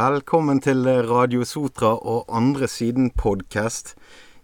Velkommen 0.00 0.62
til 0.64 0.86
Radio 1.10 1.42
Sotra 1.44 1.90
og 2.08 2.30
Andre 2.32 2.64
Siden 2.72 3.10
podkast. 3.12 3.90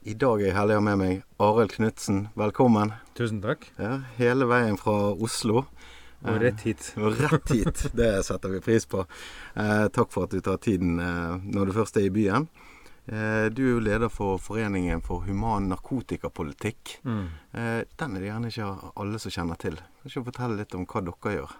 I 0.04 0.12
dag 0.12 0.42
er 0.42 0.50
jeg 0.50 0.56
heldig 0.58 0.74
å 0.74 0.80
ha 0.82 0.84
med 0.84 0.98
meg 1.00 1.22
Arild 1.40 1.72
Knutsen. 1.72 2.18
Velkommen. 2.36 2.92
Tusen 3.16 3.38
takk. 3.40 3.64
Ja, 3.80 3.94
hele 4.18 4.44
veien 4.50 4.76
fra 4.76 5.14
Oslo. 5.14 5.62
Og 6.26 6.42
rett 6.42 6.60
hit. 6.66 6.90
Eh, 6.92 7.00
og 7.00 7.16
rett 7.24 7.54
hit. 7.54 7.86
Det 7.96 8.10
setter 8.26 8.52
vi 8.52 8.60
pris 8.66 8.84
på. 8.84 9.06
Eh, 9.56 9.86
takk 9.96 10.12
for 10.12 10.28
at 10.28 10.36
du 10.36 10.44
tar 10.44 10.60
tiden 10.60 11.00
eh, 11.00 11.48
når 11.48 11.70
du 11.70 11.76
først 11.78 12.02
er 12.02 12.10
i 12.10 12.12
byen. 12.12 12.50
Eh, 13.06 13.48
du 13.48 13.64
er 13.64 13.72
jo 13.78 13.84
leder 13.86 14.12
for 14.12 14.36
Foreningen 14.42 15.00
for 15.08 15.24
human 15.24 15.70
narkotikapolitikk. 15.72 16.98
Mm. 17.08 17.28
Eh, 17.56 17.78
den 17.96 18.18
er 18.18 18.20
det 18.20 18.28
gjerne 18.28 18.52
ikke 18.52 18.92
alle 18.92 19.24
som 19.24 19.32
kjenner 19.40 19.64
til. 19.64 19.80
Kan 19.80 20.12
ikke 20.12 20.26
du 20.26 20.28
fortelle 20.34 20.60
litt 20.60 20.76
om 20.76 20.84
hva 20.84 21.06
dere 21.08 21.38
gjør? 21.38 21.56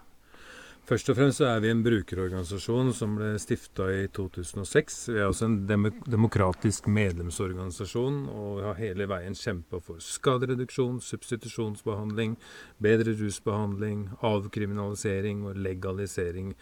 Først 0.87 1.09
og 1.11 1.17
fremst 1.17 1.41
så 1.41 1.49
er 1.49 1.57
vi 1.59 1.67
en 1.67 1.81
brukerorganisasjon 1.83 2.93
som 2.95 3.17
ble 3.17 3.33
stifta 3.43 3.89
i 3.91 4.05
2006. 4.15 4.99
Vi 5.09 5.17
er 5.19 5.25
også 5.27 5.49
en 5.49 5.57
dem 5.67 5.89
demokratisk 6.07 6.85
medlemsorganisasjon 6.87 8.21
og 8.31 8.61
har 8.63 8.79
hele 8.79 9.09
veien 9.11 9.35
kjempa 9.35 9.81
for 9.83 9.99
skadereduksjon, 9.99 11.01
substitusjonsbehandling, 11.03 12.37
bedre 12.79 13.17
rusbehandling, 13.19 14.05
avkriminalisering 14.31 15.43
og 15.49 15.59
legalisering. 15.59 16.55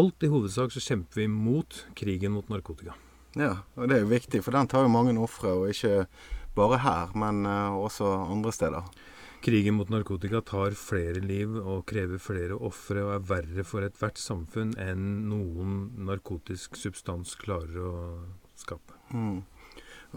Alt 0.00 0.24
i 0.24 0.32
hovedsak 0.32 0.72
så 0.72 0.86
kjemper 0.86 1.26
vi 1.26 1.28
mot 1.28 1.82
krigen 2.00 2.38
mot 2.38 2.48
narkotika. 2.48 2.96
Ja, 3.36 3.66
og 3.76 3.92
det 3.92 3.98
er 3.98 4.06
jo 4.06 4.14
viktig, 4.14 4.40
for 4.48 4.56
den 4.56 4.72
tar 4.72 4.88
jo 4.88 4.96
mange 4.96 5.12
ofre, 5.20 5.52
og 5.52 5.68
ikke 5.76 6.06
bare 6.56 6.80
her, 6.80 7.12
men 7.12 7.44
uh, 7.44 7.76
også 7.84 8.08
andre 8.32 8.56
steder. 8.56 8.88
Krigen 9.44 9.76
mot 9.78 9.90
narkotika 9.92 10.40
tar 10.42 10.74
flere 10.78 11.20
liv 11.22 11.54
og 11.60 11.84
krever 11.88 12.18
flere 12.22 12.56
ofre 12.58 13.04
og 13.06 13.14
er 13.14 13.24
verre 13.28 13.64
for 13.66 13.86
ethvert 13.86 14.18
samfunn 14.18 14.74
enn 14.82 15.04
noen 15.30 15.78
narkotisk 16.08 16.76
substans 16.80 17.36
klarer 17.38 17.78
å 17.86 17.94
skape. 18.58 18.98
Mm. 19.14 19.42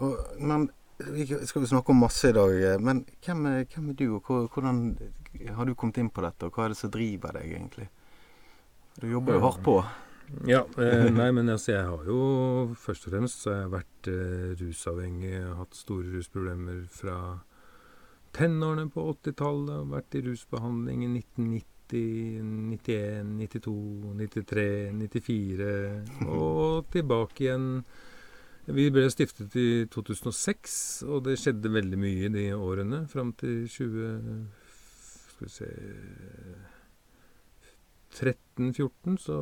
Og, 0.02 0.16
men 0.42 0.68
vi 1.02 1.26
skal 1.26 1.62
jo 1.62 1.70
snakke 1.70 1.94
om 1.94 2.02
masse 2.02 2.30
i 2.30 2.36
dag, 2.36 2.58
men 2.82 3.04
hvem 3.24 3.46
er, 3.50 3.64
hvem 3.70 3.90
er 3.92 3.98
du, 3.98 4.06
og 4.18 4.54
hvordan 4.54 4.82
har 5.56 5.66
du 5.66 5.74
kommet 5.78 5.98
inn 6.02 6.10
på 6.12 6.24
dette, 6.24 6.46
og 6.46 6.56
hva 6.56 6.66
er 6.66 6.74
det 6.74 6.80
som 6.82 6.92
driver 6.94 7.38
deg 7.38 7.54
egentlig? 7.56 7.88
Du 8.98 9.06
jobber 9.08 9.38
jo 9.38 9.44
hardt 9.46 9.62
på. 9.64 9.76
Ja, 10.48 10.62
eh, 10.80 11.08
nei, 11.12 11.28
men 11.34 11.50
altså 11.52 11.74
jeg 11.74 11.86
har 11.88 12.04
jo 12.08 12.20
først 12.78 13.06
og 13.06 13.14
fremst 13.14 13.42
så 13.42 13.52
har 13.52 13.58
jeg 13.64 13.72
vært 13.72 14.10
eh, 14.12 14.52
rusavhengig, 14.60 15.34
hatt 15.58 15.76
store 15.76 16.12
rusproblemer 16.14 16.84
fra 16.92 17.16
tenårene 18.36 18.88
på 18.92 19.04
80-tallet. 19.14 19.90
Vært 19.92 20.16
i 20.18 20.24
rusbehandling 20.26 21.04
i 21.06 21.10
1990, 21.18 21.68
91, 21.92 23.36
92, 23.36 23.76
93, 24.22 24.66
94 25.02 25.70
og 26.32 26.88
tilbake 26.94 27.46
igjen. 27.46 27.68
Vi 28.72 28.86
ble 28.94 29.08
stiftet 29.10 29.56
i 29.58 29.68
2006, 29.90 30.74
og 31.10 31.24
det 31.26 31.38
skjedde 31.40 31.72
veldig 31.74 31.98
mye 31.98 32.30
de 32.32 32.50
årene 32.54 33.06
fram 33.10 33.34
til 33.38 33.66
20... 33.68 34.12
Skal 35.32 35.48
vi 35.48 35.50
se 35.50 35.70
13-14 38.12 39.16
så, 39.18 39.36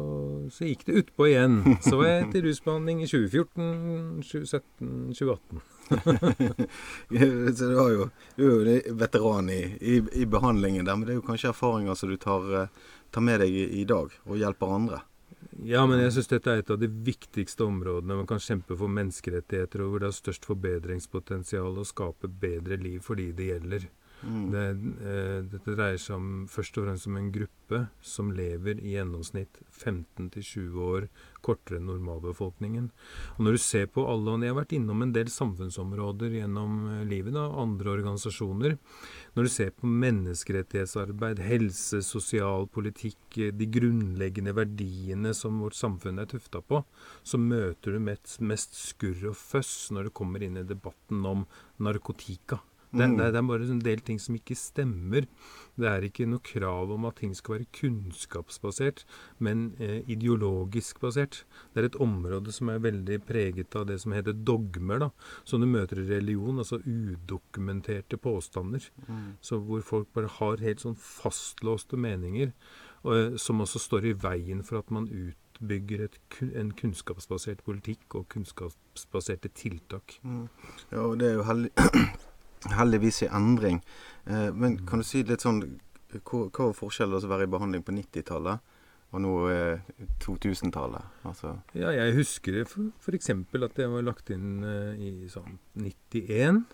så, 0.55 0.65
gikk 0.65 0.87
det 0.87 1.03
utpå 1.03 1.27
igjen. 1.27 1.59
Så 1.83 1.99
var 1.99 2.07
jeg 2.07 2.29
til 2.33 2.47
rusbehandling 2.47 3.03
i 3.03 3.11
2014, 3.11 4.23
2017, 4.23 4.91
2018. 5.19 5.63
så 7.57 7.65
du, 7.65 7.77
har 7.77 7.91
jo, 7.91 8.09
du 8.37 8.45
er 8.47 8.51
jo 8.51 8.95
veteran 9.01 9.51
i, 9.51 9.61
i, 9.81 10.01
i, 10.23 10.27
behandlingen 10.27 10.87
der, 10.87 10.97
men 10.97 11.07
det 11.07 11.15
er 11.15 11.21
jo 11.21 11.27
kanskje 11.27 11.51
erfaringer 11.51 11.99
som 11.99 12.11
du 12.13 12.17
tar, 12.21 12.47
eh, 12.63 12.91
tar 13.11 13.25
med 13.27 13.43
deg 13.43 13.55
i, 13.55 13.65
i, 13.81 13.85
dag, 13.89 14.13
og 14.27 14.39
hjelper 14.39 14.75
andre? 14.77 15.01
Ja, 15.67 15.83
men 15.89 16.01
jeg 16.01 16.15
syns 16.15 16.31
dette 16.31 16.53
er 16.53 16.63
et 16.63 16.71
av 16.73 16.79
de 16.81 16.89
viktigste 16.89 17.67
områdene 17.67 18.21
man 18.23 18.29
kan 18.29 18.43
kjempe 18.43 18.77
for 18.79 18.93
menneskerettigheter, 18.93 19.83
og 19.85 19.95
hvor 19.95 20.05
det 20.05 20.11
er 20.11 20.19
størst 20.21 20.47
forbedringspotensial 20.49 21.81
å 21.81 21.89
skape 21.89 22.31
bedre 22.31 22.79
liv 22.81 23.03
for 23.05 23.21
de 23.21 23.31
det 23.37 23.51
gjelder. 23.51 23.89
Mm. 24.23 24.51
Det, 24.53 24.65
eh, 25.11 25.37
dette 25.49 25.75
dreier 25.75 26.01
seg 26.01 26.19
om, 26.19 26.31
først 26.51 26.79
og 26.79 26.87
fremst 26.87 27.09
om 27.09 27.17
en 27.19 27.31
gruppe 27.35 27.87
som 28.05 28.31
lever 28.37 28.83
i 28.85 28.95
gjennomsnitt 28.99 29.63
15-20 29.81 30.79
år 30.85 31.07
kortere 31.45 31.79
enn 31.81 31.89
normalbefolkningen. 31.89 32.89
Og 33.37 33.43
når 33.45 33.57
du 33.57 33.63
ser 33.65 33.87
på 33.93 34.05
alle, 34.11 34.35
og 34.35 34.45
jeg 34.45 34.53
har 34.53 34.59
vært 34.61 34.75
innom 34.77 35.05
en 35.05 35.15
del 35.15 35.31
samfunnsområder 35.33 36.37
gjennom 36.41 36.79
eh, 36.93 37.05
livet, 37.09 37.35
da, 37.37 37.47
andre 37.63 37.95
organisasjoner 37.95 38.77
Når 39.35 39.47
du 39.47 39.51
ser 39.53 39.71
på 39.75 39.89
menneskerettighetsarbeid, 39.89 41.43
helse, 41.47 42.03
sosial 42.07 42.69
politikk, 42.69 43.21
eh, 43.39 43.55
de 43.57 43.69
grunnleggende 43.73 44.55
verdiene 44.57 45.35
som 45.37 45.61
vårt 45.65 45.79
samfunn 45.79 46.21
er 46.21 46.31
tufta 46.31 46.63
på, 46.63 46.83
så 47.23 47.41
møter 47.41 47.97
du 47.97 48.03
mest, 48.05 48.39
mest 48.41 48.77
skurr 48.79 49.31
og 49.33 49.39
føss 49.39 49.91
når 49.95 50.09
du 50.09 50.17
kommer 50.21 50.45
inn 50.45 50.61
i 50.61 50.67
debatten 50.67 51.25
om 51.27 51.47
narkotika. 51.81 52.61
Det, 52.91 53.07
mm. 53.07 53.17
det, 53.19 53.27
det, 53.33 53.39
er 53.39 53.47
bare 53.47 53.67
en 53.71 53.83
del 53.85 54.01
ting 54.07 54.19
som 54.23 54.35
ikke 54.35 54.57
stemmer. 54.59 55.27
Det 55.81 55.89
er 55.89 56.05
ikke 56.05 56.27
noe 56.29 56.43
krav 56.45 56.91
om 56.91 57.07
at 57.09 57.21
ting 57.21 57.33
skal 57.39 57.57
være 57.57 57.69
kunnskapsbasert, 57.77 59.05
men 59.39 59.71
eh, 59.79 60.01
ideologisk 60.11 61.01
basert. 61.03 61.45
Det 61.73 61.83
er 61.83 61.91
et 61.91 62.01
område 62.03 62.53
som 62.53 62.73
er 62.73 62.83
veldig 62.83 63.21
preget 63.29 63.77
av 63.79 63.87
det 63.89 64.01
som 64.03 64.15
heter 64.17 64.35
dogmer, 64.35 65.07
da, 65.07 65.11
som 65.45 65.63
du 65.63 65.69
møter 65.71 66.03
i 66.03 66.09
religion, 66.11 66.59
altså 66.59 66.81
udokumenterte 66.83 68.19
påstander. 68.21 68.91
Mm. 69.07 69.37
Så 69.41 69.61
hvor 69.65 69.85
folk 69.87 70.11
bare 70.17 70.33
har 70.41 70.65
helt 70.65 70.83
sånn 70.83 70.99
fastlåste 70.99 72.01
meninger, 72.01 72.51
og, 73.05 73.15
eh, 73.17 73.37
som 73.37 73.63
også 73.63 73.81
står 73.81 74.11
i 74.11 74.17
veien 74.27 74.65
for 74.67 74.83
at 74.83 74.91
man 74.93 75.07
utbygger 75.09 76.05
et, 76.05 76.19
en 76.53 76.75
kunnskapsbasert 76.77 77.63
politikk 77.65 78.19
og 78.19 78.29
kunnskapsbaserte 78.35 79.49
tiltak. 79.55 80.19
Mm. 80.23 80.49
Ja, 80.91 81.07
og 81.07 81.21
det 81.21 81.31
er 81.31 81.39
jo 81.39 81.47
heldig 81.49 81.71
heldigvis 82.69 83.23
i 83.25 83.31
endring. 83.33 83.81
Eh, 84.27 84.51
men 84.55 84.81
kan 84.87 85.01
du 85.01 85.07
si 85.07 85.25
litt 85.25 85.45
sånn 85.47 85.63
Hva, 86.11 86.49
var 86.51 86.75
forskjellen 86.75 87.23
å 87.23 87.31
være 87.31 87.47
i 87.47 87.51
behandling 87.51 87.85
på 87.87 87.95
90-tallet 87.95 88.77
og 89.11 89.23
nå 89.23 89.33
eh, 89.51 89.87
2000-tallet? 90.23 91.23
Altså. 91.27 91.57
Ja, 91.75 91.93
jeg 91.95 92.17
husker 92.19 92.59
det 92.59 92.67
f.eks. 92.67 93.31
at 93.31 93.81
jeg 93.83 93.93
var 93.95 94.07
lagt 94.07 94.31
inn 94.35 94.63
eh, 94.67 95.01
i 95.01 95.31
sånn 95.31 95.59
91. 95.79 96.65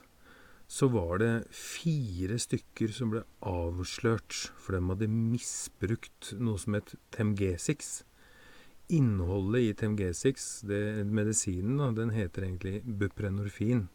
Så 0.67 0.89
var 0.91 1.21
det 1.23 1.31
fire 1.55 2.41
stykker 2.43 2.91
som 2.91 3.13
ble 3.13 3.23
avslørt, 3.47 4.51
for 4.59 4.75
de 4.75 4.83
hadde 4.89 5.09
misbrukt 5.13 6.33
noe 6.43 6.59
som 6.59 6.75
het 6.75 6.97
Temgesix. 7.15 8.01
Innholdet 8.91 9.63
i 9.63 9.77
Temgesix, 9.79 10.65
det, 10.67 11.07
medisinen, 11.07 11.79
da, 11.79 11.93
den 11.95 12.11
heter 12.17 12.49
egentlig 12.49 12.81
buprenorfin. 12.83 13.87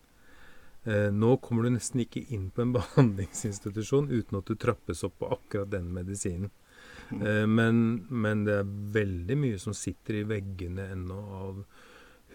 Eh, 0.84 1.12
nå 1.14 1.36
kommer 1.38 1.68
du 1.68 1.76
nesten 1.76 2.02
ikke 2.02 2.24
inn 2.34 2.50
på 2.54 2.64
en 2.66 2.74
behandlingsinstitusjon 2.80 4.10
uten 4.10 4.40
at 4.40 4.50
du 4.50 4.58
trappes 4.58 5.04
opp 5.08 5.20
på 5.22 5.30
akkurat 5.36 5.72
den 5.74 5.92
medisinen. 5.94 6.52
Mm. 7.12 7.22
Eh, 7.22 7.46
men, 7.48 7.82
men, 8.10 8.46
det 8.48 8.62
er 8.62 8.76
veldig 8.98 9.38
mye 9.38 9.62
som 9.62 9.76
sitter 9.78 10.22
i 10.22 10.28
veggene 10.28 10.90
ennå 10.96 11.20
av 11.42 11.64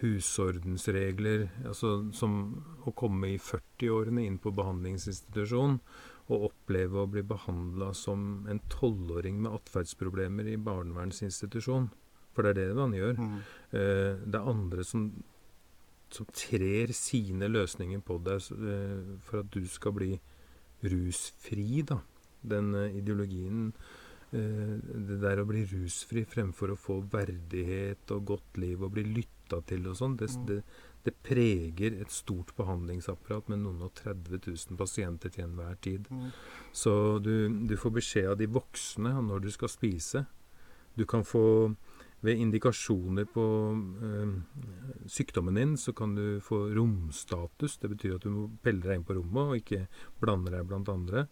husordensregler. 0.01 1.47
Altså 1.65 1.97
som 2.15 2.37
å 2.85 2.93
komme 2.95 3.33
i 3.33 3.39
40-årene 3.41 4.27
inn 4.27 4.37
på 4.39 4.53
behandlingsinstitusjon 4.55 5.79
og 6.27 6.49
oppleve 6.49 7.01
å 7.01 7.09
bli 7.09 7.23
behandla 7.23 7.93
som 7.95 8.45
en 8.51 8.59
tolvåring 8.71 9.39
med 9.41 9.55
atferdsproblemer 9.61 10.49
i 10.51 10.59
barnevernsinstitusjon. 10.59 11.87
For 12.35 12.45
det 12.45 12.51
er 12.53 12.59
det 12.59 12.77
man 12.77 12.93
gjør. 12.93 13.17
Mm. 13.17 13.37
Eh, 13.71 14.23
det 14.27 14.39
er 14.39 14.51
andre 14.53 14.85
som 14.85 15.09
som 16.13 16.27
trer 16.31 16.93
sine 16.95 17.49
løsninger 17.51 18.01
på 18.05 18.19
deg 18.25 18.49
eh, 18.55 19.13
for 19.27 19.43
at 19.43 19.53
du 19.53 19.63
skal 19.69 19.95
bli 19.97 20.11
rusfri, 20.87 21.83
da. 21.87 22.01
Den 22.47 22.69
uh, 22.77 22.83
ideologien 22.93 23.71
uh, 23.73 24.75
Det 24.77 25.17
der 25.23 25.41
å 25.41 25.47
bli 25.49 25.63
rusfri 25.67 26.21
fremfor 26.29 26.75
å 26.75 26.77
få 26.79 26.99
verdighet 27.11 28.13
og 28.13 28.27
godt 28.29 28.59
liv 28.61 28.83
og 28.85 28.93
bli 28.93 29.03
lytta 29.09 29.63
til 29.67 29.87
og 29.89 29.97
sånn, 29.97 30.15
det, 30.19 30.29
mm. 30.29 30.45
det, 30.51 30.59
det, 31.07 31.15
preger 31.25 31.97
et 31.97 32.13
stort 32.13 32.53
behandlingsapparat 32.59 33.49
med 33.49 33.63
noen 33.63 33.87
og 33.87 33.95
30 33.97 34.43
000 34.45 34.79
pasienter 34.79 35.33
til 35.33 35.47
enhver 35.47 35.79
tid. 35.81 36.07
Mm. 36.13 36.29
Så 36.75 36.93
du, 37.25 37.33
du, 37.67 37.73
får 37.79 37.95
beskjed 37.97 38.31
av 38.35 38.39
de 38.39 38.49
voksne 38.59 39.15
når 39.31 39.47
du 39.47 39.51
skal 39.55 39.71
spise. 39.73 40.27
Du 40.97 41.07
kan 41.09 41.25
få 41.25 41.73
ved 42.25 42.41
indikasjoner 42.41 43.27
på 43.29 43.45
øh, 43.77 44.35
sykdommen 45.05 45.55
din, 45.59 45.77
så 45.77 45.93
kan 45.93 46.15
du 46.17 46.39
få 46.41 46.67
romstatus. 46.73 47.77
Det 47.77 47.91
betyr 47.93 48.15
at 48.17 48.25
du 48.25 48.31
må 48.33 48.45
pelle 48.63 48.81
deg 48.81 48.99
inn 48.99 49.07
på 49.07 49.17
rommet 49.19 49.51
og 49.51 49.59
ikke 49.61 49.85
blande 50.21 50.53
deg 50.53 50.65
blant 50.67 50.89
andre. 50.89 51.27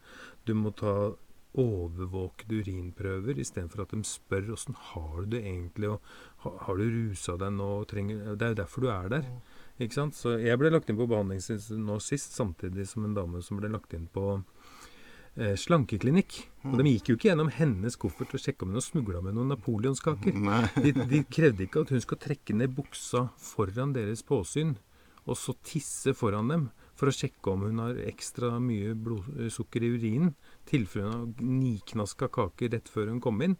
Du 0.45 0.53
må 0.53 0.73
ta 0.77 1.15
overvåkede 1.55 2.59
urinprøver 2.59 3.39
istedenfor 3.39 3.85
at 3.85 3.93
de 3.95 4.01
spør 4.07 4.51
åssen 4.55 4.75
har 4.91 5.23
du 5.23 5.35
det 5.35 5.43
egentlig, 5.45 5.89
og 5.93 6.01
har, 6.43 6.75
du 6.75 6.83
rusa 6.83 7.37
deg 7.39 7.53
nå? 7.55 7.69
Trenger, 7.89 8.35
det 8.35 8.47
er 8.47 8.53
jo 8.53 8.59
derfor 8.61 8.83
du 8.83 8.89
er 8.91 9.09
der. 9.13 9.29
Ikke 9.79 9.97
sant? 9.97 10.17
Så 10.19 10.35
jeg 10.41 10.59
ble 10.59 10.71
lagt 10.73 10.91
inn 10.91 10.99
på 10.99 11.07
behandlingsinstitutt 11.09 11.81
nå 11.81 11.97
sist, 12.03 12.35
samtidig 12.35 12.87
som 12.89 13.07
en 13.07 13.15
dame 13.15 13.41
som 13.43 13.59
ble 13.59 13.71
lagt 13.71 13.95
inn 13.95 14.07
på 14.11 14.41
slankeklinikk. 15.35 16.37
Og 16.65 16.79
de 16.79 16.95
gikk 16.95 17.11
jo 17.11 17.17
ikke 17.19 17.29
gjennom 17.29 17.51
hennes 17.53 17.97
koffert 17.99 18.33
og 18.33 18.41
sjekka 18.41 18.65
om 18.65 18.73
hun 18.73 18.83
smugla 18.83 19.21
med 19.25 19.35
noen 19.37 19.51
napoleonskaker. 19.53 20.37
De, 20.85 20.93
de 20.95 21.21
krevde 21.29 21.67
ikke 21.67 21.83
at 21.85 21.91
hun 21.93 22.01
skal 22.03 22.21
trekke 22.21 22.55
ned 22.57 22.73
buksa 22.77 23.27
foran 23.41 23.93
deres 23.95 24.23
påsyn, 24.25 24.75
og 25.25 25.37
så 25.39 25.55
tisse 25.65 26.13
foran 26.17 26.51
dem 26.51 26.65
for 26.95 27.09
å 27.09 27.13
sjekke 27.15 27.51
om 27.51 27.65
hun 27.67 27.81
har 27.81 27.97
ekstra 28.07 28.53
mye 28.63 28.93
blodsukker 28.95 29.83
i 29.83 29.89
urinen. 29.97 30.31
Tilfelle 30.69 31.09
hun 31.09 31.15
har 31.15 31.49
niknaska 31.49 32.29
kaker 32.31 32.71
rett 32.71 32.89
før 32.91 33.11
hun 33.11 33.19
kom 33.23 33.41
inn. 33.43 33.57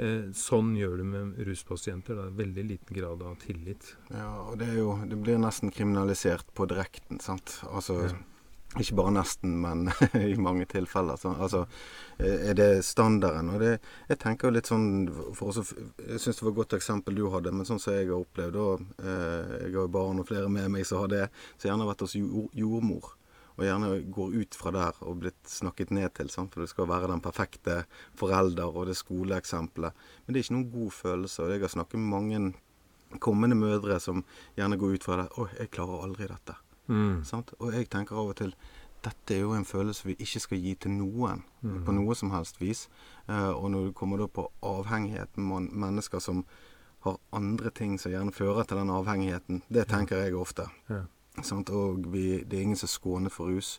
Eh, 0.00 0.30
sånn 0.36 0.72
gjør 0.78 1.02
du 1.02 1.04
med 1.10 1.42
ruspasienter. 1.48 2.16
Da. 2.16 2.30
Veldig 2.40 2.64
liten 2.70 2.96
grad 2.96 3.24
av 3.26 3.36
tillit. 3.42 3.92
Ja, 4.08 4.30
og 4.46 4.56
det 4.62 4.70
er 4.72 4.80
jo 4.80 4.96
Det 5.10 5.18
blir 5.20 5.42
nesten 5.42 5.74
kriminalisert 5.74 6.48
på 6.56 6.66
direkten, 6.70 7.20
sant. 7.20 7.58
Altså 7.68 8.00
Ja. 8.06 8.16
Ikke 8.78 8.94
bare 9.00 9.10
nesten, 9.16 9.56
men 9.58 9.88
i 10.14 10.36
mange 10.38 10.64
tilfeller. 10.70 11.18
Så, 11.18 11.32
altså, 11.34 11.64
eh, 12.18 12.50
er 12.50 12.54
det 12.54 12.84
standarden? 12.86 13.50
Og 13.50 13.62
det, 13.64 13.70
jeg 14.06 14.20
tenker 14.22 14.46
jo 14.46 14.54
litt 14.54 14.70
sånn 14.70 14.90
for 15.34 15.50
også, 15.50 15.64
Jeg 15.98 16.22
syns 16.22 16.38
det 16.38 16.46
var 16.46 16.52
et 16.52 16.60
godt 16.60 16.76
eksempel 16.78 17.18
du 17.18 17.24
hadde, 17.34 17.50
men 17.50 17.66
sånn 17.66 17.82
som 17.82 17.96
jeg 17.96 18.06
har 18.12 18.20
opplevd 18.20 18.60
og, 18.62 18.84
eh, 19.02 19.56
Jeg 19.64 19.72
har 19.74 19.80
jo 19.80 19.88
barn 19.98 20.22
og 20.22 20.28
flere 20.30 20.52
med 20.52 20.70
meg 20.70 20.86
som 20.86 21.02
har 21.02 21.10
det. 21.10 21.24
Så 21.58 21.66
gjerne 21.66 21.82
har 21.82 21.90
vært 21.90 22.06
hos 22.06 22.14
jord, 22.14 22.54
jordmor. 22.54 23.10
Og 23.58 23.66
gjerne 23.66 23.90
går 24.14 24.38
ut 24.38 24.54
fra 24.54 24.70
der 24.72 25.02
og 25.02 25.18
blitt 25.24 25.50
snakket 25.50 25.90
ned 25.90 26.14
til. 26.14 26.30
Sant? 26.30 26.54
For 26.54 26.62
det 26.62 26.70
skal 26.70 26.88
være 26.88 27.10
den 27.10 27.20
perfekte 27.20 27.82
forelder 28.16 28.70
og 28.70 28.86
det 28.86 28.96
skoleeksempelet. 29.02 29.92
Men 30.24 30.32
det 30.32 30.38
er 30.38 30.46
ikke 30.46 30.58
noen 30.60 30.72
god 30.78 30.94
følelse. 30.94 31.42
Og 31.42 31.50
jeg 31.50 31.66
har 31.66 31.74
snakket 31.74 31.98
med 31.98 32.14
mange 32.14 33.18
kommende 33.18 33.58
mødre 33.58 33.98
som 34.00 34.22
gjerne 34.56 34.78
går 34.78 34.94
ut 34.94 35.04
fra 35.04 35.24
det. 35.24 35.30
'Å, 35.34 35.48
jeg 35.58 35.74
klarer 35.74 36.06
aldri 36.06 36.30
dette'. 36.30 36.69
Mm. 36.90 37.24
Sant? 37.24 37.52
Og 37.60 37.72
jeg 37.72 37.88
tenker 37.92 38.16
av 38.18 38.32
og 38.32 38.36
til 38.40 38.54
dette 39.04 39.32
er 39.36 39.40
jo 39.40 39.52
en 39.56 39.64
følelse 39.64 40.04
vi 40.10 40.16
ikke 40.20 40.40
skal 40.44 40.58
gi 40.60 40.74
til 40.74 40.90
noen 40.98 41.42
Mm. 41.62 41.84
på 41.86 41.92
noe 41.96 42.14
som 42.14 42.30
helst 42.34 42.58
vis. 42.60 42.88
Eh, 43.28 43.48
og 43.54 43.70
når 43.70 43.86
du 43.86 43.92
kommer 43.92 44.18
da 44.18 44.26
på 44.26 44.48
avhengigheten, 44.62 45.42
man- 45.48 45.70
mennesker 45.72 46.18
som 46.20 46.44
har 47.00 47.16
andre 47.32 47.70
ting 47.70 47.98
som 47.98 48.12
gjerne 48.12 48.32
fører 48.32 48.64
til 48.66 48.76
den 48.76 48.90
avhengigheten, 48.90 49.62
det 49.72 49.86
tenker 49.88 50.16
jeg 50.24 50.34
ofte. 50.34 50.66
Ja. 50.90 51.02
Sant? 51.42 51.70
Og 51.70 52.12
vi, 52.12 52.42
det 52.44 52.58
er 52.58 52.62
ingen 52.62 52.76
som 52.76 52.86
er 52.86 52.98
skånet 52.98 53.32
for 53.32 53.46
rus. 53.48 53.78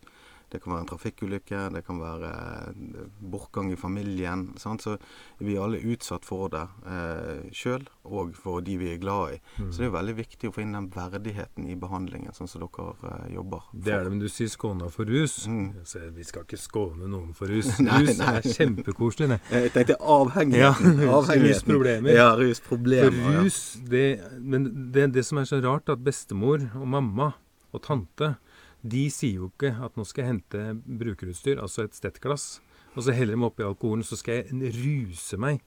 Det 0.52 0.60
kan 0.62 0.74
være 0.74 0.84
en 0.84 0.90
trafikkulykke, 0.90 1.60
det 1.72 1.82
kan 1.88 2.00
være 2.02 2.30
eh, 2.32 3.06
bortgang 3.32 3.70
i 3.72 3.78
familien. 3.80 4.50
Sant? 4.60 4.84
Så 4.84 4.98
vi 5.40 5.56
er 5.56 5.64
alle 5.64 5.80
utsatt 5.94 6.26
for 6.28 6.50
det 6.52 6.66
eh, 6.86 7.46
sjøl, 7.56 7.86
og 8.04 8.34
for 8.36 8.60
de 8.66 8.76
vi 8.82 8.90
er 8.94 9.00
glad 9.00 9.38
i. 9.38 9.40
Mm. 9.62 9.70
Så 9.72 9.84
det 9.84 9.88
er 9.88 9.94
veldig 9.96 10.16
viktig 10.18 10.50
å 10.52 10.56
få 10.56 10.64
inn 10.66 10.76
den 10.76 10.90
verdigheten 10.92 11.70
i 11.72 11.78
behandlingen, 11.80 12.36
sånn 12.36 12.50
som 12.52 12.66
dere 12.66 12.90
eh, 13.08 13.32
jobber 13.38 13.64
Det 13.72 13.94
er 13.96 14.04
det, 14.04 14.12
men 14.16 14.20
du 14.24 14.28
sier 14.32 14.52
skåna 14.52 14.90
for 14.92 15.08
rus. 15.08 15.38
Mm. 15.48 15.70
Så 15.88 16.04
vi 16.16 16.28
skal 16.28 16.44
ikke 16.44 16.60
skåne 16.60 17.08
noen 17.08 17.32
for 17.38 17.48
rus. 17.52 17.72
Nei, 17.88 18.02
rus 18.04 18.20
nei. 18.20 18.36
er 18.42 18.50
kjempekoselig, 18.52 19.32
det. 19.36 19.40
Jeg 19.56 19.74
tenkte 19.78 19.98
Ja, 20.02 20.04
avhengigheten. 20.20 21.48
rusproblemer. 21.48 22.12
Ja, 22.16 22.30
For 22.36 22.44
rusproblemer. 22.44 23.24
ja. 23.38 23.46
rus 23.46 23.62
det, 23.88 24.06
Men 24.40 24.68
det, 24.92 25.08
det 25.16 25.24
som 25.28 25.40
er 25.42 25.48
så 25.48 25.62
rart, 25.64 25.88
at 25.90 26.04
bestemor 26.04 26.68
og 26.76 26.88
mamma 26.92 27.32
og 27.72 27.84
tante 27.88 28.34
de 28.82 29.06
sier 29.14 29.42
jo 29.42 29.52
ikke 29.52 29.74
at 29.86 29.98
nå 29.98 30.06
skal 30.08 30.26
jeg 30.26 30.34
hente 30.34 30.66
brukerutstyr, 31.02 31.62
altså 31.62 31.86
et 31.86 31.98
stettglass, 31.98 32.60
og 32.96 33.06
så 33.06 33.16
heller 33.16 33.38
de 33.38 33.48
oppi 33.48 33.66
alkoholen, 33.66 34.04
så 34.04 34.18
skal 34.20 34.42
jeg 34.42 34.74
ruse 34.76 35.40
meg. 35.40 35.62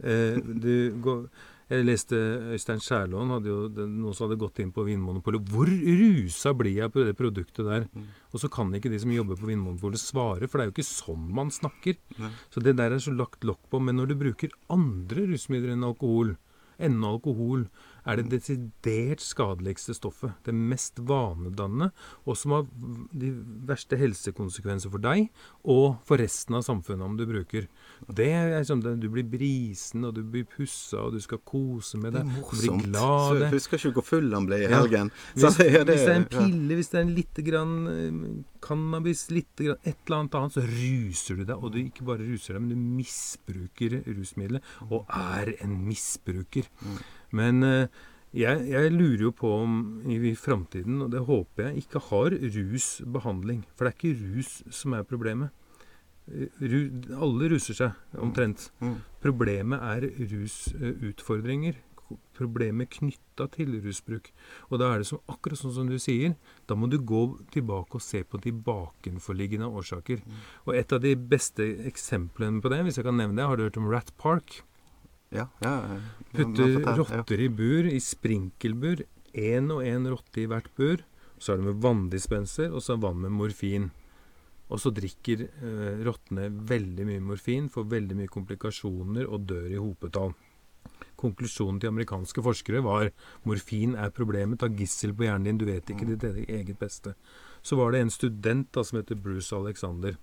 Eh, 0.00 0.40
går, 1.04 1.24
jeg 1.70 1.86
leste 1.86 2.18
Øystein 2.56 2.80
Skjærlån, 2.82 3.30
hadde 3.36 3.50
jo 3.50 3.58
noen 3.70 4.14
som 4.16 4.26
hadde 4.26 4.40
gått 4.40 4.58
inn 4.62 4.72
på 4.74 4.82
Vinmonopolet. 4.88 5.52
Hvor 5.52 5.68
rusa 5.70 6.50
blir 6.58 6.80
jeg 6.80 6.90
på 6.90 7.04
det 7.06 7.14
produktet 7.18 7.62
der? 7.62 7.86
Mm. 7.94 8.08
Og 8.34 8.42
så 8.42 8.50
kan 8.50 8.74
ikke 8.74 8.90
de 8.90 8.98
som 8.98 9.12
jobber 9.14 9.38
på 9.38 9.46
Vinmonopolet 9.52 10.02
svare, 10.02 10.48
for 10.48 10.58
det 10.58 10.64
er 10.64 10.70
jo 10.72 10.74
ikke 10.74 10.88
sånn 10.88 11.28
man 11.36 11.52
snakker. 11.54 12.00
Nei. 12.18 12.32
Så 12.50 12.64
det 12.64 12.74
der 12.80 12.96
er 12.96 13.04
så 13.04 13.14
lagt 13.14 13.46
lokk 13.46 13.62
på. 13.70 13.78
Men 13.86 14.00
når 14.00 14.10
du 14.10 14.16
bruker 14.24 14.56
andre 14.72 15.28
rusmidler 15.30 15.76
enn 15.76 15.86
alkohol, 15.86 16.34
ennå 16.82 17.14
alkohol, 17.14 17.68
er 18.10 18.16
det 18.20 18.30
desidert 18.32 19.20
skadeligste 19.22 19.94
stoffet. 19.96 20.32
Det 20.44 20.54
mest 20.54 20.98
vanedannende, 21.06 21.90
og 22.26 22.36
som 22.36 22.52
har 22.56 22.66
de 23.14 23.30
verste 23.68 23.96
helsekonsekvenser 24.00 24.90
for 24.92 24.98
deg 25.04 25.28
og 25.64 25.98
for 26.08 26.20
resten 26.20 26.56
av 26.58 26.62
samfunnet 26.66 27.06
om 27.06 27.16
du 27.16 27.24
bruker. 27.30 27.68
Det 28.10 28.28
er 28.32 28.64
som 28.64 28.80
at 28.82 28.98
Du 29.00 29.08
blir 29.12 29.24
brisen, 29.30 30.04
og 30.04 30.14
du 30.16 30.22
blir 30.24 30.44
pussa, 30.44 30.98
og 31.06 31.12
du 31.12 31.20
skal 31.20 31.38
kose 31.46 31.96
med 32.00 32.12
Det 32.14 32.24
deg. 32.24 32.30
er 32.30 32.50
Du 32.50 32.56
blir 32.60 32.84
glad 32.90 33.28
Så 33.30 33.38
det. 33.38 33.50
husker 33.52 33.78
ikke 33.78 33.92
hvor 34.00 34.08
full 34.10 34.32
han 34.34 34.46
ble 34.46 34.56
i 34.58 34.68
Ja. 34.68 34.80
helgen. 34.82 35.10
Hvis, 35.34 35.56
Så, 35.56 35.64
ja, 35.70 35.84
hvis 35.84 36.04
det 36.04 36.08
er 36.08 36.16
en 36.20 36.28
ja. 36.30 36.38
pille, 36.40 36.74
hvis 36.74 36.88
det 36.90 36.98
er 36.98 37.02
en 37.06 37.14
lite 37.14 37.42
grann 37.42 37.74
eh, 37.86 38.44
cannabis, 38.60 39.30
lite 39.30 39.64
grann 39.64 39.76
et 39.84 39.96
eller 40.06 40.16
annet 40.20 40.34
annet, 40.34 40.52
så 40.52 40.62
ruser 40.66 41.36
du 41.36 41.44
deg. 41.44 41.56
Og 41.62 41.72
du 41.72 41.78
ikke 41.78 42.04
bare 42.04 42.24
ruser 42.26 42.54
deg, 42.54 42.62
men 42.62 42.70
du 42.70 42.76
misbruker 43.00 44.02
rusmiddelet. 44.06 44.62
Og 44.90 45.06
er 45.08 45.54
en 45.62 45.76
misbruker. 45.86 46.64
Mm. 47.30 47.40
Men 47.40 47.62
eh, 47.66 48.00
jeg, 48.36 48.62
jeg 48.70 48.92
lurer 48.94 49.24
jo 49.24 49.32
på 49.34 49.50
om 49.64 49.78
i, 50.06 50.34
framtiden, 50.38 51.00
og 51.02 51.10
det 51.10 51.24
håper 51.26 51.68
jeg, 51.68 51.84
ikke 51.84 52.04
har 52.10 52.36
rusbehandling. 52.56 53.64
For 53.74 53.86
det 53.86 53.90
er 53.90 53.98
ikke 53.98 54.36
rus 54.36 54.52
som 54.74 54.94
er 54.94 55.06
problemet. 55.08 55.50
Eh, 56.30 56.46
Ru, 56.62 56.80
alle 57.26 57.50
ruser 57.50 57.78
seg, 57.78 58.02
omtrent. 58.22 58.70
Mm. 58.78 58.98
Problemet 59.24 59.82
er 59.82 60.06
rusutfordringer. 60.30 61.80
Problemet 62.34 62.90
knytta 62.90 63.46
til 63.54 63.76
rusbruk. 63.82 64.30
Og 64.70 64.80
da 64.82 64.92
er 64.92 65.02
det 65.02 65.10
som, 65.10 65.22
akkurat 65.30 65.58
sånn 65.58 65.74
som 65.74 65.90
du 65.90 65.98
sier, 66.02 66.34
da 66.70 66.78
må 66.78 66.86
du 66.90 66.98
gå 67.02 67.24
tilbake 67.54 67.98
og 67.98 68.02
se 68.02 68.22
på 68.26 68.38
de 68.42 68.54
bakenforliggende 68.54 69.68
årsaker. 69.70 70.22
Og 70.66 70.74
et 70.78 70.94
av 70.94 71.02
de 71.02 71.14
beste 71.18 71.66
eksemplene 71.86 72.62
på 72.62 72.70
det, 72.72 72.82
hvis 72.86 72.98
jeg 72.98 73.06
kan 73.06 73.18
nevne 73.18 73.38
det, 73.38 73.46
har 73.46 73.58
du 73.58 73.66
hørt 73.66 73.78
om 73.78 73.90
Rat 73.90 74.14
Park? 74.18 74.62
Ja, 75.30 75.46
ja. 75.62 75.74
Putter 76.34 76.96
rotter 76.98 77.40
i 77.40 77.48
bur, 77.48 77.86
i 77.86 78.00
sprinkelbur. 78.02 79.04
Én 79.34 79.70
og 79.70 79.84
én 79.86 80.08
rotte 80.10 80.42
i 80.42 80.46
hvert 80.50 80.68
bur. 80.76 81.04
Så 81.40 81.52
er 81.54 81.60
det 81.60 81.68
med 81.70 81.80
vanndispenser, 81.82 82.72
og 82.74 82.82
så 82.84 82.98
vann 83.00 83.20
med 83.22 83.32
morfin. 83.32 83.90
Og 84.70 84.78
så 84.82 84.92
drikker 84.94 85.46
eh, 85.48 86.02
rottene 86.06 86.48
veldig 86.50 87.06
mye 87.08 87.22
morfin, 87.32 87.68
får 87.72 87.88
veldig 87.90 88.18
mye 88.20 88.30
komplikasjoner 88.30 89.26
og 89.26 89.46
dør 89.50 89.70
i 89.72 89.80
hopetall. 89.80 90.34
Konklusjonen 91.20 91.80
til 91.82 91.90
amerikanske 91.90 92.42
forskere 92.44 92.80
var 92.84 93.10
morfin 93.48 93.96
er 93.98 94.12
problemet, 94.14 94.60
ta 94.62 94.68
gissel 94.72 95.12
på 95.16 95.26
hjernen 95.26 95.48
din, 95.50 95.58
du 95.60 95.66
vet 95.68 95.90
ikke 95.92 96.06
ditt 96.08 96.22
eget- 96.24 96.48
eget 96.54 96.78
beste. 96.80 97.14
Så 97.62 97.76
var 97.76 97.92
det 97.92 98.00
en 98.04 98.10
student 98.14 98.70
da, 98.72 98.84
som 98.86 99.00
heter 99.00 99.18
Bruce 99.20 99.52
Alexander, 99.56 100.16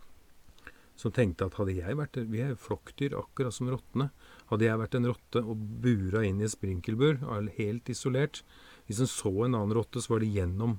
som 0.97 1.11
tenkte 1.13 1.45
at 1.45 1.53
hadde 1.59 1.75
jeg 1.77 1.95
vært 1.99 2.17
Vi 2.31 2.39
er 2.41 2.55
flokkdyr, 2.55 3.13
akkurat 3.19 3.53
som 3.53 3.69
rottene. 3.69 4.09
Hadde 4.47 4.67
jeg 4.67 4.79
vært 4.79 4.95
en 4.95 5.09
rotte 5.09 5.43
og 5.43 5.63
bura 5.83 6.23
inn 6.23 6.39
i 6.39 6.47
et 6.47 6.53
sprinkelbur, 6.53 7.19
helt 7.57 7.89
isolert 7.91 8.43
Hvis 8.87 9.01
en 9.03 9.09
så 9.11 9.31
en 9.43 9.57
annen 9.57 9.75
rotte, 9.75 9.99
så 9.99 10.13
var 10.13 10.23
det 10.23 10.31
gjennom 10.31 10.77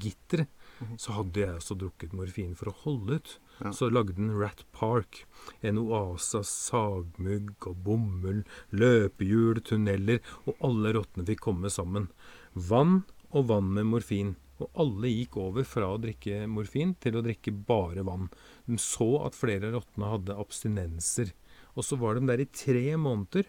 gitteret. 0.00 0.48
Så 0.96 1.12
hadde 1.12 1.42
jeg 1.42 1.58
også 1.58 1.76
drukket 1.76 2.14
morfin 2.16 2.54
for 2.56 2.70
å 2.70 2.76
holde 2.86 3.18
ut. 3.20 3.32
Ja. 3.60 3.72
Så 3.76 3.90
lagde 3.92 4.16
den 4.16 4.32
Rat 4.40 4.64
Park. 4.72 5.26
En 5.60 5.76
oase 5.82 6.40
av 6.40 6.46
sagmugg 6.48 7.68
og 7.68 7.82
bomull, 7.84 8.40
løpehjul, 8.72 9.60
tunneler, 9.68 10.22
og 10.48 10.56
alle 10.64 10.94
rottene 10.96 11.26
fikk 11.28 11.44
komme 11.50 11.68
sammen. 11.72 12.08
Vann 12.54 13.02
og 13.30 13.50
vann 13.52 13.68
med 13.76 13.90
morfin. 13.92 14.38
Og 14.60 14.80
alle 14.80 15.12
gikk 15.12 15.38
over 15.40 15.64
fra 15.64 15.92
å 15.94 16.00
drikke 16.00 16.46
morfin 16.50 16.92
til 17.00 17.16
å 17.16 17.24
drikke 17.24 17.52
bare 17.68 18.04
vann. 18.08 18.28
De 18.68 18.80
så 18.80 19.12
at 19.26 19.36
flere 19.36 19.70
av 19.70 19.78
rottene 19.78 20.10
hadde 20.14 20.40
abstinenser. 20.40 21.32
Og 21.80 21.86
så 21.86 21.96
var 21.96 22.18
de 22.18 22.28
der 22.28 22.44
i 22.44 22.50
tre 22.52 22.84
måneder. 23.00 23.48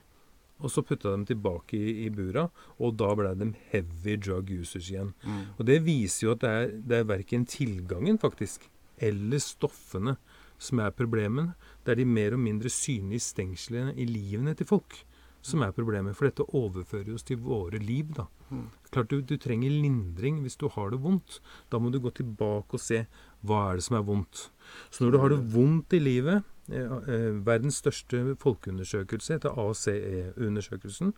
Og 0.61 0.69
så 0.69 0.83
putta 0.85 1.15
de 1.17 1.25
tilbake 1.25 1.77
i, 1.77 2.05
i 2.05 2.09
bura, 2.13 2.45
og 2.77 2.93
da 2.99 3.07
ble 3.17 3.31
de 3.33 3.47
heavy 3.71 4.13
drug 4.21 4.51
users 4.53 4.91
igjen. 4.91 5.09
Mm. 5.25 5.39
Og 5.57 5.65
det 5.65 5.79
viser 5.87 6.27
jo 6.27 6.35
at 6.35 6.43
det 6.43 6.51
er, 6.51 6.75
det 6.91 6.99
er 6.99 7.07
verken 7.09 7.47
tilgangen, 7.49 8.19
faktisk, 8.21 8.67
eller 9.01 9.41
stoffene 9.41 10.19
som 10.61 10.83
er 10.85 10.93
problemene. 10.93 11.55
Det 11.81 11.95
er 11.95 12.03
de 12.03 12.05
mer 12.05 12.37
og 12.37 12.43
mindre 12.43 12.69
synlige 12.69 13.25
stengslene 13.31 13.95
i 13.97 14.05
livene 14.05 14.53
til 14.57 14.69
folk 14.69 14.99
som 15.41 15.63
er 15.65 15.73
problemet. 15.73 16.13
For 16.17 16.29
dette 16.29 16.45
overfører 16.45 17.15
oss 17.15 17.25
til 17.25 17.41
våre 17.41 17.81
liv, 17.81 18.13
da. 18.17 18.27
Mm. 18.51 18.67
Klart 18.93 19.09
du, 19.09 19.21
du 19.25 19.37
trenger 19.41 19.73
lindring 19.73 20.41
hvis 20.43 20.59
du 20.61 20.67
har 20.69 20.93
det 20.93 21.01
vondt. 21.01 21.39
Da 21.73 21.81
må 21.81 21.89
du 21.89 21.97
gå 22.03 22.13
tilbake 22.13 22.77
og 22.77 22.83
se 22.83 23.05
hva 23.47 23.63
er 23.71 23.79
det 23.79 23.87
som 23.87 23.97
er 23.97 24.05
vondt. 24.05 24.49
Så 24.93 25.03
når 25.03 25.15
du 25.15 25.21
har 25.23 25.33
det 25.33 25.41
vondt 25.55 25.97
i 25.97 26.03
livet 26.03 26.45
Verdens 26.69 27.79
største 27.81 28.35
folkeundersøkelse, 28.39 29.33
heter 29.33 29.57
ACE-undersøkelsen, 29.59 31.13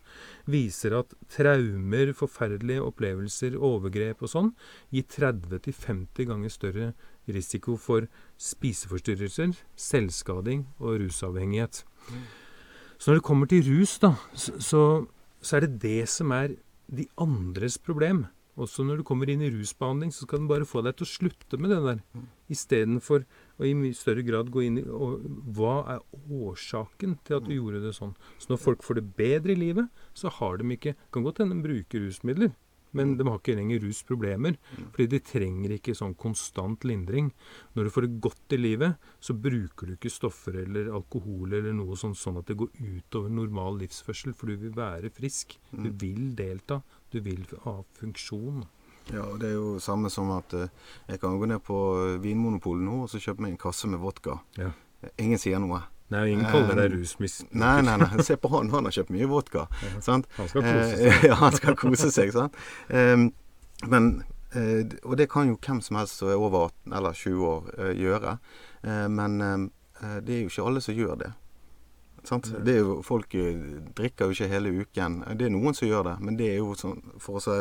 viser 0.48 0.96
at 0.98 1.14
traumer, 1.30 2.14
forferdelige 2.16 2.82
opplevelser, 2.82 3.58
overgrep 3.60 4.24
og 4.24 4.32
sånn 4.32 4.54
gir 4.94 5.04
30-50 5.12 6.30
ganger 6.32 6.54
større 6.54 6.94
risiko 7.28 7.76
for 7.78 8.08
spiseforstyrrelser, 8.40 9.54
selvskading 9.76 10.66
og 10.80 11.04
rusavhengighet. 11.04 11.84
Så 12.98 13.12
når 13.12 13.20
det 13.20 13.28
kommer 13.28 13.50
til 13.52 13.66
rus, 13.68 13.98
da, 14.00 14.14
så, 14.34 15.06
så, 15.42 15.56
er 15.58 15.66
det 15.66 15.82
det 15.82 16.10
som 16.10 16.32
er 16.32 16.56
de 16.88 17.08
andres 17.20 17.78
problem. 17.78 18.26
Også 18.56 18.84
når 18.86 19.02
du 19.02 19.04
kommer 19.08 19.30
inn 19.30 19.42
i 19.42 19.52
rusbehandling, 19.52 20.14
så 20.14 20.28
skal 20.28 20.44
den 20.44 20.48
bare 20.48 20.68
få 20.68 20.84
deg 20.86 20.96
til 20.96 21.08
å 21.08 21.14
slutte 21.14 21.58
med 21.60 21.74
det 21.74 21.82
der. 21.84 22.04
Istedenfor 22.54 23.26
å 23.60 23.68
i 23.68 23.76
mye 23.78 23.96
større 23.98 24.26
grad 24.26 24.50
gå 24.54 24.66
inn 24.66 24.82
i 24.82 24.84
og, 24.88 25.24
Hva 25.54 25.76
er 25.96 26.04
årsaken 26.34 27.20
til 27.26 27.38
at 27.38 27.48
du 27.48 27.54
gjorde 27.56 27.84
det 27.86 27.94
sånn? 27.98 28.16
Så 28.42 28.54
når 28.54 28.62
folk 28.64 28.86
får 28.86 29.00
det 29.00 29.08
bedre 29.20 29.54
i 29.54 29.60
livet, 29.60 30.04
så 30.18 30.32
har 30.40 30.60
de 30.60 30.70
ikke 30.74 30.96
Kan 31.14 31.26
godt 31.26 31.44
hende 31.44 31.58
de 31.60 31.68
bruker 31.68 32.04
rusmidler, 32.04 32.54
men 32.94 33.16
de 33.18 33.26
har 33.28 33.40
ikke 33.40 33.56
lenger 33.58 33.82
rusproblemer. 33.82 34.58
Fordi 34.94 35.08
de 35.16 35.20
trenger 35.26 35.74
ikke 35.76 35.96
sånn 35.98 36.14
konstant 36.20 36.86
lindring. 36.86 37.32
Når 37.74 37.88
du 37.88 37.94
får 37.94 38.06
det 38.06 38.20
godt 38.28 38.56
i 38.56 38.60
livet, 38.60 39.08
så 39.24 39.34
bruker 39.34 39.90
du 39.90 39.96
ikke 39.96 40.14
stoffer 40.14 40.60
eller 40.64 40.92
alkohol 40.94 41.58
eller 41.58 41.74
noe 41.74 41.98
sånn, 42.00 42.14
sånn 42.18 42.38
at 42.42 42.52
det 42.52 42.60
går 42.62 42.70
utover 42.78 43.34
normal 43.34 43.82
livsførsel, 43.82 44.36
for 44.38 44.52
du 44.52 44.62
vil 44.68 44.78
være 44.78 45.14
frisk. 45.14 45.58
Du 45.74 45.90
vil 45.90 46.36
delta. 46.38 46.84
Du 47.14 47.20
vil 47.26 47.46
ha 47.66 47.80
funksjon. 47.98 48.64
Ja, 49.12 49.26
og 49.26 49.40
det 49.42 49.50
er 49.50 49.58
jo 49.58 49.80
samme 49.84 50.10
som 50.14 50.30
at 50.36 50.54
eh, 50.56 50.70
jeg 51.10 51.20
kan 51.20 51.36
gå 51.40 51.48
ned 51.50 51.60
på 51.66 51.78
eh, 52.00 52.20
Vinmonopolet 52.24 52.86
nå 52.86 53.02
og 53.04 53.10
så 53.12 53.20
kjøpe 53.20 53.44
meg 53.44 53.56
en 53.56 53.60
kasse 53.66 53.90
med 53.92 54.00
vodka. 54.00 54.38
Ja. 54.60 54.70
Ingen 55.20 55.42
sier 55.42 55.60
noe. 55.60 55.82
Nei, 56.14 56.28
ingen 56.32 56.46
kaller 56.48 56.78
deg 56.78 56.92
Eh, 56.94 56.96
rusmisbruker. 57.00 57.58
Nei, 57.60 57.82
nei, 57.84 57.98
nei. 58.00 58.24
Se 58.24 58.38
på 58.40 58.52
han, 58.54 58.70
han 58.72 58.88
har 58.88 58.96
kjøpt 58.96 59.12
mye 59.16 59.28
vodka. 59.28 59.66
Sant? 60.04 60.30
Han 60.38 60.48
skal 60.52 60.64
kose 60.68 60.90
seg. 60.94 61.26
Ja, 61.32 61.36
han 61.42 61.58
skal 61.58 61.76
kose 61.80 62.12
seg, 62.14 62.32
sant. 62.36 62.56
Men 63.90 64.12
Og 64.54 65.16
det 65.18 65.26
kan 65.34 65.50
jo 65.50 65.58
hvem 65.58 65.80
som 65.82 65.98
helst 65.98 66.20
som 66.22 66.30
er 66.30 66.38
over 66.38 66.68
18 66.70 66.94
eller 67.00 67.18
20 67.18 67.48
år 67.50 67.94
gjøre. 67.98 68.36
Men 69.10 69.40
det 69.42 70.36
er 70.36 70.44
jo 70.44 70.52
ikke 70.52 70.68
alle 70.70 70.84
som 70.86 70.94
gjør 70.94 71.16
det. 71.24 71.32
Sant? 71.32 71.40
Nei. 71.40 71.40
Det 71.40 72.04
er 72.06 72.12
jo, 72.78 72.96
folk 73.04 73.36
eh, 73.36 73.60
drikker 73.96 74.30
jo 74.30 74.36
ikke 74.36 74.50
hele 74.52 74.72
uken. 74.84 75.20
Det 75.38 75.48
er 75.48 75.54
noen 75.54 75.76
som 75.76 75.88
gjør 75.88 76.08
det, 76.08 76.16
men 76.24 76.40
det 76.40 76.50
er 76.54 76.62
jo 76.62 76.74
sånn 76.80 77.02
For 77.22 77.40
å 77.40 77.58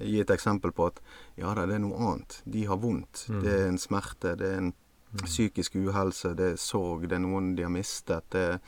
gi 0.00 0.20
et 0.20 0.32
eksempel 0.34 0.74
på 0.76 0.90
at 0.90 1.00
ja 1.40 1.54
da, 1.56 1.66
det 1.66 1.78
er 1.78 1.84
noe 1.84 1.98
annet. 1.98 2.40
De 2.44 2.66
har 2.68 2.80
vondt. 2.82 3.26
Mm. 3.28 3.42
Det 3.44 3.56
er 3.56 3.66
en 3.70 3.80
smerte. 3.80 4.36
Det 4.40 4.52
er 4.52 4.62
en 4.62 4.72
psykisk 5.24 5.76
uhelse. 5.76 6.34
Det 6.38 6.52
er 6.54 6.60
sorg. 6.60 7.08
Det 7.08 7.18
er 7.18 7.24
noen 7.24 7.54
de 7.56 7.66
har 7.66 7.72
mistet. 7.72 8.28
Det 8.32 8.46
er 8.54 8.58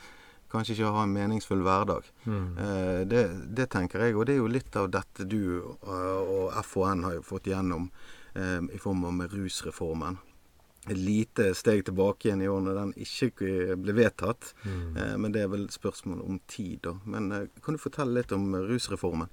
kanskje 0.51 0.75
ikke 0.75 0.89
å 0.89 0.95
ha 0.97 1.05
en 1.05 1.15
meningsfull 1.15 1.63
hverdag. 1.65 2.11
Mm. 2.25 2.45
Eh, 2.65 3.01
det, 3.09 3.23
det 3.57 3.69
tenker 3.73 4.05
jeg, 4.05 4.15
og 4.15 4.27
det 4.27 4.35
er 4.35 4.43
jo 4.43 4.51
litt 4.51 4.77
av 4.79 4.91
dette 4.93 5.27
du 5.29 5.41
eh, 5.59 6.21
og 6.21 6.55
FHN 6.63 7.05
har 7.07 7.17
jo 7.17 7.25
fått 7.25 7.49
gjennom 7.51 7.89
eh, 8.33 8.61
i 8.71 8.81
form 8.81 9.05
av 9.09 9.25
rusreformen. 9.33 10.19
Et 10.85 10.97
lite 10.97 11.49
steg 11.57 11.85
tilbake 11.87 12.29
igjen 12.29 12.43
i 12.45 12.49
år 12.51 12.61
når 12.61 12.77
den 12.81 12.91
ikke 13.05 13.77
ble 13.81 13.95
vedtatt. 13.97 14.51
Mm. 14.65 14.97
Eh, 14.97 15.15
men 15.21 15.33
det 15.33 15.45
er 15.45 15.49
vel 15.53 15.65
spørsmål 15.73 16.21
om 16.25 16.37
tid, 16.51 16.83
da. 16.85 16.97
Men 17.09 17.31
eh, 17.33 17.49
kan 17.65 17.77
du 17.77 17.81
fortelle 17.81 18.19
litt 18.19 18.35
om 18.35 18.53
rusreformen? 18.67 19.31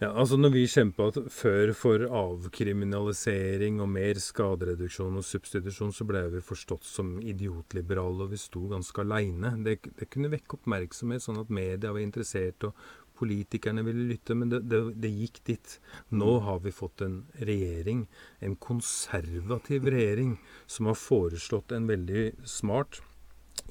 Ja, 0.00 0.08
altså 0.08 0.36
Når 0.40 0.50
vi 0.54 0.62
kjempa 0.70 1.06
før 1.30 1.72
for 1.76 2.04
avkriminalisering 2.08 3.80
og 3.84 3.90
mer 3.92 4.18
skadereduksjon 4.20 5.20
og 5.20 5.26
substitusjon, 5.26 5.92
så 5.94 6.06
ble 6.08 6.24
vi 6.32 6.42
forstått 6.44 6.86
som 6.88 7.14
idiotliberale, 7.20 8.24
og 8.24 8.32
vi 8.32 8.40
sto 8.40 8.64
ganske 8.72 9.04
aleine. 9.04 9.54
Det, 9.66 9.78
det 10.00 10.08
kunne 10.12 10.32
vekke 10.32 10.58
oppmerksomhet, 10.58 11.24
sånn 11.24 11.42
at 11.44 11.52
media 11.54 11.92
var 11.94 12.02
interessert 12.02 12.68
og 12.68 12.88
politikerne 13.18 13.84
ville 13.86 14.08
lytte, 14.10 14.34
men 14.34 14.50
det, 14.52 14.64
det, 14.70 14.80
det 15.00 15.10
gikk 15.12 15.40
dit. 15.46 15.78
Nå 16.10 16.38
har 16.46 16.60
vi 16.64 16.74
fått 16.74 17.04
en 17.06 17.20
regjering, 17.38 18.04
en 18.44 18.56
konservativ 18.56 19.88
regjering, 19.94 20.36
som 20.66 20.90
har 20.90 20.98
foreslått 20.98 21.74
en 21.74 21.88
veldig 21.90 22.30
smart 22.48 23.02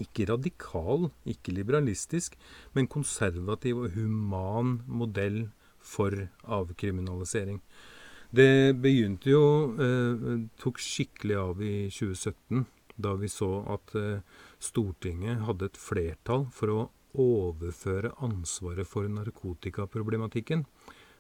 ikke 0.02 0.26
radikal, 0.32 1.10
ikke 1.30 1.54
liberalistisk, 1.54 2.38
men 2.74 2.90
konservativ 2.90 3.84
og 3.84 3.98
human 3.98 4.80
modell 4.88 5.48
for 5.84 6.16
avkriminalisering. 6.44 7.60
Det 8.34 8.74
begynte 8.82 9.30
jo 9.30 9.44
eh, 9.78 10.48
Tok 10.58 10.80
skikkelig 10.82 11.36
av 11.38 11.62
i 11.62 11.76
2017, 11.94 12.64
da 12.98 13.14
vi 13.20 13.30
så 13.30 13.52
at 13.76 13.94
eh, 14.00 14.24
Stortinget 14.64 15.44
hadde 15.46 15.70
et 15.70 15.78
flertall 15.78 16.48
for 16.56 16.74
å 16.74 16.80
overføre 17.16 18.12
ansvaret 18.22 18.88
for 18.88 19.08
narkotikaproblematikken 19.08 20.66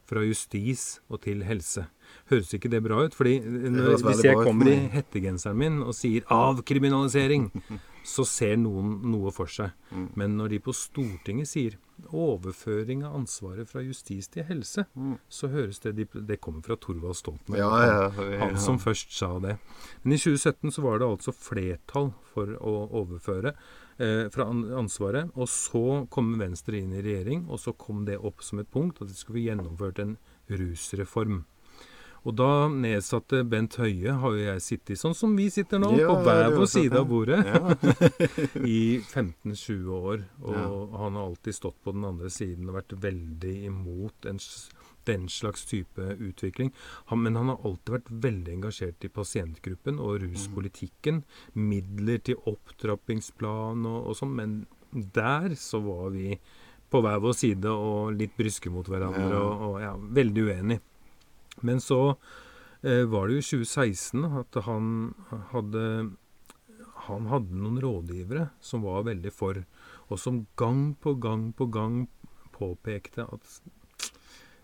fra 0.03 0.19
justis 0.27 0.99
og 1.07 1.21
til 1.23 1.45
helse. 1.47 1.85
Høres 2.27 2.51
ikke 2.53 2.69
det 2.69 2.81
bra 2.83 2.97
ut? 3.05 3.15
Fordi 3.15 3.37
når, 3.39 4.01
Hvis 4.03 4.23
jeg 4.25 4.35
kommer 4.35 4.67
i 4.67 4.75
hettegenseren 4.91 5.55
min 5.57 5.77
og 5.83 5.93
sier 5.95 6.21
'avkriminalisering', 6.27 7.49
så 8.03 8.25
ser 8.27 8.57
noen 8.59 8.99
noe 9.11 9.31
for 9.31 9.47
seg. 9.47 9.71
Mm. 9.91 10.09
Men 10.15 10.35
når 10.37 10.49
de 10.49 10.59
på 10.59 10.73
Stortinget 10.75 11.47
sier 11.47 11.77
'overføring 12.11 13.05
av 13.05 13.15
ansvaret 13.15 13.69
fra 13.69 13.79
justis 13.81 14.27
til 14.27 14.43
helse', 14.43 14.85
Mm. 14.95 15.17
så 15.29 15.47
høres 15.47 15.79
det 15.79 15.95
Det 15.95 16.41
kommer 16.41 16.61
fra 16.61 16.75
Torvald 16.75 17.15
Stoltenberg. 17.15 17.57
Ja, 17.59 18.09
ja. 18.11 18.39
Han 18.39 18.57
som 18.57 18.77
først 18.77 19.11
sa 19.11 19.39
det. 19.39 19.57
Men 20.03 20.13
i 20.13 20.17
2017 20.17 20.69
så 20.71 20.81
var 20.81 20.99
det 20.99 21.07
altså 21.07 21.31
flertall 21.31 22.13
for 22.33 22.45
å 22.59 22.89
overføre 22.91 23.53
fra 23.97 24.47
ansvaret. 24.79 25.29
Og 25.35 25.47
så 25.47 26.07
kom 26.09 26.33
Venstre 26.39 26.79
inn 26.81 26.93
i 26.97 27.01
regjering, 27.05 27.45
og 27.49 27.59
så 27.59 27.73
kom 27.77 28.05
det 28.05 28.17
opp 28.17 28.41
som 28.43 28.59
et 28.59 28.69
punkt 28.73 29.01
at 29.01 29.09
vi 29.11 29.17
skulle 29.19 29.43
gjennomført 29.45 29.99
en 30.03 30.15
rusreform. 30.49 31.43
Og 32.23 32.37
da 32.39 32.69
nedsatte 32.71 33.41
Bent 33.51 33.75
Høie, 33.75 34.13
har 34.15 34.31
jo 34.31 34.43
jeg 34.45 34.61
sittet 34.63 34.99
sånn 35.01 35.11
som 35.17 35.33
vi 35.35 35.49
sitter 35.51 35.81
nå, 35.83 35.89
Ja, 35.99 36.07
på 36.07 36.21
hver 36.23 36.53
vår 36.55 36.69
side 36.71 36.95
av 36.95 37.09
bordet, 37.09 37.41
Ja. 37.43 37.73
i 38.63 39.01
15-20 39.03 39.89
år. 39.91 40.23
Og 40.41 40.53
Ja. 40.55 40.69
han 41.01 41.17
har 41.19 41.25
alltid 41.25 41.55
stått 41.57 41.75
på 41.83 41.91
den 41.91 42.05
andre 42.07 42.29
siden 42.31 42.69
og 42.71 42.77
vært 42.79 42.95
veldig 42.95 43.55
imot 43.67 44.25
en, 44.31 44.39
den 45.09 45.27
slags 45.29 45.65
type 45.69 46.01
utvikling. 46.19 46.71
Han, 47.11 47.23
men 47.25 47.35
han 47.39 47.51
har 47.51 47.65
alltid 47.65 47.95
vært 47.97 48.13
veldig 48.27 48.55
engasjert 48.57 49.05
i 49.05 49.11
pasientgruppen 49.13 49.99
og 50.03 50.21
ruspolitikken. 50.23 51.23
Midler 51.59 52.23
til 52.23 52.39
opptrappingsplan 52.49 53.85
og, 53.89 53.99
og 54.11 54.17
sånn. 54.19 54.33
Men 54.39 54.55
der 54.91 55.57
så 55.59 55.81
var 55.83 56.13
vi 56.15 56.37
på 56.93 57.01
hver 57.01 57.21
vår 57.23 57.37
side 57.37 57.69
og 57.73 58.13
litt 58.17 58.35
bryske 58.37 58.69
mot 58.69 58.87
hverandre 58.89 59.37
og, 59.39 59.61
og 59.67 59.77
ja, 59.81 59.93
veldig 59.97 60.43
uenig. 60.49 60.81
Men 61.65 61.81
så 61.81 62.01
eh, 62.81 63.03
var 63.09 63.27
det 63.27 63.39
jo 63.39 63.41
i 63.41 63.47
2016 63.65 64.27
at 64.41 64.59
han 64.67 64.91
hadde 65.53 65.85
han 67.07 67.27
hadde 67.27 67.57
noen 67.59 67.81
rådgivere 67.83 68.47
som 68.63 68.85
var 68.85 69.03
veldig 69.09 69.31
for, 69.35 69.59
og 70.07 70.19
som 70.19 70.43
gang 70.59 70.93
på 71.03 71.15
gang 71.19 71.49
på 71.57 71.67
gang 71.73 72.05
påpekte 72.55 73.25
at 73.27 73.57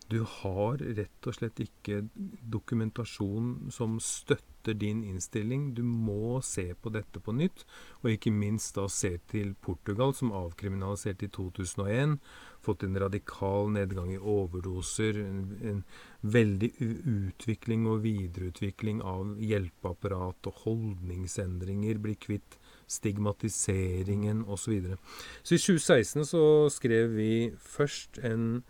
du 0.09 0.23
har 0.25 0.79
rett 0.97 1.27
og 1.29 1.35
slett 1.37 1.59
ikke 1.61 2.01
dokumentasjon 2.49 3.69
som 3.73 3.99
støtter 4.01 4.73
din 4.73 5.03
innstilling. 5.05 5.69
Du 5.77 5.83
må 5.85 6.39
se 6.45 6.71
på 6.73 6.91
dette 6.93 7.21
på 7.21 7.33
nytt, 7.37 7.61
og 8.01 8.09
ikke 8.11 8.33
minst 8.33 8.75
da 8.79 8.87
se 8.89 9.15
til 9.29 9.53
Portugal, 9.61 10.15
som 10.17 10.33
avkriminaliserte 10.33 11.29
i 11.29 11.33
2001. 11.35 12.17
Fått 12.65 12.83
en 12.83 12.97
radikal 12.99 13.69
nedgang 13.75 14.09
i 14.15 14.17
overdoser, 14.17 15.21
en, 15.21 15.45
en 15.61 15.83
veldig 16.21 16.71
utvikling 16.81 17.85
og 17.87 18.01
videreutvikling 18.03 19.05
av 19.05 19.37
hjelpeapparat 19.37 20.49
og 20.49 20.65
holdningsendringer, 20.65 22.01
bli 22.01 22.17
kvitt 22.19 22.57
stigmatiseringen 22.89 24.41
osv. 24.47 24.57
Så, 24.57 24.73
videre. 24.73 24.99
så 25.43 25.55
i 25.55 25.63
2016 25.63 26.29
så 26.33 26.43
skrev 26.73 27.13
vi 27.13 27.31
først 27.61 28.19
en 28.25 28.63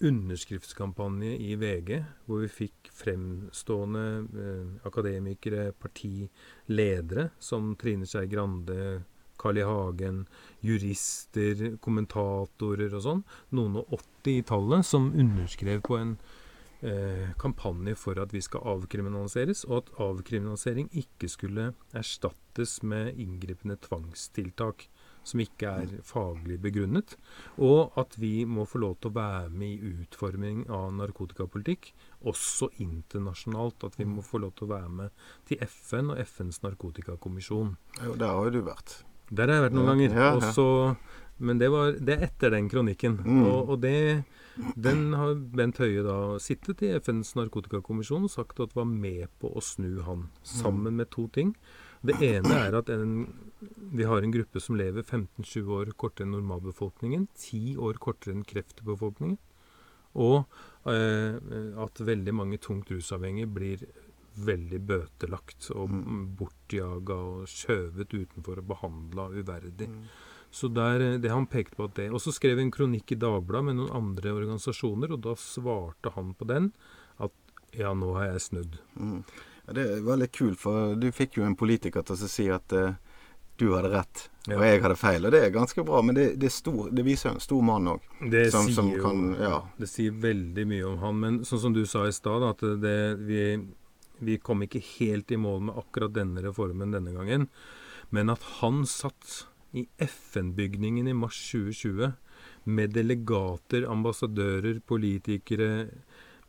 underskriftskampanje 0.00 1.36
i 1.36 1.54
VG, 1.60 2.00
hvor 2.26 2.42
vi 2.44 2.50
fikk 2.52 2.90
fremstående 2.96 4.04
eh, 4.42 4.68
akademikere, 4.88 5.70
partiledere, 5.76 7.30
som 7.38 7.74
Trine 7.80 8.08
Skei 8.08 8.28
Grande, 8.30 9.02
Carl 9.40 9.60
I. 9.60 9.64
Hagen, 9.64 10.24
jurister, 10.64 11.76
kommentatorer 11.80 12.92
og 12.96 13.04
sånn, 13.06 13.24
noen 13.56 13.80
og 13.80 13.96
80 13.96 14.36
i 14.36 14.46
tallet, 14.48 14.86
som 14.88 15.10
underskrev 15.16 15.80
på 15.86 15.96
en 15.96 16.16
eh, 16.84 17.30
kampanje 17.40 17.96
for 18.00 18.20
at 18.20 18.34
vi 18.36 18.42
skal 18.44 18.66
avkriminaliseres, 18.74 19.64
og 19.68 19.82
at 19.82 19.94
avkriminalisering 20.10 20.90
ikke 21.04 21.30
skulle 21.32 21.70
erstattes 21.96 22.80
med 22.84 23.16
inngripende 23.16 23.78
tvangstiltak 23.88 24.88
som 25.26 25.42
ikke 25.42 25.72
er 25.82 25.92
faglig 26.06 26.58
begrunnet, 26.62 27.16
og 27.60 27.96
at 28.00 28.16
vi 28.20 28.44
må 28.48 28.64
få 28.68 28.80
lov 28.82 28.96
til 29.00 29.12
å 29.12 29.18
være 29.18 29.50
med 29.52 29.74
i 29.74 29.92
utforming 30.02 30.64
av 30.72 30.90
narkotikapolitikk, 30.98 31.92
også 32.30 32.70
internasjonalt. 32.82 33.86
At 33.86 33.98
vi 34.00 34.08
må 34.08 34.24
få 34.24 34.42
lov 34.42 34.54
til 34.58 34.68
å 34.68 34.74
være 34.74 34.92
med 35.02 35.24
til 35.48 35.62
FN 35.66 36.14
og 36.14 36.20
FNs 36.24 36.62
narkotikakommisjon. 36.66 37.74
Jo, 38.04 38.16
der 38.20 38.34
har 38.34 38.48
jo 38.48 38.58
du 38.58 38.62
vært. 38.66 39.00
Der 39.30 39.46
har 39.46 39.60
jeg 39.60 39.66
vært 39.68 39.76
noen 39.78 39.92
ganger. 39.92 40.14
ja, 40.16 40.30
ja. 40.30 40.38
Også, 40.40 40.66
men 41.40 41.60
det, 41.60 41.70
var, 41.72 41.94
det 41.96 42.16
er 42.16 42.24
etter 42.26 42.52
den 42.52 42.68
kronikken. 42.72 43.20
Mm. 43.24 43.44
Og, 43.46 43.74
og 43.74 43.84
det, 43.84 44.24
den 44.76 45.14
har 45.16 45.36
Bent 45.56 45.78
Høie 45.80 46.02
da 46.04 46.16
sittet 46.42 46.82
i 46.84 46.92
FNs 46.98 47.32
narkotikakommisjon 47.38 48.26
og 48.28 48.32
sagt 48.32 48.60
at 48.60 48.74
var 48.76 48.88
med 48.90 49.30
på 49.40 49.52
å 49.54 49.62
snu 49.64 50.02
han, 50.08 50.28
sammen 50.44 50.98
med 51.00 51.12
to 51.14 51.28
ting. 51.32 51.54
Det 52.06 52.16
ene 52.24 52.56
er 52.66 52.76
at 52.78 52.88
en, 52.92 53.26
vi 53.92 54.06
har 54.08 54.22
en 54.24 54.32
gruppe 54.32 54.60
som 54.62 54.78
lever 54.80 55.04
15-20 55.04 55.72
år 55.76 55.92
kortere 56.00 56.26
enn 56.26 56.34
normalbefolkningen. 56.38 57.28
10 57.36 57.76
år 57.76 58.00
kortere 58.00 58.36
enn 58.36 58.46
kreftbefolkningen. 58.48 59.38
Og 60.20 60.40
eh, 60.90 61.36
at 61.84 62.00
veldig 62.02 62.34
mange 62.34 62.58
tungt 62.62 62.90
rusavhengige 62.90 63.50
blir 63.52 63.84
veldig 64.40 64.80
bøtelagt 64.86 65.70
og 65.74 65.90
Mm. 65.90 66.36
bortjaga 66.38 67.14
og 67.14 67.48
skjøvet 67.50 68.14
utenfor 68.14 68.58
og 68.58 68.68
behandla 68.72 69.28
uverdig. 69.34 69.88
Mm. 69.88 70.04
Så 70.50 70.72
der, 70.72 71.00
eh, 71.00 71.18
det 71.18 71.30
han 71.30 71.46
pekte 71.46 71.76
på 71.76 71.84
at 71.84 71.94
det. 71.94 72.10
Og 72.10 72.20
så 72.20 72.32
skrev 72.32 72.56
jeg 72.56 72.66
en 72.66 72.72
kronikk 72.74 73.12
i 73.12 73.20
Dagbladet 73.20 73.64
med 73.64 73.76
noen 73.76 73.92
andre 73.92 74.32
organisasjoner, 74.32 75.12
og 75.12 75.20
da 75.20 75.34
svarte 75.34 76.10
han 76.14 76.34
på 76.34 76.46
den 76.46 76.72
at 77.18 77.32
ja, 77.76 77.92
nå 77.94 78.14
har 78.14 78.32
jeg 78.32 78.40
snudd. 78.40 78.78
Mm. 78.96 79.22
Ja, 79.70 79.74
det 79.76 80.00
var 80.02 80.18
litt 80.18 80.34
kult, 80.34 80.58
for 80.58 80.96
du 80.98 81.06
fikk 81.14 81.38
jo 81.38 81.46
en 81.46 81.54
politiker 81.54 82.02
til 82.02 82.18
å 82.18 82.28
si 82.30 82.48
at 82.50 82.74
uh, 82.74 82.96
du 83.60 83.68
hadde 83.76 83.90
rett, 83.92 84.22
og 84.48 84.64
jeg 84.64 84.80
hadde 84.82 84.96
feil. 84.98 85.26
Og 85.28 85.34
det 85.34 85.42
er 85.44 85.52
ganske 85.54 85.84
bra, 85.86 86.00
men 86.02 86.16
det, 86.16 86.24
det, 86.42 86.48
er 86.48 86.54
stor, 86.54 86.88
det 86.90 87.04
viser 87.06 87.30
en 87.30 87.42
stor 87.44 87.60
mann 87.62 87.90
òg. 87.92 88.06
Det 88.18 88.48
Ja. 89.38 89.60
Det 89.78 89.90
sier 89.90 90.16
veldig 90.16 90.64
mye 90.72 90.88
om 90.88 90.96
han. 91.04 91.20
Men 91.22 91.38
sånn 91.46 91.62
som 91.66 91.76
du 91.76 91.84
sa 91.86 92.06
i 92.08 92.16
stad, 92.16 92.46
at 92.48 92.64
det, 92.82 92.96
vi, 93.28 93.44
vi 94.18 94.38
kom 94.42 94.64
ikke 94.66 94.82
helt 94.96 95.30
i 95.30 95.38
mål 95.38 95.68
med 95.68 95.78
akkurat 95.84 96.16
denne 96.16 96.42
reformen 96.42 96.96
denne 96.96 97.14
gangen. 97.14 97.46
Men 98.10 98.32
at 98.34 98.42
han 98.58 98.82
satt 98.90 99.44
i 99.76 99.86
FN-bygningen 100.02 101.06
i 101.06 101.14
mars 101.14 101.38
2020 101.52 102.10
med 102.64 102.96
delegater, 102.96 103.86
ambassadører, 103.92 104.80
politikere, 104.88 105.70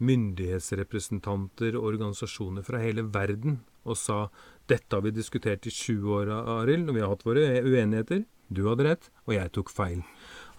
myndighetsrepresentanter 0.01 1.75
og 1.77 1.88
organisasjoner 1.93 2.65
fra 2.65 2.81
hele 2.81 3.03
verden 3.13 3.60
og 3.86 3.98
sa 3.98 4.27
dette 4.70 4.93
har 4.96 5.01
vi 5.03 5.12
diskutert 5.15 5.65
i 5.67 5.72
20 5.74 6.12
år, 6.15 6.29
Arild, 6.62 6.89
og 6.89 6.96
vi 6.96 7.01
har 7.01 7.10
hatt 7.12 7.25
våre 7.25 7.43
uenigheter. 7.65 8.24
Du 8.51 8.65
hadde 8.67 8.84
rett, 8.86 9.08
og 9.25 9.34
jeg 9.34 9.51
tok 9.55 9.72
feil. 9.72 10.01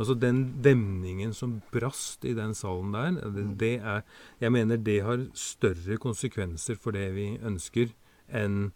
Altså 0.00 0.14
Den 0.18 0.40
demningen 0.64 1.32
som 1.36 1.58
brast 1.72 2.24
i 2.24 2.32
den 2.34 2.54
salen 2.56 2.92
der, 2.96 3.18
det, 3.30 3.44
det 3.60 3.72
er 3.80 4.02
Jeg 4.40 4.52
mener 4.52 4.76
det 4.80 4.98
har 5.04 5.26
større 5.36 5.98
konsekvenser 6.00 6.76
for 6.80 6.92
det 6.96 7.10
vi 7.14 7.34
ønsker, 7.42 7.92
enn 8.28 8.72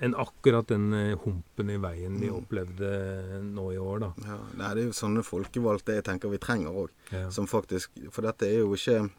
enn 0.00 0.14
akkurat 0.16 0.64
den 0.70 0.94
eh, 0.96 1.10
humpen 1.26 1.68
i 1.68 1.74
veien 1.76 2.14
vi 2.22 2.30
Mm. 2.30 2.36
opplevde 2.38 3.42
nå 3.44 3.66
i 3.74 3.76
år, 3.76 3.98
da. 4.00 4.08
ja. 4.24 4.38
Det 4.56 4.68
er 4.80 4.86
jo 4.86 4.92
sånne 4.96 5.20
folkevalgte 5.22 5.92
jeg 5.98 6.04
tenker 6.06 6.30
vi 6.32 6.38
trenger 6.40 6.72
òg. 6.72 6.88
Ja. 7.12 7.26
Som 7.30 7.44
faktisk 7.46 7.90
For 8.10 8.22
dette 8.24 8.46
er 8.48 8.62
jo 8.62 8.72
ikke 8.72 9.10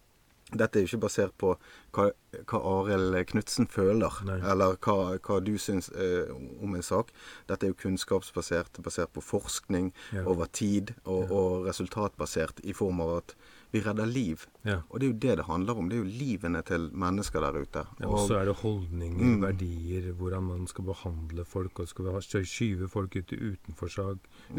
dette 0.52 0.78
er 0.80 0.84
jo 0.84 0.90
ikke 0.92 1.02
basert 1.06 1.34
på 1.40 1.54
hva, 1.96 2.10
hva 2.50 2.60
Arild 2.74 3.16
Knutsen 3.32 3.68
føler, 3.72 4.18
Nei. 4.28 4.40
eller 4.52 4.76
hva, 4.84 5.18
hva 5.24 5.40
du 5.44 5.54
syns 5.62 5.90
eh, 5.96 6.32
om 6.62 6.76
en 6.76 6.84
sak. 6.84 7.12
Dette 7.50 7.66
er 7.68 7.72
jo 7.74 7.80
kunnskapsbasert, 7.84 8.82
basert 8.84 9.14
på 9.16 9.24
forskning 9.24 9.92
Ja. 10.14 10.26
over 10.28 10.46
tid, 10.52 10.94
og, 11.06 11.32
og 11.32 11.66
resultatbasert 11.70 12.60
i 12.64 12.74
form 12.74 13.02
av 13.02 13.18
at 13.22 13.36
vi 13.72 13.80
redder 13.80 14.06
liv. 14.06 14.46
Ja. 14.66 14.82
Og 14.90 15.00
det 15.00 15.08
er 15.08 15.12
jo 15.14 15.20
det 15.20 15.38
det 15.38 15.46
handler 15.46 15.78
om. 15.80 15.90
Det 15.90 15.96
er 15.98 16.04
jo 16.04 16.10
livene 16.20 16.62
til 16.68 16.90
mennesker 16.94 17.40
der 17.40 17.62
ute. 17.62 17.84
Ja, 18.02 18.08
og 18.08 18.28
så 18.28 18.36
er 18.42 18.46
det 18.46 18.56
holdninger, 18.62 19.24
Mm. 19.24 19.42
verdier, 19.42 20.12
hvordan 20.14 20.44
man 20.44 20.68
skal 20.68 20.84
behandle 20.84 21.46
folk. 21.46 21.80
og 21.80 21.88
Skal 21.88 22.06
vi 22.06 22.46
skyve 22.46 22.90
folk 22.90 23.16
ut 23.16 23.32
i 23.32 23.36
utenforskap, 23.54 24.18
Mm. 24.50 24.58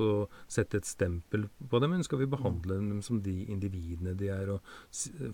og 0.00 0.30
sette 0.48 0.76
et 0.76 0.86
stempel 0.86 1.48
på 1.70 1.78
dem? 1.80 1.92
Eller 1.92 2.02
skal 2.04 2.18
vi 2.18 2.26
behandle 2.26 2.74
dem 2.78 3.02
som 3.02 3.20
de 3.22 3.44
individene 3.44 4.14
de 4.18 4.28
er, 4.28 4.50
og 4.50 4.60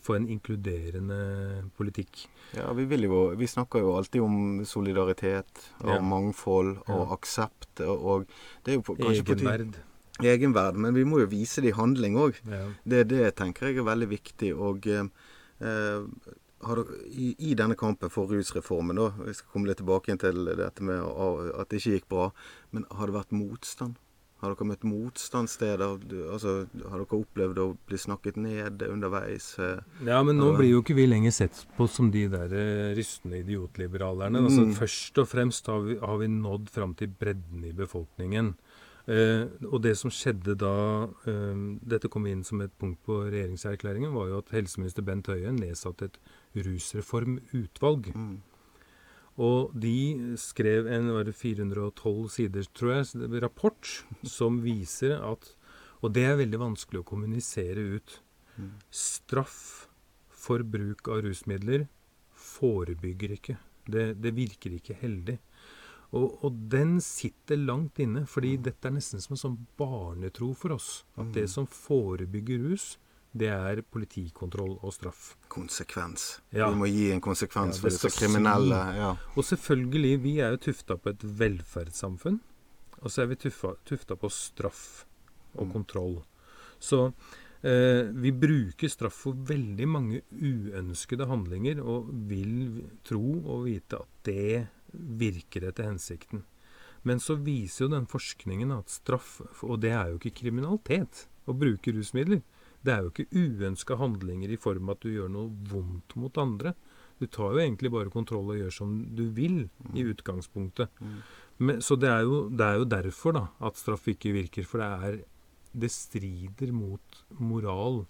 få 0.00 0.14
en 0.16 0.28
inkluderende 0.28 1.70
politikk? 1.76 2.26
Ja, 2.54 2.72
vi, 2.72 2.84
jo, 2.84 3.34
vi 3.36 3.46
snakker 3.46 3.80
jo 3.80 3.96
alltid 3.96 4.20
om 4.20 4.64
solidaritet 4.64 5.70
og 5.80 5.88
Ja. 5.94 6.00
mangfold 6.00 6.78
og 6.88 7.12
aksept. 7.12 7.80
Og, 7.80 8.04
og 8.04 8.26
det 8.64 8.72
er 8.72 8.76
jo 8.76 8.82
på, 8.82 8.96
kanskje 8.96 9.24
på 9.24 9.87
tide 10.18 10.32
Egenverd. 10.34 10.74
Egenverd. 10.74 10.80
Men 10.84 10.94
vi 10.94 11.04
må 11.04 11.20
jo 11.22 11.26
vise 11.30 11.62
det 11.64 11.72
i 11.72 11.76
handling 11.78 12.16
òg. 12.16 12.40
Ja. 12.50 12.64
Det, 12.84 13.04
det 13.08 13.34
tenker 13.38 13.68
jeg 13.70 13.78
er 13.78 13.88
veldig 13.88 14.08
viktig. 14.10 14.50
Og 14.58 14.86
eh, 14.86 15.06
i, 17.10 17.28
i 17.50 17.54
denne 17.54 17.76
kampen 17.78 18.10
for 18.10 18.26
rusreformen, 18.32 18.98
da, 18.98 19.12
vi 19.22 19.34
skal 19.38 19.52
komme 19.52 19.70
litt 19.70 19.78
tilbake 19.82 20.16
til 20.18 20.44
dette 20.58 20.82
med 20.82 21.00
at 21.06 21.70
det 21.70 21.78
ikke 21.80 21.96
gikk 22.00 22.08
bra, 22.10 22.28
men 22.74 22.84
har 22.98 23.06
det 23.10 23.14
vært 23.20 23.34
motstand? 23.36 23.96
Har 24.38 24.52
dere 24.54 24.68
møtt 24.70 24.84
motstandssteder? 24.86 25.96
Altså, 26.30 26.52
har 26.86 27.00
dere 27.00 27.16
opplevd 27.18 27.58
å 27.58 27.64
bli 27.90 27.98
snakket 27.98 28.36
ned 28.38 28.84
underveis? 28.86 29.48
Ja, 30.06 30.20
men 30.22 30.38
nå 30.38 30.52
blir 30.54 30.70
jo 30.76 30.82
ikke 30.84 30.94
vi 30.94 31.08
lenger 31.08 31.34
sett 31.34 31.64
på 31.74 31.88
som 31.90 32.12
de 32.14 32.28
der 32.30 32.54
eh, 32.54 32.92
rystende 32.94 33.40
idiotliberalerne. 33.42 34.44
Altså, 34.46 34.62
Mm. 34.68 34.76
først 34.78 35.18
og 35.18 35.26
fremst 35.26 35.66
har 35.66 35.80
vi, 35.82 35.96
har 35.98 36.18
vi 36.22 36.28
nådd 36.30 36.70
fram 36.70 36.94
til 36.94 37.10
bredden 37.18 37.64
i 37.66 37.72
befolkningen. 37.74 38.52
Eh, 39.08 39.46
og 39.64 39.80
det 39.86 39.94
som 39.96 40.12
skjedde 40.12 40.52
da 40.60 41.08
eh, 41.30 41.60
dette 41.88 42.10
kom 42.12 42.26
inn 42.28 42.42
som 42.44 42.60
et 42.60 42.74
punkt 42.80 43.00
på 43.08 43.22
regjeringserklæringen, 43.30 44.12
var 44.12 44.28
jo 44.28 44.40
at 44.42 44.52
helseminister 44.52 45.06
Bent 45.06 45.30
Høie 45.32 45.52
nedsatte 45.56 46.10
et 46.10 46.18
rusreformutvalg. 46.66 48.10
Mm. 48.12 48.36
Og 49.38 49.72
de 49.78 50.36
skrev 50.40 50.90
en 50.90 51.12
var 51.14 51.28
det 51.28 51.36
412 51.38 52.26
sider, 52.34 52.66
tror 52.74 52.98
jeg, 52.98 53.30
rapport 53.40 53.92
som 54.26 54.60
viser 54.64 55.14
at 55.22 55.54
Og 55.98 56.12
det 56.14 56.22
er 56.28 56.36
veldig 56.38 56.58
vanskelig 56.60 57.00
å 57.00 57.06
kommunisere 57.06 57.82
ut. 57.96 58.20
Mm. 58.54 58.74
Straff 58.94 59.88
for 60.30 60.62
bruk 60.62 61.08
av 61.10 61.24
rusmidler 61.24 61.88
forebygger 62.38 63.34
ikke. 63.34 63.56
Det, 63.82 64.04
det 64.22 64.30
virker 64.36 64.76
ikke 64.76 64.94
heldig. 65.00 65.40
Og, 66.16 66.38
og 66.44 66.52
den 66.72 67.00
sitter 67.04 67.56
langt 67.60 67.98
inne, 68.00 68.22
fordi 68.26 68.56
dette 68.56 68.88
er 68.88 68.94
nesten 68.96 69.20
som 69.20 69.34
en 69.34 69.40
sånn 69.42 69.58
barnetro 69.76 70.54
for 70.56 70.72
oss. 70.78 71.04
At 71.18 71.32
det 71.34 71.42
Mm. 71.44 71.48
som 71.52 71.66
forebygger 71.66 72.62
rus, 72.70 72.96
det 73.36 73.48
er 73.52 73.82
politikontroll 73.82 74.78
og 74.82 74.92
straff. 74.94 75.36
Konsekvens. 75.52 76.40
Ja. 76.50 76.70
Vi 76.70 76.76
må 76.80 76.86
gi 76.88 77.10
en 77.12 77.20
konsekvens 77.20 77.76
Ja, 77.76 77.80
for 77.82 77.90
disse 77.90 78.08
kriminelle. 78.16 78.78
Ja. 78.96 79.10
Og 79.36 79.44
selvfølgelig, 79.44 80.22
vi 80.22 80.38
er 80.40 80.50
jo 80.56 80.56
tufta 80.72 80.96
på 80.96 81.10
et 81.10 81.20
velferdssamfunn. 81.38 82.40
Og 83.02 83.10
så 83.10 83.22
er 83.22 83.26
vi 83.26 83.36
tufta, 83.36 83.74
tufta 83.84 84.16
på 84.16 84.30
straff 84.32 85.04
og 85.56 85.66
Mm. 85.66 85.72
kontroll. 85.72 86.24
Så 86.80 87.12
eh, 87.62 88.04
vi 88.14 88.30
bruker 88.32 88.88
straff 88.88 89.12
for 89.12 89.32
veldig 89.34 89.86
mange 89.88 90.22
uønskede 90.32 91.26
handlinger, 91.28 91.80
og 91.84 92.08
vil 92.28 92.84
tro 93.04 93.42
og 93.44 93.64
vite 93.66 93.98
at 94.00 94.08
det 94.24 94.68
virker 94.92 95.68
etter 95.68 95.88
hensikten. 95.90 96.44
Men 97.06 97.20
så 97.22 97.38
viser 97.38 97.86
jo 97.86 97.92
den 97.92 98.08
forskningen 98.10 98.72
at 98.74 98.90
straff 98.90 99.38
Og 99.62 99.78
det 99.80 99.92
er 99.94 100.10
jo 100.10 100.18
ikke 100.18 100.34
kriminalitet 100.40 101.26
å 101.48 101.54
bruke 101.56 101.94
rusmidler. 101.94 102.42
Det 102.84 102.94
er 102.94 103.04
jo 103.04 103.12
ikke 103.12 103.30
uønska 103.34 103.96
handlinger 103.98 104.52
i 104.52 104.60
form 104.60 104.90
av 104.90 104.98
at 104.98 105.06
du 105.06 105.12
gjør 105.14 105.30
noe 105.32 105.52
vondt 105.70 106.14
mot 106.20 106.40
andre. 106.40 106.74
Du 107.18 107.26
tar 107.26 107.54
jo 107.54 107.62
egentlig 107.62 107.90
bare 107.90 108.12
kontroll 108.12 108.52
og 108.52 108.60
gjør 108.60 108.74
som 108.74 108.92
du 109.18 109.24
vil, 109.34 109.64
i 109.94 110.04
utgangspunktet. 110.06 110.92
Mm. 111.02 111.16
Men, 111.58 111.80
så 111.82 111.96
det 111.98 112.10
er, 112.12 112.22
jo, 112.28 112.44
det 112.54 112.66
er 112.66 112.78
jo 112.78 112.86
derfor 112.92 113.34
da, 113.34 113.44
at 113.66 113.80
straff 113.80 114.06
ikke 114.12 114.36
virker. 114.36 114.68
For 114.68 114.82
det 114.82 114.92
er 115.08 115.18
Det 115.78 115.90
strider 115.92 116.70
mot 116.72 117.24
moral, 117.38 118.06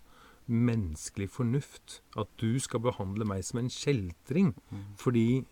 menneskelig 0.46 1.26
fornuft, 1.28 2.02
at 2.16 2.28
du 2.38 2.58
skal 2.62 2.80
behandle 2.80 3.26
meg 3.26 3.42
som 3.44 3.58
en 3.58 3.68
kjeltring. 3.68 4.54
Mm. 4.70 4.84
Fordi 4.96 5.44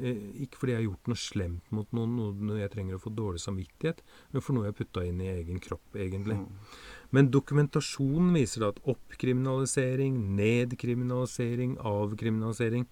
Ikke 0.00 0.60
fordi 0.60 0.74
jeg 0.74 0.80
har 0.80 0.86
gjort 0.88 1.10
noe 1.10 1.20
slemt 1.20 1.74
mot 1.74 1.92
noen, 1.96 2.16
noe 2.46 2.60
jeg 2.60 2.72
trenger 2.72 2.96
å 2.96 3.02
få 3.02 3.12
dårlig 3.14 3.42
samvittighet, 3.42 4.02
men 4.32 4.44
for 4.44 4.56
noe 4.56 4.66
jeg 4.66 4.74
har 4.74 4.80
putta 4.80 5.04
inn 5.06 5.20
i 5.22 5.30
egen 5.32 5.60
kropp, 5.62 5.96
egentlig. 5.98 6.38
Mm. 6.40 6.74
Men 7.16 7.30
dokumentasjonen 7.34 8.34
viser 8.38 8.64
da 8.64 8.72
at 8.74 8.82
oppkriminalisering, 8.90 10.18
nedkriminalisering, 10.38 11.78
avkriminalisering 11.90 12.86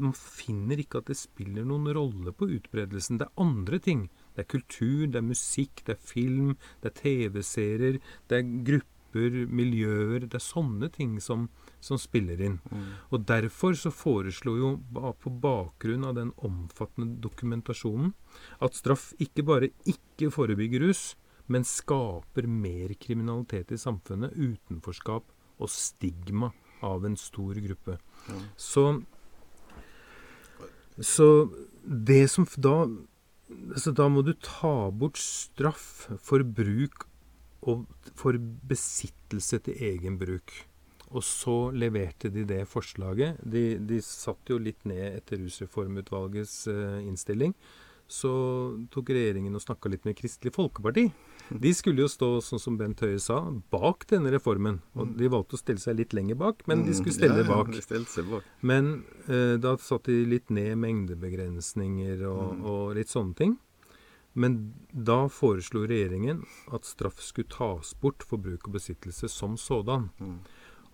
Man 0.00 0.12
finner 0.14 0.78
ikke 0.78 1.00
at 1.00 1.08
det 1.10 1.16
spiller 1.18 1.64
noen 1.66 1.88
rolle 1.96 2.30
på 2.36 2.46
utbredelsen. 2.54 3.18
Det 3.18 3.26
er 3.26 3.42
andre 3.42 3.78
ting. 3.82 4.04
Det 4.36 4.44
er 4.44 4.50
kultur, 4.52 5.06
det 5.08 5.18
er 5.18 5.26
musikk, 5.26 5.82
det 5.86 5.96
er 5.96 6.04
film, 6.12 6.52
det 6.82 6.92
er 6.92 6.98
TV-serier, 7.00 7.98
det 8.30 8.38
er 8.38 8.52
grupper, 8.68 9.40
miljøer 9.50 10.28
Det 10.28 10.38
er 10.38 10.44
sånne 10.44 10.92
ting 10.94 11.16
som, 11.18 11.48
som 11.80 11.98
spiller 12.00 12.40
inn. 12.44 12.58
Mm. 12.70 12.86
Og 13.10 13.24
derfor 13.28 13.76
så 13.78 13.92
foreslo 13.94 14.56
jo 14.58 14.70
på 14.92 15.32
bakgrunn 15.42 16.06
av 16.08 16.16
den 16.18 16.32
omfattende 16.44 17.20
dokumentasjonen 17.24 18.12
at 18.60 18.78
straff 18.78 19.10
ikke 19.22 19.46
bare 19.48 19.72
ikke 19.88 20.30
forebygger 20.34 20.86
rus, 20.86 21.14
men 21.50 21.66
skaper 21.66 22.46
mer 22.46 22.94
kriminalitet 23.00 23.72
i 23.74 23.80
samfunnet, 23.80 24.36
utenforskap 24.36 25.24
og 25.60 25.72
stigma 25.72 26.52
av 26.86 27.04
en 27.04 27.16
stor 27.18 27.58
gruppe. 27.60 27.98
Ja. 28.28 28.38
Så, 28.56 28.84
så 30.96 31.28
det 31.84 32.26
som 32.30 32.46
da 32.56 32.84
så 33.80 33.90
Da 33.96 34.04
må 34.06 34.22
du 34.22 34.34
ta 34.38 34.90
bort 34.94 35.18
straff 35.18 36.06
for 36.22 36.44
bruk 36.46 37.06
og 37.66 37.86
for 38.16 38.36
besittelse 38.38 39.58
til 39.66 39.80
egen 39.90 40.18
bruk. 40.20 40.52
Og 41.10 41.24
så 41.26 41.56
leverte 41.74 42.30
de 42.30 42.44
det 42.46 42.62
forslaget. 42.70 43.40
De, 43.42 43.78
de 43.82 43.98
satt 44.04 44.46
jo 44.52 44.58
litt 44.62 44.84
ned 44.86 45.16
etter 45.18 45.40
Rusreformutvalgets 45.42 46.66
eh, 46.70 47.00
innstilling. 47.08 47.54
Så 48.10 48.30
tok 48.90 49.10
regjeringen 49.14 49.54
og 49.54 49.62
snakka 49.62 49.90
litt 49.90 50.04
med 50.06 50.16
Kristelig 50.18 50.50
Folkeparti. 50.56 51.08
De 51.50 51.70
skulle 51.74 52.02
jo 52.04 52.10
stå, 52.10 52.28
sånn 52.42 52.62
som 52.62 52.76
Bent 52.78 53.02
Høie 53.02 53.18
sa, 53.22 53.40
bak 53.74 54.06
denne 54.10 54.30
reformen. 54.34 54.80
Og 54.98 55.16
de 55.18 55.28
valgte 55.30 55.54
å 55.58 55.60
stille 55.62 55.82
seg 55.82 55.98
litt 55.98 56.14
lenger 56.14 56.38
bak, 56.38 56.62
men 56.70 56.84
de 56.86 56.94
skulle 56.94 57.14
stille 57.14 57.34
Mm. 57.34 57.46
seg 57.46 57.50
bak. 57.50 57.72
Men 58.62 58.90
eh, 59.28 59.56
da 59.62 59.76
satte 59.82 60.10
de 60.14 60.26
litt 60.30 60.50
ned 60.50 60.78
mengdebegrensninger 60.78 62.22
og, 62.30 62.64
og 62.66 62.94
litt 62.98 63.10
sånne 63.10 63.34
ting. 63.38 63.56
Men 64.34 64.74
da 64.94 65.24
foreslo 65.28 65.82
regjeringen 65.90 66.44
at 66.72 66.86
straff 66.86 67.18
skulle 67.22 67.50
tas 67.50 67.94
bort 68.00 68.22
for 68.22 68.38
bruk 68.38 68.68
og 68.68 68.74
besittelse 68.78 69.28
som 69.28 69.56
sådan. 69.58 70.10
Mm. 70.20 70.36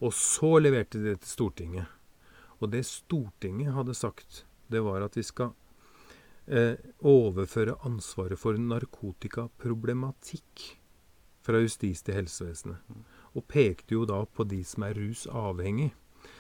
Og 0.05 0.13
så 0.13 0.59
leverte 0.61 0.99
de 1.01 1.05
det 1.13 1.21
til 1.23 1.31
Stortinget. 1.33 1.87
Og 2.61 2.67
det 2.73 2.85
Stortinget 2.89 3.75
hadde 3.77 3.95
sagt, 3.97 4.45
det 4.69 4.81
var 4.85 5.01
at 5.05 5.17
vi 5.17 5.23
skal 5.25 5.51
eh, 6.47 6.77
overføre 7.01 7.79
ansvaret 7.87 8.39
for 8.41 8.53
narkotikaproblematikk 8.61 10.77
fra 11.47 11.59
justis 11.63 12.03
til 12.03 12.15
helsevesenet. 12.19 12.79
Og 13.37 13.49
pekte 13.49 13.95
jo 13.95 14.05
da 14.09 14.25
på 14.25 14.45
de 14.49 14.65
som 14.67 14.83
er 14.87 14.95
rusavhengig. 14.99 15.93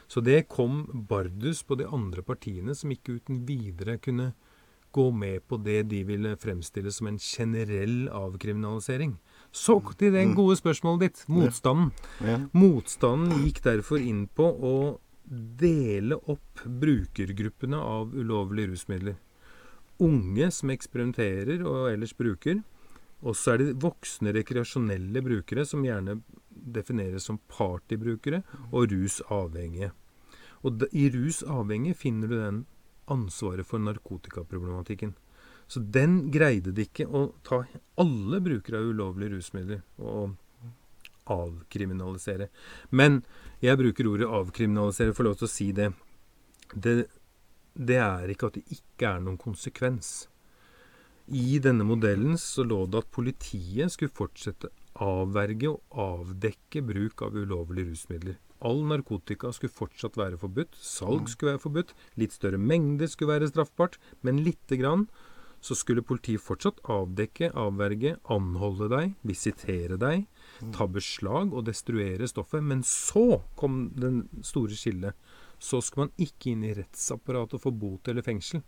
Så 0.09 0.21
det 0.23 0.49
kom 0.51 0.87
bardus 1.09 1.63
på 1.67 1.75
de 1.79 1.87
andre 1.87 2.23
partiene, 2.23 2.75
som 2.75 2.91
ikke 2.91 3.13
uten 3.21 3.47
videre 3.47 3.99
kunne 4.03 4.33
gå 4.97 5.11
med 5.13 5.45
på 5.49 5.59
det 5.61 5.83
de 5.91 6.01
ville 6.09 6.37
fremstille 6.41 6.93
som 6.95 7.11
en 7.11 7.19
generell 7.21 8.09
avkriminalisering. 8.09 9.17
Så 9.57 9.79
til 9.97 10.13
det 10.13 10.27
gode 10.37 10.59
spørsmålet 10.59 11.07
ditt, 11.07 11.25
motstanden. 11.33 11.93
Motstanden 12.53 13.47
gikk 13.47 13.63
derfor 13.65 14.03
inn 14.03 14.27
på 14.29 14.45
å 14.45 14.77
dele 15.27 16.19
opp 16.31 16.63
brukergruppene 16.67 17.81
av 17.81 18.13
ulovlige 18.15 18.75
rusmidler. 18.75 19.17
Unge 20.05 20.51
som 20.53 20.73
eksperimenterer 20.75 21.65
og 21.65 21.89
ellers 21.95 22.13
bruker. 22.17 22.61
Og 23.25 23.33
så 23.33 23.55
er 23.55 23.63
det 23.63 23.79
voksne 23.81 24.35
rekreasjonelle 24.37 25.23
brukere, 25.25 25.65
som 25.65 25.85
gjerne 25.87 26.19
defineres 26.51 27.25
som 27.27 27.41
partybrukere, 27.49 28.43
og 28.71 28.93
rusavhengige. 28.93 29.95
Og 30.69 30.85
i 30.93 31.09
rusavhengige 31.15 31.97
finner 31.97 32.29
du 32.29 32.37
den 32.37 32.65
ansvaret 33.09 33.67
for 33.67 33.81
narkotikaproblematikken. 33.81 35.15
Så 35.67 35.83
den 35.83 36.31
greide 36.31 36.73
de 36.75 36.87
ikke 36.87 37.09
å 37.11 37.29
ta 37.47 37.65
alle 37.99 38.41
brukere 38.43 38.79
av 38.79 38.91
ulovlige 38.93 39.35
rusmidler 39.35 39.83
og 39.99 40.37
avkriminalisere. 41.33 42.49
Men 42.95 43.23
jeg 43.65 43.79
bruker 43.81 44.09
ordet 44.13 44.31
avkriminalisere, 44.31 45.15
får 45.17 45.27
lov 45.27 45.39
til 45.41 45.49
å 45.49 45.53
si 45.53 45.69
det. 45.75 45.91
det. 46.75 46.97
Det 47.77 47.99
er 48.01 48.31
ikke 48.33 48.49
at 48.49 48.57
det 48.57 48.79
ikke 48.79 49.11
er 49.11 49.21
noen 49.25 49.41
konsekvens. 49.41 50.29
I 51.27 51.59
denne 51.59 51.85
modellen 51.85 52.39
så 52.39 52.63
lå 52.63 52.85
det 52.87 53.03
at 53.03 53.11
politiet 53.13 53.91
skulle 53.93 54.15
fortsette 54.15 54.71
avverge 55.03 55.69
og 55.69 55.99
avdekke 55.99 56.83
bruk 56.87 57.25
av 57.27 57.35
ulovlige 57.35 57.91
rusmidler. 57.91 58.37
All 58.65 58.85
narkotika 58.89 59.51
skulle 59.53 59.75
fortsatt 59.75 60.17
være 60.17 60.39
forbudt. 60.41 60.79
Salg 60.81 61.27
skulle 61.29 61.57
være 61.57 61.65
forbudt. 61.67 61.91
Litt 62.17 62.33
større 62.33 62.61
mengder 62.61 63.11
skulle 63.11 63.35
være 63.35 63.51
straffbart. 63.51 63.99
Men 64.25 64.41
lite 64.47 64.79
grann 64.81 65.09
så 65.67 65.75
skulle 65.75 66.05
politiet 66.07 66.43
fortsatt 66.45 66.79
avdekke, 66.93 67.51
avverge, 67.59 68.15
anholde 68.31 68.87
deg, 68.93 69.17
visitere 69.27 69.99
deg, 69.99 70.27
ta 70.77 70.87
beslag 70.87 71.51
og 71.57 71.67
destruere 71.67 72.29
stoffet. 72.31 72.63
Men 72.63 72.85
så 72.87 73.41
kom 73.59 73.89
den 73.99 74.23
store 74.47 74.79
skillet. 74.79 75.19
Så 75.59 75.79
skulle 75.81 76.05
man 76.11 76.21
ikke 76.21 76.51
inn 76.53 76.65
i 76.69 76.75
rettsapparatet 76.77 77.57
og 77.57 77.63
få 77.63 77.71
bot 77.73 78.11
eller 78.13 78.23
fengsel. 78.23 78.61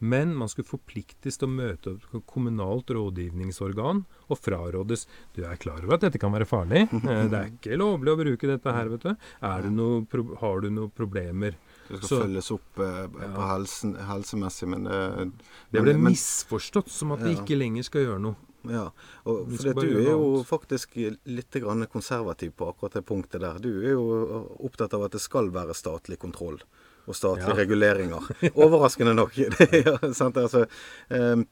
Men 0.00 0.32
man 0.34 0.48
skulle 0.50 0.66
forpliktes 0.66 1.36
til 1.38 1.46
å 1.46 1.52
møte 1.52 1.92
opp 1.92 2.24
kommunalt 2.32 2.88
rådgivningsorgan 2.96 4.00
og 4.32 4.40
frarådes 4.40 5.04
Du 5.36 5.44
er 5.46 5.60
klar 5.62 5.84
over 5.84 5.94
at 5.98 6.06
dette 6.08 6.18
kan 6.18 6.32
være 6.34 6.48
farlig? 6.48 6.86
Eh, 7.04 7.28
Det 7.30 7.38
er 7.38 7.52
ikke 7.52 7.78
lovlig 7.78 8.14
å 8.14 8.18
bruke 8.18 8.50
dette 8.50 8.72
her, 8.74 8.88
vet 8.96 9.04
du. 9.04 9.12
Er 9.44 9.62
det 9.68 9.72
noe, 9.76 10.00
har 10.40 10.64
du 10.64 10.70
noen 10.72 10.90
problemer? 10.96 11.54
Det 11.88 11.98
skal 11.98 12.08
Så- 12.08 12.22
følges 12.22 12.50
opp 12.50 12.78
eh, 12.78 13.06
på 13.08 13.20
Ja. 13.22 13.46
helsen, 13.56 13.94
helsemessig, 13.96 14.68
men 14.68 14.84
det 14.84 15.32
Det 15.72 15.82
ble 15.82 15.92
men- 15.94 16.12
misforstått 16.12 16.88
som 16.88 17.12
at 17.12 17.20
vi 17.20 17.32
Ja. 17.34 17.40
ikke 17.42 17.58
lenger 17.58 17.82
skal 17.84 18.04
gjøre 18.06 18.20
noe. 18.20 18.36
Ja, 18.66 18.90
og 19.26 19.50
for 19.52 19.62
det, 19.62 19.74
du 19.76 19.98
er 19.98 20.10
jo 20.12 20.42
faktisk 20.48 20.94
litt 21.26 21.50
grann 21.50 21.86
konservativ 21.86 22.52
på 22.56 22.72
akkurat 22.72 22.94
det 22.94 23.04
punktet 23.04 23.40
der. 23.40 23.58
Du 23.58 23.82
er 23.84 23.90
jo 23.92 24.56
opptatt 24.64 24.94
av 24.94 25.02
at 25.04 25.12
det 25.12 25.20
skal 25.20 25.50
være 25.50 25.74
statlig 25.74 26.18
kontroll 26.18 26.58
og 27.06 27.14
statlige 27.14 27.48
Ja. 27.48 27.54
reguleringer. 27.54 28.22
Overraskende 28.56 29.14
nok. 29.14 29.36
Ja, 29.84 30.12
sant, 30.14 30.36
altså, 30.36 30.66
um, 31.10 31.46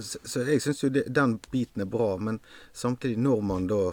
så, 0.00 0.18
så 0.22 0.46
jeg 0.46 0.60
syns 0.62 0.80
jo 0.84 0.88
det, 0.90 1.12
den 1.12 1.40
biten 1.50 1.82
er 1.82 1.86
bra, 1.86 2.16
men 2.18 2.38
samtidig, 2.72 3.18
når 3.18 3.42
man 3.42 3.66
da 3.66 3.90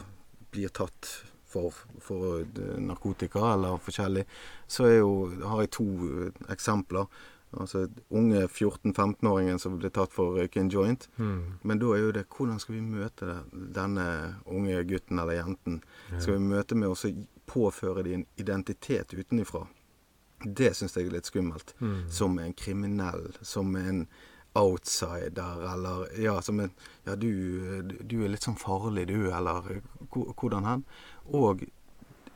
blir 0.51 0.69
tatt 0.69 1.23
for, 1.51 1.75
for 2.03 2.41
eh, 2.41 2.79
narkotika 2.81 3.53
eller 3.53 3.81
forskjellig, 3.83 4.25
så 4.67 4.89
jo, 4.91 5.11
har 5.43 5.65
jeg 5.65 5.73
to 5.77 5.87
eh, 6.07 6.41
eksempler. 6.53 7.07
Altså 7.51 7.83
unge 8.15 8.45
14-15-åringen 8.47 9.59
som 9.59 9.75
ble 9.75 9.89
tatt 9.91 10.13
for 10.15 10.31
å 10.31 10.39
røyke 10.39 10.61
en 10.61 10.71
joint. 10.71 11.09
Mm. 11.17 11.59
Men 11.67 11.81
da 11.81 11.89
er 11.91 12.05
jo 12.05 12.13
det 12.15 12.29
hvordan 12.31 12.61
skal 12.63 12.77
vi 12.77 12.85
møte 12.85 13.27
det, 13.27 13.37
denne 13.75 14.05
unge 14.47 14.79
gutten 14.87 15.19
eller 15.19 15.41
jenten? 15.41 15.81
Skal 16.13 16.37
vi 16.37 16.45
møte 16.53 16.79
med 16.79 16.93
å 16.93 17.13
påføre 17.51 18.05
dem 18.07 18.21
en 18.21 18.27
identitet 18.39 19.11
utenifra? 19.11 19.65
Det 20.45 20.71
syns 20.77 20.95
jeg 20.95 21.09
er 21.09 21.17
litt 21.17 21.27
skummelt. 21.27 21.75
Mm. 21.83 22.05
Som 22.09 22.39
en 22.39 22.55
kriminell, 22.57 23.33
som 23.43 23.75
en 23.75 24.05
outsider, 24.53 25.73
eller 25.73 26.21
Ja, 26.21 26.41
som 26.41 26.59
en 26.59 26.71
Ja, 27.03 27.15
du, 27.15 27.81
du 27.81 28.23
er 28.23 28.29
litt 28.29 28.43
sånn 28.43 28.59
farlig, 28.59 29.07
du, 29.07 29.31
eller 29.31 29.81
hvordan 30.11 30.67
hen? 30.67 30.83
Og 31.29 31.65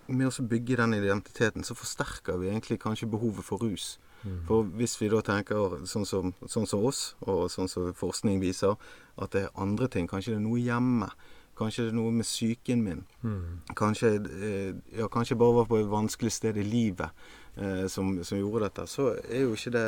med 0.08 0.28
å 0.30 0.48
bygge 0.48 0.78
den 0.78 0.94
identiteten, 0.94 1.64
så 1.64 1.76
forsterker 1.78 2.38
vi 2.38 2.52
egentlig 2.52 2.80
kanskje 2.84 3.10
behovet 3.10 3.46
for 3.46 3.62
rus. 3.64 3.96
Mm. 4.26 4.42
For 4.48 4.66
hvis 4.78 4.96
vi 5.02 5.10
da 5.10 5.22
tenker 5.26 5.80
sånn 5.90 6.06
som, 6.06 6.34
sånn 6.50 6.68
som 6.70 6.86
oss, 6.86 7.16
og 7.26 7.48
sånn 7.54 7.70
som 7.70 7.94
forskning 7.98 8.40
viser, 8.42 8.78
at 9.22 9.34
det 9.34 9.46
er 9.46 9.62
andre 9.62 9.90
ting, 9.92 10.10
kanskje 10.10 10.34
det 10.36 10.40
er 10.40 10.46
noe 10.46 10.62
hjemme, 10.62 11.10
kanskje 11.58 11.88
det 11.88 11.94
er 11.94 11.98
noe 12.00 12.12
med 12.12 12.28
psyken 12.28 12.84
min, 12.84 13.06
Mm. 13.24 13.62
kanskje, 13.76 14.10
eh, 14.44 14.74
ja, 15.00 15.08
kanskje 15.08 15.38
bare 15.38 15.54
var 15.56 15.66
på 15.66 15.80
et 15.80 15.90
vanskelig 15.90 16.32
sted 16.32 16.58
i 16.58 16.64
livet 16.64 17.10
eh, 17.58 17.88
som, 17.88 18.24
som 18.24 18.38
gjorde 18.38 18.66
dette, 18.70 18.88
så 18.88 19.16
er 19.30 19.46
jo 19.46 19.54
ikke 19.54 19.72
det 19.72 19.86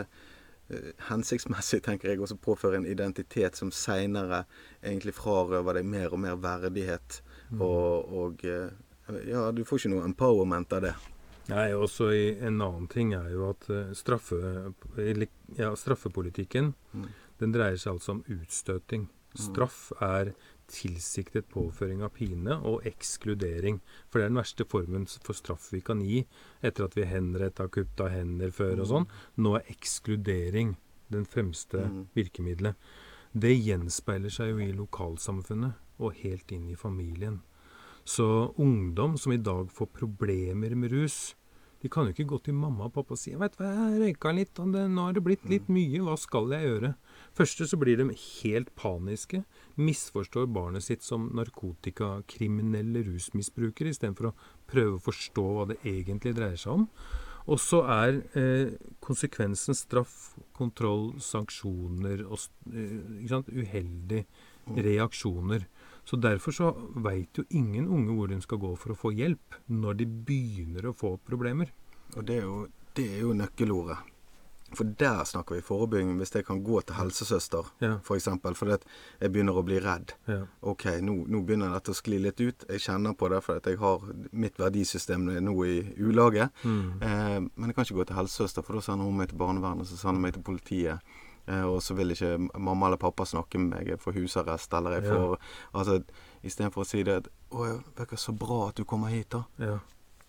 eh, 0.70 0.92
hensiktsmessig, 1.10 1.82
tenker 1.88 2.10
jeg, 2.10 2.22
også 2.22 2.38
påføre 2.38 2.78
en 2.78 2.86
identitet 2.86 3.56
som 3.56 3.72
seinere 3.72 4.46
egentlig 4.84 5.14
frarøver 5.14 5.74
deg 5.74 5.86
mer 5.86 6.14
og 6.14 6.20
mer 6.20 6.36
verdighet, 6.36 7.22
og, 7.60 8.14
og 8.14 8.46
eh, 8.46 8.70
ja, 9.28 9.52
du 9.52 9.64
får 9.66 9.80
ikke 9.80 9.94
noe 9.96 10.06
empowerment 10.06 10.74
av 10.74 10.82
det. 10.82 10.96
Nei, 11.48 11.70
også 11.72 12.10
i, 12.12 12.38
En 12.44 12.60
annen 12.62 12.88
ting 12.92 13.14
er 13.16 13.30
jo 13.32 13.50
at 13.54 13.70
eh, 13.72 13.94
straffe, 13.96 14.36
ja, 15.58 15.76
straffepolitikken 15.76 16.74
Mm. 16.94 17.08
den 17.40 17.52
dreier 17.54 17.78
seg 17.78 17.94
altså 17.94 18.12
om 18.18 18.24
utstøting. 18.28 19.08
Straff 19.38 19.92
er 20.02 20.34
tilsiktet 20.68 21.48
påføring 21.54 22.02
av 22.04 22.10
pine 22.16 22.56
og 22.66 22.84
ekskludering. 22.90 23.80
For 24.10 24.20
det 24.20 24.26
er 24.26 24.30
den 24.32 24.40
verste 24.42 24.66
formen 24.66 25.06
for 25.24 25.34
straff 25.38 25.70
vi 25.72 25.80
kan 25.82 26.02
gi 26.02 26.26
etter 26.64 26.86
at 26.88 26.96
vi 26.98 27.06
henretta, 27.06 27.68
kutta 27.70 28.10
hender 28.10 28.50
før 28.52 28.82
og 28.82 28.88
sånn. 28.88 29.08
Nå 29.38 29.56
er 29.60 29.70
ekskludering 29.72 30.76
den 31.12 31.26
fremste 31.26 31.86
Mm. 31.88 32.08
virkemidlet. 32.16 32.76
Det 33.34 33.54
gjenspeiler 33.62 34.30
seg 34.32 34.50
jo 34.50 34.58
i 34.58 34.72
lokalsamfunnet 34.74 35.74
og 36.00 36.14
helt 36.24 36.52
inn 36.52 36.70
i 36.70 36.76
familien. 36.76 37.42
Så 38.08 38.54
ungdom 38.56 39.18
som 39.20 39.34
i 39.36 39.42
dag 39.42 39.68
får 39.72 39.92
problemer 39.92 40.76
med 40.80 40.94
rus, 40.96 41.36
de 41.82 41.90
kan 41.92 42.08
jo 42.08 42.14
ikke 42.16 42.30
gå 42.32 42.38
til 42.46 42.56
mamma 42.58 42.88
og 42.88 42.94
pappa 42.96 43.14
og 43.14 43.20
si 43.22 43.36
'Vet 43.36 43.58
du 43.58 43.64
hva, 43.64 43.70
jeg 43.92 44.00
røyka 44.02 44.32
litt, 44.34 44.60
og 44.60 44.72
det, 44.74 44.86
nå 44.90 45.04
har 45.06 45.14
det 45.14 45.24
blitt 45.24 45.44
litt 45.46 45.68
mye, 45.70 46.00
hva 46.02 46.16
skal 46.18 46.50
jeg 46.56 46.66
gjøre?' 46.66 46.96
Første 47.38 47.68
så 47.68 47.78
blir 47.78 47.98
de 48.00 48.08
helt 48.16 48.72
paniske, 48.76 49.44
misforstår 49.76 50.48
barnet 50.48 50.84
sitt 50.88 51.04
som 51.04 51.30
narkotikakriminelle 51.38 53.04
rusmisbrukere 53.06 53.94
istedenfor 53.94 54.32
å 54.32 54.36
prøve 54.66 54.98
å 54.98 55.06
forstå 55.06 55.46
hva 55.54 55.68
det 55.70 55.78
egentlig 55.84 56.34
dreier 56.34 56.58
seg 56.58 56.80
om. 56.80 56.88
Og 57.48 57.60
så 57.60 57.84
er 57.88 58.22
eh, 58.36 58.74
konsekvensen 59.00 59.76
straff, 59.76 60.36
kontroll, 60.58 61.14
sanksjoner 61.20 62.26
og 62.26 62.40
eh, 62.74 63.38
uheldige 63.54 64.26
reaksjoner. 64.76 65.68
Så 66.08 66.16
derfor 66.24 66.56
så 66.56 66.70
veit 67.04 67.36
jo 67.36 67.44
ingen 67.52 67.88
unge 67.92 68.14
hvor 68.16 68.30
de 68.32 68.40
skal 68.42 68.62
gå 68.64 68.70
for 68.80 68.94
å 68.94 69.00
få 69.00 69.12
hjelp 69.18 69.58
når 69.68 69.98
de 70.00 70.06
begynner 70.08 70.88
å 70.88 70.96
få 70.96 71.18
problemer. 71.28 71.74
Og 72.16 72.24
det 72.30 72.38
er 72.40 72.46
jo, 72.48 72.62
det 72.96 73.10
er 73.18 73.26
jo 73.26 73.34
nøkkelordet. 73.36 73.98
For 74.76 74.84
der 75.00 75.22
snakker 75.24 75.56
vi 75.56 75.62
forebygging, 75.64 76.18
hvis 76.20 76.34
jeg 76.36 76.44
kan 76.48 76.60
gå 76.64 76.82
til 76.84 76.96
helsesøster, 76.98 77.70
Ja. 77.80 78.00
for 78.04 78.18
eksempel, 78.18 78.52
fordi 78.56 78.74
at 78.74 78.84
jeg 79.22 79.32
begynner 79.32 79.56
å 79.56 79.64
bli 79.64 79.78
redd. 79.80 80.12
Ja. 80.28 80.42
OK, 80.62 80.84
nå, 81.00 81.24
nå 81.28 81.40
begynner 81.48 81.72
dette 81.72 81.92
å 81.92 81.96
skli 81.96 82.20
litt 82.20 82.42
ut. 82.44 82.66
Jeg 82.68 82.80
kjenner 82.84 83.16
på 83.16 83.30
det, 83.32 83.40
fordi 83.46 83.58
at 83.64 83.70
jeg 83.72 83.78
har 83.80 84.02
mitt 84.34 84.58
verdisystem 84.60 85.30
er 85.30 85.40
nå 85.40 85.56
i 85.64 85.78
ulage. 86.04 86.50
Mm. 86.66 87.02
Eh, 87.02 87.40
men 87.56 87.70
jeg 87.72 87.76
kan 87.76 87.86
ikke 87.88 88.00
gå 88.02 88.08
til 88.10 88.20
helsesøster, 88.20 88.62
for 88.68 88.74
da 88.76 88.82
sender 88.82 89.06
hun 89.08 89.16
meg 89.18 89.30
til 89.32 89.40
barnevernet, 89.40 89.88
så 89.88 89.96
sender 89.96 90.20
hun 90.20 90.22
meg 90.28 90.34
til 90.36 90.44
politiet. 90.44 91.00
Eh, 91.48 91.64
og 91.64 91.80
så 91.82 91.96
vil 91.96 92.12
ikke 92.12 92.50
mamma 92.60 92.88
eller 92.90 92.98
pappa 92.98 93.24
snakke 93.24 93.58
med 93.60 93.70
meg. 93.78 93.88
Jeg 93.88 94.00
får 94.04 94.14
husarrest, 94.20 94.74
eller 94.74 94.92
jeg 95.00 95.04
Ja. 95.06 95.16
får 95.16 95.38
Altså 95.74 96.04
istedenfor 96.44 96.82
å 96.84 96.86
si 96.86 97.04
det 97.04 97.16
at 97.18 97.28
'Å 97.52 97.66
ja, 97.68 97.80
vet 97.96 98.10
så 98.20 98.38
bra 98.38 98.68
at 98.70 98.76
du 98.76 98.84
kommer 98.84 99.08
hit', 99.10 99.30
da. 99.30 99.44
Ja. 99.58 99.80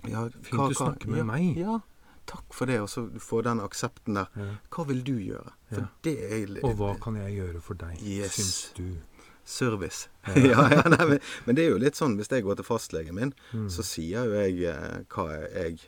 Ja, 0.06 0.28
Fint 0.42 0.68
du 0.70 0.74
snakker 0.74 1.08
med 1.08 1.18
ja, 1.18 1.24
meg. 1.24 1.56
Ja, 1.56 1.80
takk 2.26 2.44
for 2.52 2.66
det. 2.66 2.80
Og 2.80 2.88
så 2.88 3.10
få 3.18 3.42
den 3.42 3.58
aksepten 3.58 4.14
der. 4.14 4.28
Ja. 4.36 4.54
Hva 4.70 4.86
vil 4.86 5.02
du 5.02 5.18
gjøre? 5.18 5.50
For 5.72 5.80
Ja. 5.80 5.86
det 6.02 6.18
er 6.32 6.64
Og 6.64 6.76
hva 6.76 6.94
kan 7.00 7.16
jeg 7.16 7.34
gjøre 7.36 7.60
for 7.60 7.74
deg, 7.74 7.98
Yes. 8.00 8.36
syns 8.36 8.72
du? 8.76 8.96
Service. 9.44 10.08
Ja, 10.36 10.68
ja, 10.70 10.82
nei, 10.88 11.06
men, 11.08 11.20
men 11.46 11.56
det 11.56 11.64
er 11.66 11.70
jo 11.70 11.78
litt 11.78 11.94
sånn 11.96 12.16
hvis 12.16 12.28
jeg 12.28 12.44
går 12.44 12.54
til 12.56 12.64
fastlegen 12.64 13.14
min, 13.14 13.32
Mm. 13.52 13.66
så 13.68 13.82
sier 13.82 14.24
jo 14.26 14.32
jeg 14.34 14.62
eh, 14.62 15.04
hva 15.08 15.50
jeg 15.52 15.80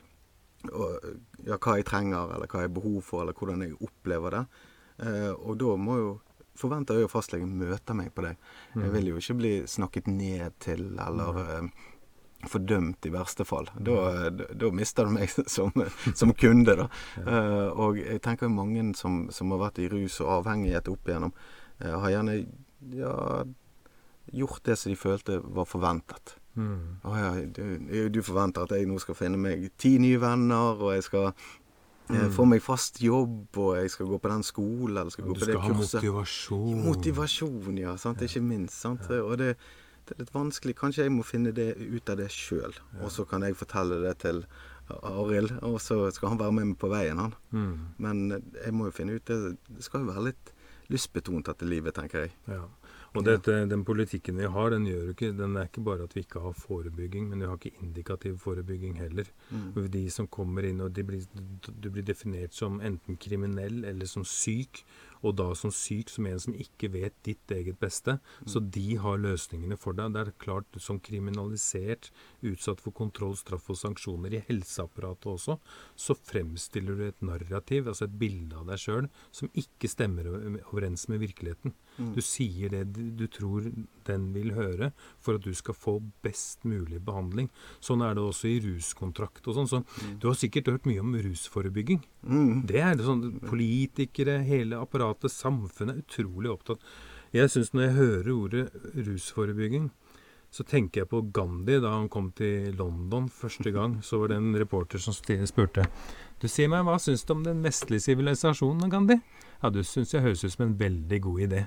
og, 0.72 1.00
ja, 1.46 1.56
hva 1.56 1.76
jeg 1.76 1.84
trenger, 1.84 2.34
eller 2.34 2.46
hva 2.46 2.60
jeg 2.60 2.68
har 2.70 2.80
behov 2.80 3.02
for, 3.02 3.22
eller 3.22 3.32
hvordan 3.32 3.62
jeg 3.62 3.76
opplever 3.80 4.30
det. 4.30 4.46
Eh, 5.00 5.30
og 5.32 5.56
da 5.60 5.76
må 5.80 6.00
jo 6.00 6.10
forventer 6.60 6.98
jeg 6.98 7.06
jo 7.06 7.12
fastlegen 7.12 7.54
møter 7.60 7.96
meg 7.96 8.10
på 8.14 8.24
det. 8.26 8.34
Mm. 8.74 8.82
Jeg 8.84 8.92
vil 8.96 9.08
jo 9.10 9.22
ikke 9.22 9.38
bli 9.38 9.52
snakket 9.70 10.10
ned 10.10 10.58
til 10.62 10.82
eller 11.00 11.40
eh, 11.44 11.86
fordømt 12.48 13.06
i 13.06 13.12
verste 13.14 13.46
fall. 13.48 13.68
Da, 13.76 13.96
da, 14.32 14.48
da 14.56 14.72
mister 14.74 15.08
du 15.08 15.14
meg 15.16 15.32
som, 15.56 15.72
som 16.14 16.34
kunde, 16.36 16.76
da. 16.84 16.90
Eh, 17.30 17.68
og 17.70 18.00
jeg 18.00 18.20
tenker 18.24 18.48
jo 18.48 18.56
mange 18.56 18.84
som, 18.98 19.22
som 19.32 19.52
har 19.54 19.64
vært 19.66 19.80
i 19.82 19.88
rus 19.92 20.20
og 20.24 20.40
avhengighet 20.40 20.88
opp 20.90 21.08
igjennom, 21.08 21.34
eh, 21.78 21.96
har 22.04 22.14
gjerne 22.16 22.36
ja, 22.96 23.14
gjort 24.32 24.64
det 24.66 24.78
som 24.80 24.92
de 24.92 24.98
følte 24.98 25.40
var 25.44 25.68
forventet. 25.68 26.36
Mm. 26.58 26.98
Oh, 27.06 27.14
ja, 27.14 27.30
du, 27.46 28.08
du 28.10 28.22
forventer 28.26 28.66
at 28.66 28.72
jeg 28.74 28.88
nå 28.90 28.98
skal 28.98 29.16
finne 29.18 29.38
meg 29.38 29.68
ti 29.78 29.94
nye 30.02 30.18
venner, 30.20 30.80
og 30.80 30.96
jeg 30.96 31.06
skal 31.06 31.30
eh, 31.30 31.44
Mm. 32.10 32.32
få 32.34 32.46
meg 32.48 32.62
fast 32.64 32.98
jobb, 33.02 33.56
og 33.56 33.76
jeg 33.78 33.92
skal 33.94 34.08
gå 34.10 34.18
på 34.18 34.32
den 34.32 34.42
skolen, 34.46 34.96
eller 34.96 35.12
skal 35.14 35.28
gå 35.28 35.36
på 35.36 35.46
det 35.46 35.54
kurset. 35.54 35.60
Du 35.60 35.60
skal 35.60 35.76
ha 35.76 35.82
motivasjon. 35.82 36.82
Motivasjon, 36.86 37.78
ja. 37.78 37.94
Sant? 38.00 38.24
Ikke 38.26 38.42
minst. 38.44 38.80
Sant? 38.80 39.06
Og 39.10 39.36
det, 39.38 39.54
det 40.08 40.16
er 40.16 40.24
litt 40.24 40.34
vanskelig. 40.34 40.76
Kanskje 40.78 41.06
jeg 41.06 41.14
må 41.14 41.26
finne 41.26 41.54
det 41.56 41.74
ut 41.78 42.10
av 42.10 42.20
det 42.20 42.30
sjøl. 42.34 42.74
Og 43.00 43.12
så 43.14 43.26
kan 43.28 43.46
jeg 43.46 43.58
fortelle 43.58 44.00
det 44.02 44.16
til 44.24 44.44
Arild, 44.90 45.52
og 45.62 45.78
så 45.82 46.02
skal 46.14 46.34
han 46.34 46.40
være 46.40 46.56
med 46.56 46.72
meg 46.72 46.78
på 46.80 46.90
veien, 46.90 47.20
han. 47.20 47.36
Mm. 47.54 47.74
Men 48.02 48.24
jeg 48.32 48.74
må 48.74 48.88
jo 48.88 48.94
finne 48.96 49.18
ut 49.18 49.26
det 49.30 49.38
Det 49.68 49.84
skal 49.86 50.02
jo 50.02 50.10
være 50.10 50.30
litt 50.30 50.54
lystbetont 50.90 51.46
dette 51.46 51.68
livet, 51.68 51.94
tenker 51.94 52.26
jeg. 52.26 52.34
Ja. 52.50 52.64
Og 53.18 53.24
dette, 53.26 53.54
den 53.66 53.82
politikken 53.86 54.38
vi 54.38 54.46
har, 54.46 54.70
den 54.70 54.86
ikke 54.86 55.32
Den 55.34 55.56
er 55.58 55.66
ikke 55.66 55.82
bare 55.82 56.06
at 56.06 56.14
vi 56.14 56.22
ikke 56.22 56.42
har 56.44 56.54
forebygging, 56.54 57.28
men 57.28 57.42
vi 57.42 57.48
har 57.48 57.58
ikke 57.58 57.82
indikativ 57.82 58.38
forebygging 58.38 58.98
heller. 59.00 59.26
Mm. 59.50 59.90
De 59.90 60.04
som 60.10 60.28
kommer 60.30 60.68
inn, 60.68 60.80
og 60.80 60.92
de 60.94 61.04
blir, 61.06 61.24
du 61.66 61.90
blir 61.90 62.06
definert 62.06 62.54
som 62.54 62.80
enten 62.80 63.18
kriminell 63.18 63.84
eller 63.84 64.06
som 64.06 64.24
syk, 64.24 64.84
og 65.20 65.34
da 65.36 65.50
som 65.58 65.72
syk 65.74 66.08
som 66.08 66.26
en 66.30 66.40
som 66.40 66.54
ikke 66.56 66.88
vet 66.94 67.16
ditt 67.26 67.52
eget 67.52 67.80
beste. 67.82 68.16
Så 68.48 68.62
de 68.62 68.96
har 69.02 69.20
løsningene 69.20 69.76
for 69.76 69.96
deg. 69.96 70.14
Det 70.14 70.22
er 70.22 70.32
klart, 70.40 70.80
som 70.80 71.00
kriminalisert, 71.02 72.08
utsatt 72.46 72.80
for 72.80 72.94
kontroll, 72.96 73.36
straff 73.36 73.68
og 73.72 73.78
sanksjoner 73.80 74.38
i 74.38 74.44
helseapparatet 74.48 75.28
også, 75.34 75.58
så 75.98 76.16
fremstiller 76.16 76.96
du 76.96 77.04
et 77.08 77.26
narrativ, 77.26 77.90
altså 77.90 78.06
et 78.06 78.16
bilde 78.22 78.56
av 78.56 78.70
deg 78.70 78.80
sjøl, 78.80 79.10
som 79.34 79.50
ikke 79.52 79.90
stemmer 79.90 80.30
overens 80.30 81.08
med 81.10 81.20
virkeligheten. 81.26 81.74
Mm. 82.00 82.12
Du 82.16 82.20
sier 82.24 82.72
det 82.72 82.84
du 83.18 83.26
tror 83.30 83.68
den 84.08 84.30
vil 84.34 84.54
høre, 84.56 84.90
for 85.20 85.36
at 85.36 85.44
du 85.44 85.52
skal 85.56 85.76
få 85.76 85.98
best 86.24 86.64
mulig 86.68 87.02
behandling. 87.04 87.50
Sånn 87.84 88.02
er 88.06 88.16
det 88.16 88.24
også 88.24 88.48
i 88.50 88.58
ruskontrakt 88.64 89.46
og 89.46 89.58
sånn. 89.58 89.70
Så 89.70 89.82
du 90.18 90.30
har 90.30 90.38
sikkert 90.38 90.72
hørt 90.72 90.88
mye 90.88 91.04
om 91.04 91.14
rusforebygging. 91.14 92.02
Mm. 92.24 92.66
Det 92.70 92.82
er 92.82 92.96
det 92.96 93.06
sånn 93.06 93.26
Politikere, 93.50 94.40
hele 94.46 94.78
apparatet, 94.80 95.32
samfunnet 95.32 95.96
er 95.98 96.04
utrolig 96.04 96.50
opptatt. 96.52 96.82
Jeg 97.34 97.50
syns 97.52 97.74
når 97.74 97.84
jeg 97.84 97.98
hører 98.00 98.30
ordet 98.34 98.64
rusforebygging, 99.06 99.90
så 100.50 100.64
tenker 100.66 101.04
jeg 101.04 101.10
på 101.12 101.20
Gandhi 101.34 101.76
da 101.82 101.92
han 101.94 102.08
kom 102.10 102.32
til 102.34 102.74
London 102.78 103.28
første 103.30 103.70
gang. 103.74 104.00
Så 104.02 104.18
var 104.18 104.32
det 104.32 104.40
en 104.40 104.56
reporter 104.58 104.98
som 104.98 105.14
spurte 105.14 105.86
Du 106.42 106.48
sier 106.48 106.70
meg, 106.72 106.82
hva 106.88 106.98
syns 106.98 107.22
du 107.24 107.36
om 107.36 107.44
den 107.46 107.62
vestlige 107.62 108.08
sivilisasjonen, 108.08 108.90
Gandhi? 108.90 109.20
Ja, 109.60 109.70
du 109.70 109.82
syns 109.84 110.14
jeg 110.14 110.24
høres 110.24 110.44
ut 110.44 110.54
som 110.54 110.66
en 110.66 110.78
veldig 110.80 111.20
god 111.26 111.40
idé. 111.48 111.64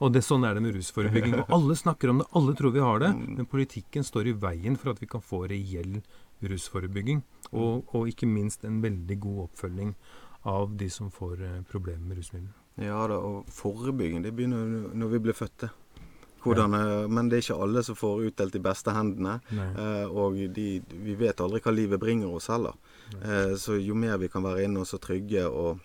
Og 0.00 0.14
det, 0.14 0.22
sånn 0.24 0.46
er 0.48 0.56
det 0.56 0.62
med 0.64 0.74
rusforebygging. 0.74 1.36
Og 1.42 1.52
alle 1.56 1.76
snakker 1.76 2.10
om 2.10 2.22
det, 2.22 2.28
alle 2.38 2.54
tror 2.56 2.72
vi 2.74 2.82
har 2.82 3.02
det. 3.02 3.10
Men 3.20 3.48
politikken 3.50 4.06
står 4.06 4.30
i 4.30 4.36
veien 4.46 4.78
for 4.80 4.94
at 4.94 5.02
vi 5.02 5.08
kan 5.10 5.22
få 5.22 5.44
reell 5.50 6.00
rusforebygging. 6.40 7.20
Og, 7.52 7.92
og 7.92 8.08
ikke 8.08 8.28
minst 8.30 8.64
en 8.64 8.80
veldig 8.82 9.18
god 9.20 9.44
oppfølging 9.44 9.92
av 10.48 10.72
de 10.80 10.88
som 10.90 11.10
får 11.12 11.44
eh, 11.44 11.60
problemer 11.68 12.08
med 12.08 12.22
rusmidler. 12.22 12.56
Ja 12.80 13.02
da, 13.10 13.18
og 13.20 13.50
forebygging 13.52 14.22
det 14.24 14.32
begynner 14.32 14.94
når 14.96 15.12
vi 15.12 15.22
blir 15.26 15.36
fødte. 15.36 15.68
Hvordan, 16.40 16.72
ja. 16.72 17.08
Men 17.12 17.28
det 17.28 17.36
er 17.36 17.44
ikke 17.44 17.60
alle 17.60 17.82
som 17.84 17.98
får 17.98 18.22
utdelt 18.30 18.54
de 18.56 18.62
beste 18.64 18.94
hendene. 18.96 19.36
Eh, 19.52 20.06
og 20.08 20.38
de, 20.56 20.68
vi 20.80 21.16
vet 21.20 21.42
aldri 21.44 21.60
hva 21.60 21.74
livet 21.76 22.00
bringer 22.00 22.32
oss 22.32 22.48
heller. 22.48 22.78
Eh, 23.20 23.52
så 23.60 23.76
jo 23.76 23.98
mer 23.98 24.16
vi 24.22 24.30
kan 24.32 24.46
være 24.46 24.64
inne 24.64 24.80
og 24.80 24.88
så 24.88 24.96
trygge 25.02 25.44
og 25.44 25.84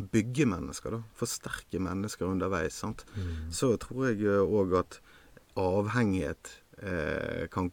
bygge 0.00 0.46
mennesker, 0.48 0.96
da, 0.98 1.02
forsterke 1.18 1.80
mennesker 1.82 2.26
underveis, 2.28 2.80
sant? 2.82 3.04
Mm. 3.16 3.48
så 3.54 3.76
tror 3.80 4.10
jeg 4.10 4.42
òg 4.44 4.76
at 4.80 5.00
avhengighet 5.58 6.50
eh, 6.82 7.46
kan, 7.50 7.70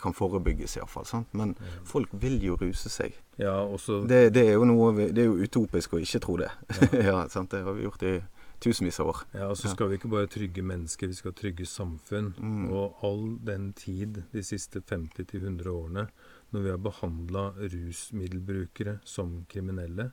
kan 0.00 0.14
forebygges, 0.16 0.76
iallfall. 0.76 1.06
Men 1.32 1.54
folk 1.86 2.10
vil 2.12 2.40
jo 2.42 2.58
ruse 2.60 2.90
seg. 2.90 3.14
Ja, 3.38 3.62
også 3.62 4.04
Det, 4.08 4.28
det 4.34 4.44
er 4.48 4.52
jo 4.54 4.66
noe 4.68 4.92
Det 5.10 5.18
er 5.18 5.26
jo 5.26 5.42
utopisk 5.42 5.96
å 5.96 6.02
ikke 6.02 6.22
tro 6.22 6.38
det. 6.42 6.50
Ja. 7.06 7.24
sant? 7.28 7.50
Det 7.50 7.64
har 7.66 7.74
vi 7.74 7.86
gjort 7.86 8.02
i 8.06 8.16
tusenvis 8.64 9.00
av 9.00 9.10
år. 9.12 9.24
Ja, 9.34 9.48
og 9.50 9.58
så 9.60 9.68
skal 9.72 9.90
vi 9.90 9.98
ikke 9.98 10.10
bare 10.12 10.30
trygge 10.30 10.62
mennesker, 10.64 11.10
vi 11.10 11.18
skal 11.18 11.34
trygge 11.36 11.66
samfunn. 11.68 12.32
Mm. 12.38 12.68
Og 12.72 13.04
all 13.04 13.24
den 13.44 13.72
tid 13.76 14.22
de 14.32 14.44
siste 14.46 14.80
50-100 14.80 15.68
årene, 15.68 16.06
når 16.54 16.64
vi 16.64 16.70
har 16.72 16.80
behandla 16.80 17.44
rusmiddelbrukere 17.58 19.00
som 19.04 19.42
kriminelle, 19.50 20.12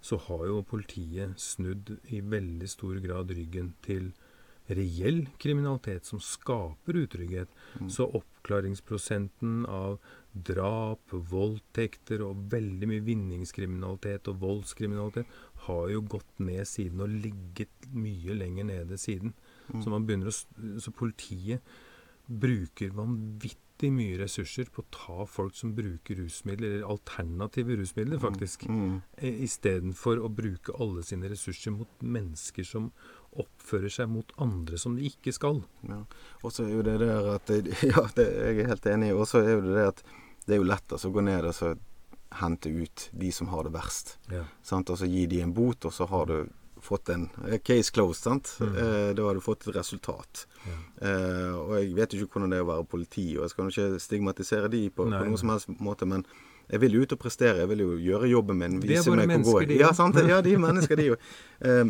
så 0.00 0.16
har 0.28 0.46
jo 0.48 0.64
politiet 0.64 1.40
snudd 1.40 1.92
i 2.08 2.22
veldig 2.24 2.68
stor 2.68 3.00
grad 3.04 3.32
ryggen 3.36 3.74
til 3.84 4.10
reell 4.70 5.24
kriminalitet 5.42 6.06
som 6.06 6.22
skaper 6.22 7.02
utrygghet. 7.02 7.50
Så 7.90 8.06
oppklaringsprosenten 8.06 9.64
av 9.68 9.98
drap, 10.30 11.10
voldtekter 11.10 12.22
og 12.22 12.44
veldig 12.52 12.88
mye 12.92 13.04
vinningskriminalitet 13.04 14.30
og 14.30 14.40
voldskriminalitet 14.44 15.40
har 15.66 15.88
jo 15.90 16.04
gått 16.16 16.38
ned 16.38 16.68
siden 16.70 17.02
og 17.04 17.16
ligget 17.26 17.90
mye 17.92 18.36
lenger 18.38 18.68
nede 18.70 18.98
siden. 19.00 19.34
Så, 19.70 19.90
man 19.90 20.06
begynner 20.06 20.30
å, 20.30 20.36
så 20.82 20.94
politiet 20.94 21.66
bruker 22.30 22.94
vanvittig 22.94 23.58
mye 23.88 24.18
ressurser 24.20 24.68
på 24.68 24.82
å 24.82 24.88
ta 24.92 25.24
folk 25.24 25.54
som 25.56 25.72
bruker 25.72 26.18
rusmidler, 26.20 26.74
eller 26.76 26.90
alternative 26.92 27.78
rusmidler, 27.80 28.20
faktisk, 28.20 28.66
Mm. 28.68 29.00
mm. 29.16 29.40
istedenfor 29.46 30.20
å 30.20 30.28
bruke 30.28 30.74
alle 30.78 31.02
sine 31.02 31.30
ressurser 31.32 31.72
mot 31.72 31.88
mennesker 32.02 32.66
som 32.68 32.90
oppfører 33.32 33.88
seg 33.88 34.08
mot 34.12 34.32
andre 34.36 34.76
som 34.76 34.96
de 34.96 35.08
ikke 35.08 35.32
skal. 35.32 35.62
Ja. 35.88 36.02
Og 36.42 36.52
så 36.52 36.66
er 36.66 36.74
jo 36.74 36.82
det 36.82 36.98
der 37.00 37.30
at 37.34 37.48
Ja, 37.94 38.04
det, 38.16 38.26
jeg 38.26 38.58
er 38.64 38.72
helt 38.74 38.86
enig. 38.86 39.14
Og 39.14 39.26
så 39.30 39.40
er 39.40 39.54
jo 39.56 39.60
det 39.64 39.76
det 39.78 39.86
at 39.94 40.02
det 40.46 40.56
er 40.56 40.60
jo 40.60 40.68
lett 40.68 40.92
altså, 40.92 41.08
å 41.08 41.14
gå 41.14 41.22
ned 41.24 41.46
og 41.46 41.54
så 41.54 41.74
hente 42.40 42.70
ut 42.70 43.08
de 43.12 43.30
som 43.32 43.48
har 43.48 43.64
det 43.64 43.72
verst. 43.74 44.18
Ja. 44.30 44.44
Sant? 44.62 44.90
Og 44.90 44.98
så 44.98 45.06
gi 45.10 45.26
de 45.30 45.40
en 45.40 45.54
bot, 45.54 45.84
og 45.86 45.94
så 45.94 46.06
har 46.10 46.26
du 46.26 46.36
fått 46.84 47.08
en 47.14 47.28
eh, 47.46 47.58
case 47.64 47.90
closed. 47.92 48.22
Sant? 48.22 48.52
Mm. 48.60 48.76
Eh, 48.76 49.08
da 49.18 49.26
har 49.28 49.34
du 49.34 49.40
fått 49.44 49.66
et 49.68 49.74
resultat. 49.76 50.46
Ja. 50.66 50.76
Eh, 51.08 51.54
og 51.58 51.74
jeg 51.78 51.94
vet 51.96 52.14
jo 52.16 52.24
ikke 52.26 52.38
hvordan 52.38 52.50
det 52.54 52.58
er 52.60 52.66
å 52.66 52.70
være 52.72 52.86
politi, 52.90 53.26
og 53.38 53.46
jeg 53.46 53.54
skal 53.54 53.70
ikke 53.72 54.00
stigmatisere 54.06 54.68
de 54.72 54.82
på, 54.90 55.06
Nei, 55.10 55.22
på 55.24 55.30
nei. 55.34 55.40
som 55.42 55.52
helst 55.54 55.72
måte, 55.80 56.06
men 56.10 56.24
jeg 56.70 56.80
vil 56.84 56.94
jo 56.98 57.02
ut 57.02 57.12
og 57.16 57.18
prestere. 57.22 57.58
Jeg 57.64 57.68
vil 57.72 57.80
jo 57.86 57.94
gjøre 57.98 58.28
jobben 58.30 58.58
min. 58.60 58.78
Vise 58.82 59.10
meg 59.10 59.24
hvor 59.24 59.26
mennesker, 59.34 59.60
jeg 59.64 59.68
de 59.72 59.80
Ja, 59.82 59.92
sant? 59.96 60.20
Ja, 60.28 60.40
de 60.44 60.52
er 60.54 60.62
mennesker, 60.62 60.96
de 61.00 61.08
jo. 61.12 61.16
Eh, 61.66 61.84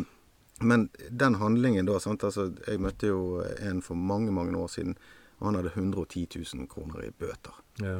men 0.61 0.87
den 1.09 1.35
handlingen 1.41 1.85
da 1.89 1.99
sant? 1.99 2.23
Altså, 2.23 2.51
Jeg 2.67 2.79
møtte 2.81 3.07
jo 3.09 3.41
en 3.61 3.81
for 3.81 3.95
mange, 3.97 4.31
mange 4.33 4.57
år 4.57 4.67
siden, 4.73 4.95
og 5.39 5.47
han 5.49 5.55
hadde 5.57 5.71
110 5.75 6.27
000 6.55 6.67
kroner 6.69 7.05
i 7.07 7.11
bøter. 7.17 7.55
Ja. 7.81 7.99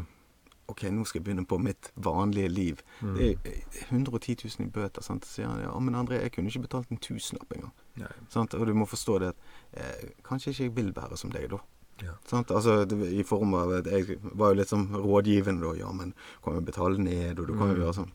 OK, 0.71 0.83
nå 0.93 1.03
skal 1.05 1.19
jeg 1.19 1.25
begynne 1.27 1.45
på 1.47 1.57
mitt 1.61 1.91
vanlige 1.95 2.49
liv. 2.51 2.81
Mm. 3.01 3.13
Det 3.17 3.27
er 3.29 3.51
eh, 3.51 3.81
110 3.91 4.37
000 4.47 4.65
i 4.67 4.71
bøter. 4.71 5.03
sant? 5.05 5.25
Så 5.27 5.37
sier 5.41 5.51
han 5.51 5.61
ja, 5.63 5.73
men 5.79 5.97
André, 5.99 6.21
jeg 6.23 6.31
kunne 6.37 6.51
ikke 6.53 6.65
betalt 6.67 6.91
en 6.91 7.01
tusenlapp 7.03 7.51
engang. 7.57 7.73
Og 8.61 8.65
du 8.67 8.73
må 8.73 8.87
forstå 8.89 9.19
det 9.23 9.33
at 9.35 9.45
eh, 9.73 10.09
kanskje 10.27 10.53
ikke 10.55 10.63
jeg 10.69 10.75
vil 10.79 10.91
være 10.95 11.17
som 11.19 11.31
deg, 11.33 11.49
da. 11.51 11.59
Ja. 12.01 12.15
Sant? 12.25 12.49
Altså, 12.49 12.79
det, 12.89 12.97
I 13.13 13.21
form 13.27 13.53
av 13.53 13.75
at 13.81 13.85
jeg 13.91 14.17
var 14.23 14.53
jo 14.55 14.57
litt 14.61 14.71
sånn 14.71 14.87
rådgivende 14.95 15.67
da. 15.67 15.75
Ja, 15.83 15.91
men 15.93 16.15
kan 16.43 16.55
jo 16.57 16.63
betale 16.65 16.97
ned, 16.97 17.37
og 17.39 17.47
du 17.51 17.53
kan 17.53 17.69
jo 17.69 17.75
Mm. 17.75 17.81
gjøre 17.83 17.93
sånn. 17.99 18.11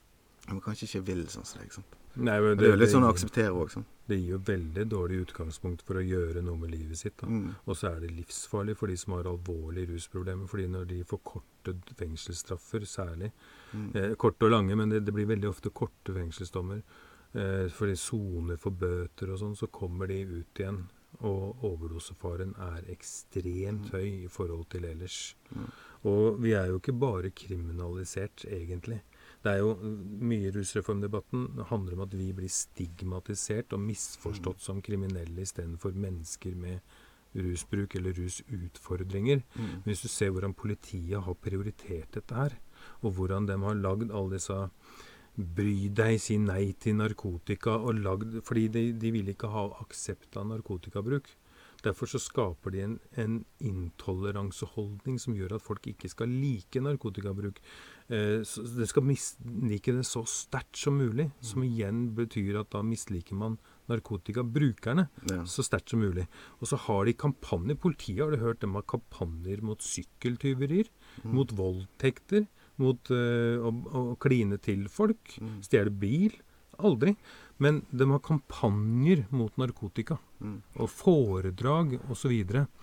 Men 0.49 0.61
kanskje 0.63 0.87
ikke 0.87 1.05
vil 1.07 1.25
sånn 1.31 1.45
som 1.47 1.61
deg. 1.61 1.73
Sant? 1.75 1.95
Nei, 2.17 2.39
men 2.41 2.57
Det, 2.57 2.63
det 2.63 2.67
er 2.67 2.77
jo 2.77 2.81
litt 2.81 2.91
sånn 2.95 3.05
å 3.05 3.11
akseptere 3.13 3.53
òg. 3.53 3.71
Sånn. 3.75 3.85
det 4.09 4.17
gir 4.21 4.31
jo 4.31 4.39
veldig 4.39 4.85
dårlig 4.89 5.17
utgangspunkt 5.27 5.83
for 5.83 5.99
å 5.99 6.05
gjøre 6.07 6.43
noe 6.43 6.57
med 6.57 6.71
livet 6.71 6.97
sitt. 6.97 7.19
Mm. 7.27 7.57
Og 7.67 7.75
så 7.77 7.89
er 7.91 8.01
det 8.01 8.13
livsfarlig 8.15 8.77
for 8.79 8.87
de 8.87 8.97
som 8.97 9.13
har 9.17 9.25
alvorlige 9.27 9.91
rusproblemer. 9.93 10.47
fordi 10.49 10.67
når 10.71 10.85
de 10.87 11.03
får 11.05 11.21
korte 11.67 11.95
fengselsstraffer, 11.99 12.87
særlig 12.87 13.33
Mm. 13.75 13.91
eh, 13.97 14.15
Korte 14.15 14.47
og 14.47 14.51
lange, 14.53 14.77
men 14.77 14.89
det, 14.89 15.05
det 15.05 15.13
blir 15.13 15.27
veldig 15.27 15.49
ofte 15.51 15.71
korte 15.71 16.15
fengselsdommer. 16.15 16.83
eh, 17.35 17.69
fordi 17.69 17.97
soner 17.97 18.57
for 18.57 18.71
bøter 18.71 19.29
og 19.33 19.39
sånn, 19.39 19.57
så 19.57 19.67
kommer 19.69 20.07
de 20.09 20.23
ut 20.25 20.55
igjen. 20.59 20.85
Og 21.21 21.57
overdosefaren 21.65 22.55
er 22.59 22.83
ekstremt 22.93 23.91
høy 23.93 24.25
i 24.25 24.29
forhold 24.29 24.69
til 24.71 24.85
ellers. 24.85 25.35
Mm. 25.55 25.67
Og 26.05 26.41
vi 26.41 26.53
er 26.53 26.67
jo 26.69 26.79
ikke 26.79 26.99
bare 26.99 27.31
kriminalisert, 27.31 28.45
egentlig. 28.49 29.01
Det 29.43 29.53
er 29.53 29.59
jo 29.59 29.75
Mye 30.21 30.49
i 30.49 30.51
rusreformdebatten 30.51 31.65
handler 31.69 31.95
om 31.95 32.01
at 32.07 32.15
vi 32.15 32.33
blir 32.33 32.49
stigmatisert 32.49 33.73
og 33.73 33.81
misforstått 33.81 34.61
som 34.61 34.81
kriminelle 34.83 35.41
istedenfor 35.43 35.93
mennesker 35.95 36.55
med 36.57 36.81
rusbruk 37.37 37.97
eller 37.99 38.17
rusutfordringer. 38.17 39.43
Mm. 39.55 39.67
Men 39.73 39.91
hvis 39.91 40.05
du 40.07 40.09
ser 40.13 40.33
hvordan 40.35 40.55
politiet 40.57 41.23
har 41.23 41.43
prioritert 41.43 42.15
dette 42.17 42.35
her, 42.35 42.57
og 43.03 43.17
hvordan 43.17 43.49
de 43.49 43.59
har 43.63 43.83
lagd 43.83 44.11
alle 44.11 44.39
disse 44.39 44.63
Bry 45.37 45.91
deg, 45.93 46.15
si 46.17 46.39
nei 46.41 46.71
til 46.81 46.95
narkotika, 46.97 47.75
og 47.77 47.99
lagd 48.01 48.39
Fordi 48.47 48.69
de, 48.73 48.85
de 48.97 49.11
vil 49.13 49.35
ikke 49.35 49.51
ha 49.53 49.67
aksept 49.83 50.39
av 50.41 50.47
narkotikabruk. 50.49 51.29
Derfor 51.85 52.09
så 52.09 52.19
skaper 52.19 52.73
de 52.73 52.81
en, 52.83 52.95
en 53.21 53.35
intoleranseholdning 53.61 55.19
som 55.21 55.37
gjør 55.37 55.59
at 55.59 55.65
folk 55.65 55.87
ikke 55.91 56.09
skal 56.09 56.33
like 56.33 56.81
narkotikabruk. 56.83 57.61
Eh, 58.09 58.41
så 58.49 58.65
de 58.65 58.89
skal 58.89 59.05
mislike 59.07 59.95
det 59.95 60.07
så 60.09 60.25
sterkt 60.27 60.81
som 60.81 60.97
mulig, 60.99 61.29
som 61.45 61.63
igjen 61.67 62.09
betyr 62.17 62.63
at 62.63 62.73
da 62.73 62.83
misliker 62.83 63.37
man 63.39 63.61
narkotikabrukerne 63.89 65.09
Ja. 65.31 65.45
så 65.45 65.63
sterkt 65.65 65.91
som 65.91 66.01
mulig. 66.01 66.27
Og 66.61 66.69
så 66.69 66.77
har 66.79 67.05
de 67.05 67.13
kampanjer. 67.15 67.77
Politiet 67.79 68.19
har 68.25 68.31
du 68.31 68.37
hørt 68.39 68.61
dem 68.61 68.75
har 68.75 68.83
kampanjer 68.83 69.63
mot 69.63 69.79
sykkeltyverier, 69.81 70.89
mot 71.25 71.49
voldtekter, 71.53 72.47
mot 72.79 72.99
uh, 73.11 73.57
å, 73.65 73.71
å 74.13 74.17
kline 74.19 74.59
til 74.61 74.87
folk, 74.89 75.39
Mm. 75.41 75.63
stjele 75.63 75.91
bil. 75.91 76.33
Aldri. 76.79 77.17
Men 77.59 77.87
de 77.91 78.05
har 78.05 78.19
kampanjer 78.21 79.27
mot 79.33 79.55
narkotika. 79.57 80.19
Mm. 80.43 80.59
Og 80.77 80.89
foredrag 80.91 81.99
osv. 82.11 82.33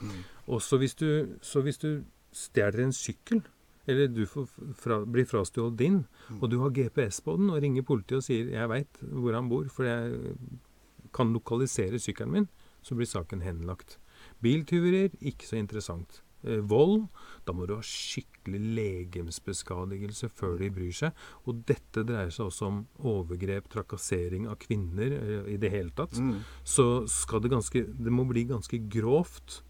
Mm. 0.02 0.24
Også 0.50 0.80
hvis 0.82 0.96
du, 0.98 1.38
så 1.42 1.62
hvis 1.62 1.78
du 1.78 2.04
stjeler 2.34 2.80
en 2.88 2.92
sykkel, 2.92 3.44
eller 3.86 4.08
du 4.08 4.26
får 4.26 4.48
fra, 4.80 5.02
blir 5.06 5.26
frastjålet 5.30 5.78
din, 5.78 6.06
Mm. 6.32 6.42
og 6.42 6.50
du 6.50 6.58
har 6.62 6.70
GPS 6.72 7.20
på 7.22 7.38
den 7.38 7.50
og 7.52 7.62
ringer 7.62 7.84
politiet 7.84 8.18
og 8.18 8.24
sier 8.24 8.46
'jeg 8.50 8.70
veit 8.70 8.94
hvor 9.12 9.34
han 9.34 9.50
bor, 9.50 9.66
for 9.70 9.84
jeg 9.84 10.36
kan 11.14 11.34
lokalisere 11.34 12.02
sykkelen 12.02 12.34
min', 12.34 12.52
så 12.84 12.96
blir 12.96 13.08
saken 13.08 13.42
henlagt. 13.46 13.98
Biltyverier 14.44 15.14
ikke 15.22 15.48
så 15.48 15.58
interessant. 15.60 16.22
Eh, 16.44 16.60
vold 16.60 17.06
da 17.48 17.54
må 17.56 17.66
du 17.68 17.76
ha 17.78 17.84
skikkelig 17.88 18.60
legemsbeskadigelse 18.76 20.28
før 20.32 20.58
de 20.60 20.70
bryr 20.76 20.96
seg. 20.96 21.24
Og 21.48 21.64
dette 21.70 22.04
dreier 22.08 22.34
seg 22.34 22.50
også 22.50 22.68
om 22.68 22.82
overgrep, 23.00 23.70
trakassering 23.72 24.50
av 24.52 24.60
kvinner 24.64 25.16
eh, 25.20 25.54
i 25.56 25.58
det 25.62 25.72
hele 25.72 25.96
tatt. 25.96 26.20
Mm. 26.20 26.42
Så 26.68 27.06
skal 27.12 27.44
det 27.44 27.54
ganske 27.54 27.86
Det 27.88 28.12
må 28.12 28.28
bli 28.28 28.46
ganske 28.50 28.82
grovt 28.92 29.62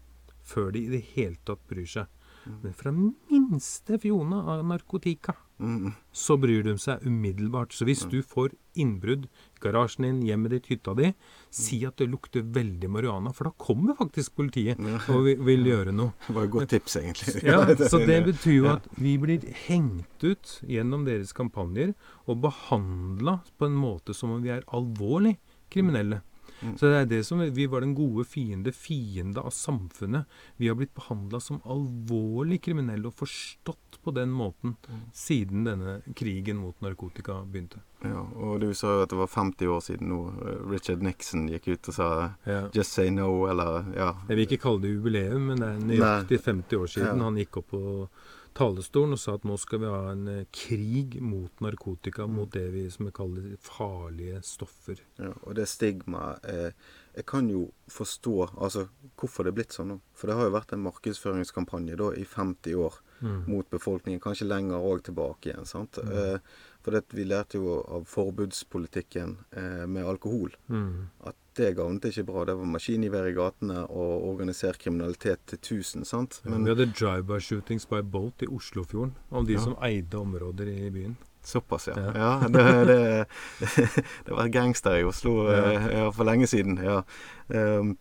før 0.44 0.74
de 0.74 0.84
i 0.84 0.92
det 0.92 1.04
hele 1.14 1.38
tatt 1.46 1.62
bryr 1.70 1.88
seg. 1.88 2.20
Men 2.44 2.74
fra 2.76 2.90
minste 2.92 3.96
fjone 4.02 4.36
av 4.52 4.66
narkotika 4.68 5.32
Mm. 5.60 5.92
så 6.12 6.34
bryr 6.40 6.64
de 6.66 6.72
seg 6.82 7.04
umiddelbart. 7.06 7.72
Så 7.72 7.86
hvis 7.86 8.02
du 8.10 8.22
får 8.26 8.56
innbrudd 8.74 9.28
i 9.28 9.60
garasjen 9.62 10.02
din, 10.04 10.18
hjemmet 10.26 10.50
ditt, 10.50 10.66
hytta 10.66 10.94
di, 10.98 11.12
si 11.54 11.78
at 11.86 11.96
det 12.02 12.08
lukter 12.10 12.42
veldig 12.42 12.90
marihuana, 12.90 13.32
for 13.32 13.44
da 13.48 13.52
kommer 13.56 13.94
faktisk 13.94 14.34
politiet 14.34 14.78
Ja. 14.82 14.98
og 15.14 15.24
vil, 15.28 15.38
vil 15.46 15.64
gjøre 15.70 15.94
noe. 15.94 16.12
Det 16.26 16.34
var 16.34 16.44
et 16.48 16.50
godt 16.56 16.68
tips, 16.74 16.96
egentlig. 16.96 17.36
Ja, 17.46 17.62
så 17.92 18.02
det 18.02 18.18
betyr 18.26 18.56
jo 18.58 18.68
at 18.74 18.88
vi 18.98 19.14
blir 19.22 19.46
hengt 19.68 20.26
ut 20.26 20.58
gjennom 20.66 21.06
deres 21.06 21.32
kampanjer 21.32 21.94
og 22.26 22.42
behandla 22.42 23.38
på 23.58 23.70
en 23.70 23.78
måte 23.78 24.14
som 24.14 24.34
om 24.34 24.42
vi 24.42 24.50
er 24.56 24.66
alvorlig 24.74 25.36
kriminelle. 25.70 26.20
Mm. 26.62 26.76
Så 26.78 26.90
det 26.90 27.00
er 27.00 27.08
det 27.10 27.22
som 27.26 27.40
Vi 27.54 27.66
var 27.66 27.80
den 27.80 27.94
gode 27.94 28.24
fiende, 28.24 28.72
fiende 28.72 29.40
av 29.40 29.50
samfunnet. 29.50 30.24
Vi 30.56 30.68
har 30.68 30.78
blitt 30.78 30.94
behandla 30.94 31.40
som 31.40 31.60
alvorlig 31.64 32.60
kriminelle 32.62 33.10
og 33.10 33.18
forstått 33.18 34.00
på 34.04 34.14
den 34.14 34.30
måten 34.30 34.76
Mm. 34.88 35.00
siden 35.12 35.64
denne 35.64 36.02
krigen 36.14 36.56
mot 36.56 36.80
narkotika 36.80 37.42
begynte. 37.44 37.80
Ja, 38.04 38.20
og 38.36 38.60
du 38.60 38.68
sa 38.74 38.86
jo 38.98 39.02
at 39.02 39.08
det 39.10 39.18
var 39.18 39.26
50 39.32 39.66
år 39.66 39.80
siden 39.80 40.08
nå 40.12 40.20
eh, 40.44 40.60
Richard 40.70 41.02
Nixon 41.02 41.48
gikk 41.48 41.68
ut 41.74 41.88
og 41.88 41.94
sa 41.94 42.08
Ja. 42.46 42.68
'just 42.68 42.92
say 42.92 43.08
no', 43.10 43.48
eller 43.50 43.84
ja. 43.96 44.12
Jeg 44.28 44.36
vil 44.36 44.46
ikke 44.46 44.62
kalle 44.62 44.82
det 44.82 44.94
jubileum, 44.94 45.46
men 45.46 45.58
det 45.58 45.68
er 45.68 45.78
nøyaktig 45.88 46.40
50 46.44 46.76
år 46.76 46.86
siden 46.86 47.18
Ja. 47.18 47.24
han 47.24 47.36
gikk 47.36 47.56
opp 47.58 47.70
på 47.70 48.08
talerstolen 48.54 49.12
og 49.12 49.18
sa 49.18 49.34
at 49.34 49.42
nå 49.42 49.56
skal 49.58 49.80
vi 49.80 49.86
ha 49.86 50.12
en 50.12 50.28
eh, 50.28 50.44
krig 50.52 51.20
mot 51.20 51.50
narkotika, 51.60 52.26
mot 52.28 52.48
det 52.52 52.68
vi 52.72 52.88
som 52.90 53.06
vi 53.06 53.10
kaller 53.12 53.56
farlige 53.58 54.42
stoffer. 54.44 55.00
ja 55.18 55.32
og 55.42 55.54
det 55.56 55.66
stigmaet 55.66 56.38
eh, 56.44 56.70
Jeg 57.16 57.26
kan 57.26 57.48
jo 57.48 57.70
forstå 57.88 58.50
altså, 58.58 58.88
hvorfor 59.16 59.44
det 59.44 59.52
er 59.52 59.54
blitt 59.54 59.72
sånn 59.72 59.86
nå. 59.88 60.00
For 60.14 60.26
det 60.26 60.34
har 60.36 60.44
jo 60.48 60.50
vært 60.50 60.72
en 60.72 60.82
markedsføringskampanje 60.82 61.96
da 61.96 62.10
i 62.12 62.24
50 62.24 62.74
år 62.74 62.94
Mm. 63.22 63.44
mot 63.48 63.70
befolkningen. 63.70 64.20
Kanskje 64.20 64.44
lenger 64.48 64.82
òg 64.82 65.02
tilbake 65.04 65.46
igjen. 65.54 65.64
sant? 65.64 65.96
Eh, 65.98 66.38
for 66.84 66.92
det, 66.92 67.04
vi 67.16 67.24
lærte 67.24 67.56
jo 67.56 67.78
av 67.88 68.04
forbudspolitikken 68.04 69.38
eh, 69.56 69.86
med 69.88 70.04
alkohol 70.04 70.52
Mm. 70.68 71.08
at 71.26 71.34
det 71.56 71.76
gagnet 71.78 72.04
ikke 72.10 72.24
bra. 72.26 72.44
Det 72.44 72.56
var 72.58 72.66
maskingevær 72.66 73.28
i 73.30 73.34
gatene 73.36 73.84
og 73.88 74.24
organisert 74.28 74.78
kriminalitet 74.82 75.38
til 75.46 75.58
tusen. 75.62 76.04
sant? 76.04 76.40
vi 76.44 76.50
hadde 76.52 76.88
drive-by 76.92 77.38
shootings 77.40 77.86
by 77.86 78.02
boat 78.02 78.42
i 78.42 78.46
Oslofjorden 78.50 79.14
om 79.30 79.46
de 79.46 79.52
Ja. 79.54 79.60
som 79.60 79.76
eide 79.82 80.14
områder 80.18 80.66
i 80.66 80.90
byen. 80.90 81.16
Såpass, 81.44 81.86
ja. 81.88 81.94
Ja. 81.98 82.12
ja 82.40 82.48
det, 82.48 82.86
det, 82.88 83.26
det 84.26 84.32
var 84.34 84.48
gangster 84.48 84.96
i 84.96 85.04
Oslo 85.04 85.50
Ja. 85.50 85.72
eh, 85.72 85.86
ja, 85.98 86.10
for 86.10 86.24
lenge 86.24 86.46
siden. 86.46 86.78
ja. 86.82 87.02
Um, 87.48 87.96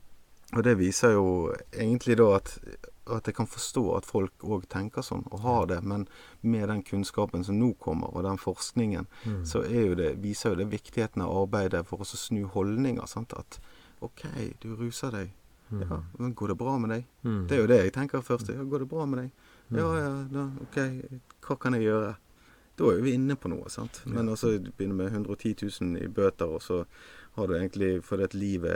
og 0.56 0.64
det 0.64 0.78
viser 0.78 1.12
jo 1.14 1.54
egentlig 1.74 2.18
da 2.18 2.36
at, 2.36 2.58
at 3.08 3.26
jeg 3.28 3.36
kan 3.36 3.48
forstå 3.48 3.84
at 3.98 4.06
folk 4.06 4.32
òg 4.44 4.68
tenker 4.70 5.02
sånn, 5.04 5.26
og 5.32 5.40
har 5.44 5.66
det. 5.68 5.82
Men 5.84 6.08
med 6.42 6.70
den 6.70 6.84
kunnskapen 6.84 7.44
som 7.44 7.60
nå 7.60 7.74
kommer, 7.80 8.14
og 8.16 8.24
den 8.24 8.38
forskningen, 8.38 9.08
Mm. 9.26 9.44
så 9.46 9.64
jo 9.90 9.96
det, 9.96 10.22
viser 10.22 10.50
jo 10.50 10.56
det 10.56 10.70
viktigheten 10.72 11.22
av 11.22 11.36
arbeidet 11.48 11.86
for 11.88 11.98
å 12.00 12.06
snu 12.06 12.46
holdninger. 12.48 13.06
sant? 13.08 13.34
At 13.34 13.60
OK, 14.02 14.24
du 14.62 14.76
ruser 14.76 15.12
deg. 15.12 15.32
Mm. 15.72 15.82
Ja, 15.90 16.04
men 16.20 16.34
går 16.36 16.48
det 16.50 16.58
bra 16.58 16.78
med 16.78 16.90
deg? 16.90 17.06
Mm. 17.24 17.48
Det 17.48 17.58
er 17.58 17.62
jo 17.62 17.68
det 17.68 17.84
jeg 17.84 17.94
tenker 17.94 18.22
først. 18.22 18.48
Ja, 18.50 18.64
går 18.64 18.80
det 18.80 18.90
bra 18.90 19.06
med 19.06 19.20
deg? 19.20 19.32
Mm. 19.72 19.78
Ja, 19.78 19.94
ja, 19.96 20.28
da, 20.32 20.52
OK, 20.62 20.78
hva 21.42 21.60
kan 21.60 21.74
jeg 21.74 21.84
gjøre? 21.84 22.16
Da 22.76 22.86
er 22.90 23.02
vi 23.02 23.14
inne 23.14 23.36
på 23.36 23.50
noe, 23.50 23.70
sant. 23.70 24.02
Men 24.06 24.30
altså 24.30 24.48
også 24.58 24.72
begynne 24.78 24.96
med 24.96 25.12
110 25.12 25.54
000 25.82 25.98
i 26.04 26.08
bøter, 26.08 26.46
og 26.50 26.62
så 26.62 26.86
har 27.36 27.48
du 27.48 27.54
egentlig 27.54 28.04
fordi 28.04 28.24
at 28.24 28.34
livet 28.34 28.72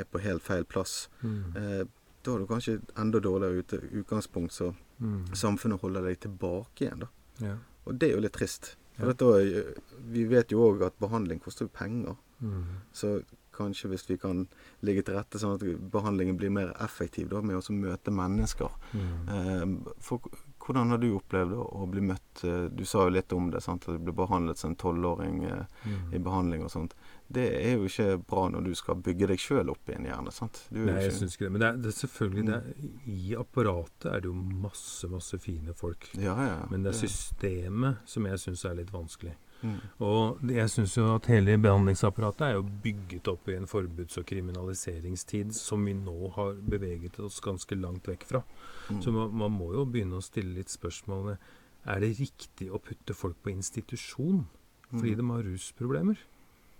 er 0.00 0.04
på 0.04 0.20
helt 0.20 0.42
feil 0.42 0.64
plass. 0.64 1.08
Mm. 1.22 1.56
Eh, 1.56 1.84
da 2.28 2.34
er 2.36 2.44
du 2.44 2.46
kanskje 2.50 2.76
enda 3.00 3.20
dårligere 3.24 3.62
ute, 3.64 3.80
utgangspunkt, 4.02 4.52
så 4.52 4.74
Mm. 5.00 5.26
samfunnet 5.32 5.80
holder 5.80 6.02
deg 6.08 6.20
tilbake 6.20 6.84
igjen, 6.84 6.98
da. 7.04 7.08
Ja. 7.40 7.56
Og 7.86 7.98
det 7.98 8.10
er 8.10 8.14
jo 8.16 8.20
litt 8.24 8.32
trist. 8.36 8.74
For 8.98 9.06
Ja. 9.06 9.12
dette, 9.12 9.74
vi 10.10 10.24
vet 10.26 10.50
jo 10.50 10.58
òg 10.72 10.82
at 10.86 10.98
behandling 10.98 11.40
koster 11.40 11.68
penger. 11.68 12.16
Mm. 12.42 12.64
Så 12.92 13.22
kanskje 13.52 13.88
hvis 13.90 14.08
vi 14.08 14.16
kan 14.18 14.46
ligge 14.82 15.04
til 15.04 15.14
rette 15.14 15.38
sånn 15.38 15.54
at 15.54 15.90
behandlingen 15.90 16.36
blir 16.38 16.50
mer 16.50 16.72
effektiv 16.80 17.28
da, 17.30 17.40
med 17.40 17.56
å 17.56 17.72
møte 17.74 18.10
mennesker. 18.12 18.70
Mm. 18.94 19.28
Eh, 19.28 19.92
for, 20.00 20.20
hvordan 20.60 20.90
har 20.90 20.98
du 20.98 21.08
opplevd 21.18 21.52
å, 21.54 21.86
bli 21.90 22.00
møtt 22.00 22.74
Du 22.76 22.84
sa 22.84 23.04
jo 23.06 23.10
litt 23.10 23.32
om 23.32 23.50
det, 23.50 23.62
sant? 23.62 23.88
at 23.88 23.94
du 23.98 23.98
ble 23.98 24.12
behandlet 24.12 24.56
som 24.58 24.70
en 24.70 24.76
tolvåring 24.76 25.44
eh, 25.44 25.64
Mm. 25.86 26.14
i 26.14 26.18
behandling 26.18 26.62
og 26.64 26.70
sånt. 26.70 26.94
Det 27.30 27.44
er 27.60 27.74
jo 27.76 27.84
ikke 27.84 28.18
bra 28.24 28.46
når 28.48 28.62
du 28.64 28.70
skal 28.74 28.96
bygge 29.04 29.26
deg 29.28 29.38
sjøl 29.42 29.68
opp 29.68 29.90
igjen, 29.90 30.06
gjerne. 30.08 30.32
sant? 30.32 30.62
Du 30.72 30.78
Nei, 30.86 30.94
jeg 31.04 31.12
syns 31.12 31.34
ikke 31.36 31.44
det. 31.44 31.52
Men 31.52 31.60
det 31.60 31.68
er, 31.68 31.76
det 31.84 31.90
er 31.90 31.96
selvfølgelig 31.98 32.44
det 32.46 32.54
er, 32.54 32.86
I 33.12 33.34
apparatet 33.36 34.06
er 34.14 34.20
det 34.24 34.30
jo 34.30 34.36
masse, 34.62 35.08
masse 35.12 35.38
fine 35.38 35.74
folk. 35.76 36.08
Ja, 36.16 36.36
ja. 36.46 36.62
Men 36.70 36.82
det 36.86 36.94
er 36.94 36.98
systemet 37.02 37.98
som 38.08 38.24
jeg 38.30 38.40
syns 38.40 38.64
er 38.64 38.78
litt 38.80 38.92
vanskelig. 38.94 39.34
Mm. 39.60 39.76
Og 40.06 40.40
jeg 40.54 40.70
syns 40.70 40.92
jo 40.96 41.04
at 41.16 41.26
hele 41.26 41.56
behandlingsapparatet 41.58 42.44
er 42.46 42.52
jo 42.56 42.62
bygget 42.84 43.28
opp 43.28 43.48
i 43.50 43.56
en 43.58 43.66
forbuds- 43.66 44.16
og 44.20 44.24
kriminaliseringstid 44.30 45.52
som 45.58 45.84
vi 45.84 45.94
nå 45.98 46.30
har 46.36 46.54
beveget 46.62 47.18
oss 47.20 47.40
ganske 47.44 47.74
langt 47.76 48.06
vekk 48.08 48.24
fra. 48.28 48.42
Mm. 48.88 49.02
Så 49.02 49.12
man, 49.12 49.34
man 49.34 49.52
må 49.58 49.72
jo 49.74 49.84
begynne 49.84 50.20
å 50.20 50.24
stille 50.24 50.54
litt 50.60 50.70
spørsmål 50.72 51.24
ved 51.32 51.48
Er 51.88 52.00
det 52.02 52.18
riktig 52.18 52.70
å 52.74 52.78
putte 52.82 53.14
folk 53.14 53.36
på 53.42 53.50
institusjon 53.54 54.46
fordi 54.90 55.12
Mm. 55.14 55.16
de 55.18 55.24
har 55.34 55.42
rusproblemer? 55.44 56.18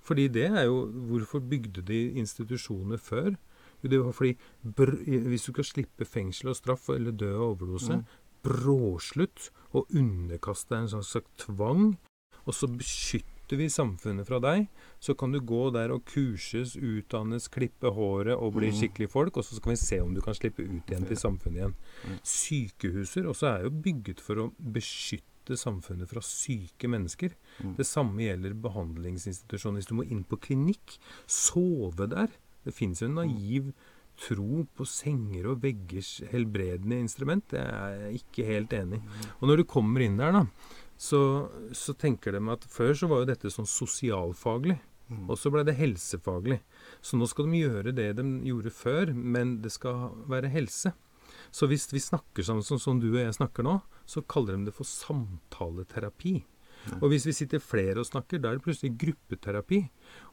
Fordi 0.09 0.29
det 0.33 0.47
er 0.49 0.65
jo 0.65 0.79
Hvorfor 1.11 1.43
bygde 1.45 1.83
de 1.85 2.01
institusjoner 2.23 2.97
før? 3.01 3.35
Jo, 3.83 3.89
det 3.93 3.99
var 4.03 4.13
fordi 4.17 4.37
Hvis 5.29 5.45
du 5.47 5.53
skal 5.53 5.65
slippe 5.69 6.07
fengsel 6.09 6.49
og 6.55 6.57
straff 6.59 6.89
eller 6.95 7.13
dø 7.13 7.35
av 7.37 7.45
overdose, 7.53 7.99
Mm. 8.01 8.05
bråslutt 8.43 9.51
og 9.77 9.87
underkaste 9.95 10.71
deg 10.73 10.83
en 10.85 10.89
slags 10.93 11.11
slags 11.13 11.31
tvang, 11.45 11.97
og 12.47 12.55
så 12.55 12.67
beskytter 12.71 13.57
vi 13.59 13.67
samfunnet 13.73 14.27
fra 14.29 14.39
deg, 14.41 14.69
så 15.01 15.15
kan 15.19 15.33
du 15.33 15.41
gå 15.41 15.71
der 15.73 15.91
og 15.93 16.05
kurses, 16.09 16.77
utdannes, 16.77 17.49
klippe 17.49 17.91
håret 17.93 18.37
og 18.37 18.55
bli 18.55 18.69
Mm. 18.71 18.77
skikkelig 18.79 19.11
folk, 19.11 19.37
og 19.37 19.45
så 19.45 19.61
kan 19.63 19.71
vi 19.73 19.77
se 19.77 20.01
om 20.01 20.15
du 20.15 20.21
kan 20.21 20.35
slippe 20.35 20.61
ut 20.63 20.87
igjen 20.87 21.07
til 21.07 21.17
samfunnet 21.17 21.57
igjen. 21.57 21.75
Mm. 22.07 22.19
Sykehuser 22.23 23.25
også 23.27 23.47
er 23.59 23.63
jo 23.65 23.71
bygget 23.71 24.21
for 24.21 24.35
å 24.37 24.53
beskytte 24.61 25.38
flytte 25.49 25.57
samfunnet 25.57 26.11
fra 26.11 26.21
syke 26.23 26.89
mennesker. 26.89 27.35
Mm. 27.63 27.77
Det 27.77 27.87
samme 27.87 28.23
gjelder 28.23 28.55
behandlingsinstitusjoner. 28.55 29.81
Hvis 29.81 29.89
du 29.89 29.97
må 29.97 30.05
inn 30.05 30.25
på 30.25 30.37
klinikk, 30.37 30.99
sove 31.27 32.09
der. 32.09 32.29
Det 32.65 32.75
fins 32.75 33.01
jo 33.01 33.09
en 33.09 33.17
naiv 33.17 33.73
tro 34.19 34.67
på 34.75 34.85
senger 34.85 35.47
og 35.53 35.63
veggers 35.63 36.21
helbredende 36.33 36.99
instrument. 36.99 37.47
Det 37.51 37.61
er 37.61 37.97
jeg 38.09 38.21
ikke 38.23 38.47
helt 38.49 38.73
enig 38.73 38.99
i. 38.99 39.03
Og 39.41 39.49
når 39.49 39.63
du 39.63 39.65
kommer 39.65 40.03
inn 40.03 40.19
der, 40.19 40.33
da, 40.35 40.45
så, 40.99 41.49
så 41.73 41.95
tenker 41.95 42.35
de 42.35 42.43
at 42.51 42.67
før 42.69 42.95
så 42.95 43.09
var 43.09 43.23
jo 43.23 43.31
dette 43.31 43.53
sånn 43.55 43.69
sosialfaglig. 43.69 44.81
Mm. 45.09 45.29
Og 45.31 45.39
så 45.41 45.49
ble 45.49 45.63
det 45.65 45.79
helsefaglig. 45.79 46.59
Så 47.01 47.17
nå 47.17 47.29
skal 47.31 47.49
de 47.49 47.63
gjøre 47.63 47.95
det 47.97 48.11
de 48.19 48.27
gjorde 48.51 48.75
før, 48.75 49.15
men 49.15 49.61
det 49.65 49.73
skal 49.73 50.11
være 50.29 50.51
helse. 50.53 50.93
Så 51.55 51.69
hvis 51.71 51.89
vi 51.93 52.03
snakker 52.03 52.45
sammen 52.47 52.67
sånn 52.67 52.83
som 52.83 53.01
du 53.01 53.09
og 53.11 53.21
jeg 53.23 53.37
snakker 53.39 53.67
nå, 53.67 53.79
så 54.09 54.23
kaller 54.25 54.57
de 54.57 54.69
det 54.69 54.77
for 54.77 54.89
samtaleterapi. 54.89 56.37
Og 57.01 57.11
hvis 57.13 57.27
vi 57.29 57.35
sitter 57.37 57.63
flere 57.63 58.03
og 58.03 58.09
snakker, 58.09 58.41
da 58.41 58.51
er 58.51 58.59
det 58.59 58.65
plutselig 58.65 58.95
gruppeterapi. 59.01 59.83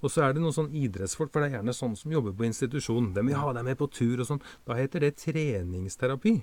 Og 0.03 0.11
så 0.11 0.21
er 0.21 0.33
det 0.35 0.41
noen 0.43 0.53
sånn 0.53 0.69
idrettsfolk, 0.75 1.31
for 1.33 1.41
det 1.41 1.47
er 1.49 1.57
gjerne 1.59 1.73
sånne 1.73 1.97
som 1.97 2.11
jobber 2.13 2.33
på 2.37 2.45
institusjon. 2.45 3.13
De 3.15 3.21
vil 3.25 3.33
ha 3.39 3.53
deg 3.53 3.63
med 3.65 3.77
på 3.79 3.87
tur 3.89 4.19
og 4.21 4.27
sånn. 4.27 4.41
Da 4.67 4.75
heter 4.77 4.99
det 5.01 5.15
treningsterapi. 5.17 6.33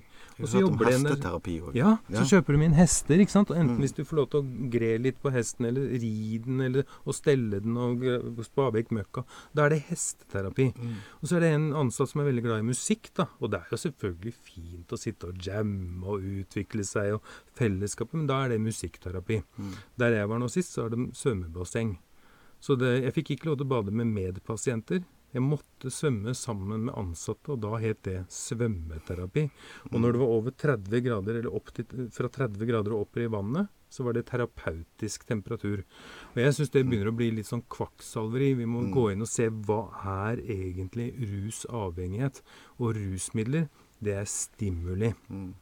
Og 0.41 0.47
så 0.49 0.59
jobber 0.63 0.89
de 0.89 0.95
hesteterapi 0.97 1.55
òg. 1.61 1.75
ja, 1.77 1.93
så 2.11 2.23
kjøper 2.27 2.57
de 2.57 2.65
inn 2.67 2.73
hester, 2.77 3.21
ikke 3.23 3.31
sant. 3.31 3.51
Og 3.51 3.57
enten 3.57 3.77
Mm. 3.77 3.81
hvis 3.81 3.95
du 3.95 4.03
får 4.03 4.17
lov 4.17 4.29
til 4.29 4.41
å 4.41 4.69
gre 4.73 4.97
litt 4.99 5.21
på 5.21 5.31
hesten, 5.31 5.65
eller 5.65 5.87
ri 6.01 6.37
den, 6.43 6.59
eller 6.61 6.83
å 7.05 7.13
stelle 7.13 7.61
den 7.61 7.77
og 7.77 8.43
spa 8.45 8.69
vekk 8.71 8.91
møkka, 8.91 9.23
da 9.55 9.65
er 9.65 9.69
det 9.69 9.83
hesteterapi. 9.89 10.73
Mm. 10.75 10.95
Og 11.21 11.29
så 11.29 11.35
er 11.37 11.39
det 11.39 11.51
en 11.53 11.71
ansatt 11.73 12.09
som 12.09 12.21
er 12.21 12.25
veldig 12.31 12.43
glad 12.43 12.59
i 12.59 12.67
musikk, 12.67 13.13
da. 13.15 13.27
Og 13.41 13.51
det 13.51 13.61
er 13.61 13.67
jo 13.71 13.77
selvfølgelig 13.77 14.33
fint 14.33 14.87
å 14.91 14.97
sitte 14.99 15.27
og 15.29 15.37
jamme 15.37 16.03
og 16.03 16.21
utvikle 16.21 16.83
seg 16.83 17.13
og 17.13 17.21
fellesskapet, 17.55 18.13
men 18.13 18.27
da 18.27 18.43
er 18.45 18.49
det 18.49 18.61
musikkterapi. 18.61 19.43
Mm. 19.57 19.73
Der 19.97 20.11
jeg 20.19 20.27
var 20.27 20.39
nå 20.39 20.49
sist, 20.49 20.73
så 20.73 20.85
er 20.85 20.89
det 20.89 20.99
svømmebasseng. 21.15 21.97
Så 22.63 22.77
det, 22.79 22.93
jeg 23.03 23.15
fikk 23.17 23.33
ikke 23.35 23.49
lov 23.51 23.59
til 23.59 23.67
å 23.67 23.73
bade 23.75 23.91
med 23.91 24.07
medpasienter. 24.15 25.03
Jeg 25.33 25.41
måtte 25.41 25.89
svømme 25.91 26.31
sammen 26.37 26.85
med 26.87 26.95
ansatte, 26.95 27.55
og 27.55 27.61
da 27.63 27.73
het 27.81 28.03
det 28.05 28.19
svømmeterapi. 28.31 29.47
Og 29.91 29.95
når 29.99 30.13
det 30.13 30.19
var 30.21 30.33
over 30.35 30.53
30 30.63 31.01
grader, 31.07 31.39
eller 31.41 31.71
til, 31.73 32.05
fra 32.13 32.29
30 32.29 32.67
grader 32.69 32.93
og 32.93 33.07
oppover 33.07 33.25
i 33.25 33.31
vannet, 33.33 33.71
så 33.93 34.05
var 34.05 34.13
det 34.15 34.25
terapeutisk 34.29 35.25
temperatur. 35.29 35.83
Og 36.33 36.37
jeg 36.41 36.53
syns 36.57 36.71
det 36.73 36.85
begynner 36.85 37.11
å 37.11 37.17
bli 37.17 37.31
litt 37.33 37.49
sånn 37.49 37.65
kvakksalveri. 37.69 38.53
Vi 38.61 38.65
må 38.69 38.85
Mm. 38.85 38.93
gå 38.93 39.11
inn 39.11 39.21
og 39.21 39.27
se 39.29 39.49
hva 39.49 39.81
er 40.05 40.37
egentlig 40.37 41.11
rusavhengighet. 41.19 42.41
Og 42.79 42.95
rusmidler, 42.95 43.67
det 44.01 44.13
er 44.21 44.25
stimuli. 44.25 45.13
Mm. 45.29 45.53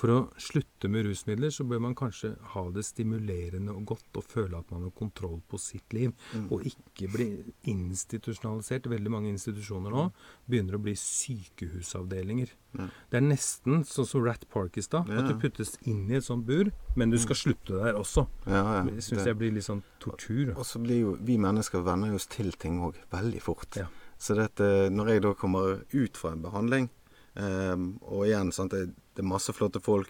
For 0.00 0.08
å 0.14 0.18
slutte 0.40 0.88
med 0.88 1.04
rusmidler, 1.04 1.50
så 1.52 1.66
bør 1.68 1.82
man 1.84 1.94
kanskje 1.98 2.30
ha 2.54 2.62
det 2.72 2.86
stimulerende 2.88 3.74
og 3.74 3.82
godt 3.90 4.16
og 4.16 4.24
føle 4.24 4.56
at 4.56 4.70
man 4.72 4.86
har 4.86 4.94
kontroll 4.96 5.42
på 5.50 5.58
sitt 5.60 5.92
liv, 5.92 6.14
Mm. 6.32 6.46
og 6.52 6.64
ikke 6.64 7.10
bli 7.12 7.26
institusjonalisert. 7.68 8.88
Veldig 8.88 9.10
mange 9.12 9.28
institusjoner 9.34 9.92
nå 9.92 10.06
begynner 10.48 10.78
å 10.78 10.82
bli 10.82 10.94
sykehusavdelinger. 10.96 12.48
Ja. 12.78 12.86
Det 13.10 13.18
er 13.20 13.26
nesten 13.26 13.82
sånn 13.84 14.06
som 14.08 14.24
Rat 14.24 14.46
Park 14.50 14.78
i 14.78 14.82
stad, 14.82 15.08
Ja. 15.08 15.18
at 15.20 15.28
du 15.28 15.34
puttes 15.38 15.76
inn 15.86 16.10
i 16.10 16.14
et 16.16 16.24
sånt 16.24 16.46
bur, 16.46 16.70
men 16.96 17.10
du 17.10 17.18
skal 17.18 17.36
slutte 17.36 17.76
der 17.82 17.94
også. 17.94 18.26
Ja, 18.46 18.62
ja. 18.78 18.82
Det 18.84 19.02
syns 19.02 19.24
jeg 19.26 19.36
blir 19.38 19.52
litt 19.52 19.64
sånn 19.64 19.82
tortur. 20.00 20.56
Og 20.56 20.64
så 20.64 20.80
blir 20.82 21.00
jo 21.00 21.16
vi 21.20 21.36
mennesker 21.36 21.82
venner 21.84 22.14
oss 22.14 22.26
til 22.26 22.52
ting 22.52 22.80
òg 22.80 22.94
veldig 23.12 23.42
fort. 23.42 23.76
Så 24.18 24.34
dette, 24.36 24.90
når 24.90 25.06
jeg 25.08 25.22
da 25.22 25.34
kommer 25.34 25.82
ut 25.92 26.16
fra 26.16 26.32
en 26.32 26.42
behandling 26.42 26.90
ehm, 27.36 27.98
Og 28.02 28.26
igjen, 28.26 28.52
sant, 28.52 28.70
det, 28.72 28.92
det 29.20 29.26
er 29.26 29.28
masse 29.28 29.52
flotte 29.52 29.80
folk. 29.84 30.08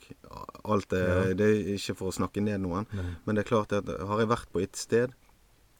Alt 0.65 0.93
er, 0.95 1.31
Ja. 1.31 1.35
Det 1.35 1.47
er 1.51 1.75
ikke 1.75 1.97
for 1.99 2.11
å 2.13 2.15
snakke 2.15 2.41
ned 2.43 2.61
noen. 2.63 2.87
Nei. 2.95 3.17
Men 3.27 3.35
det 3.37 3.45
er 3.45 3.51
klart 3.51 3.73
at 3.75 3.87
har 4.07 4.19
jeg 4.23 4.29
vært 4.31 4.53
på 4.55 4.63
et 4.63 4.77
sted 4.79 5.13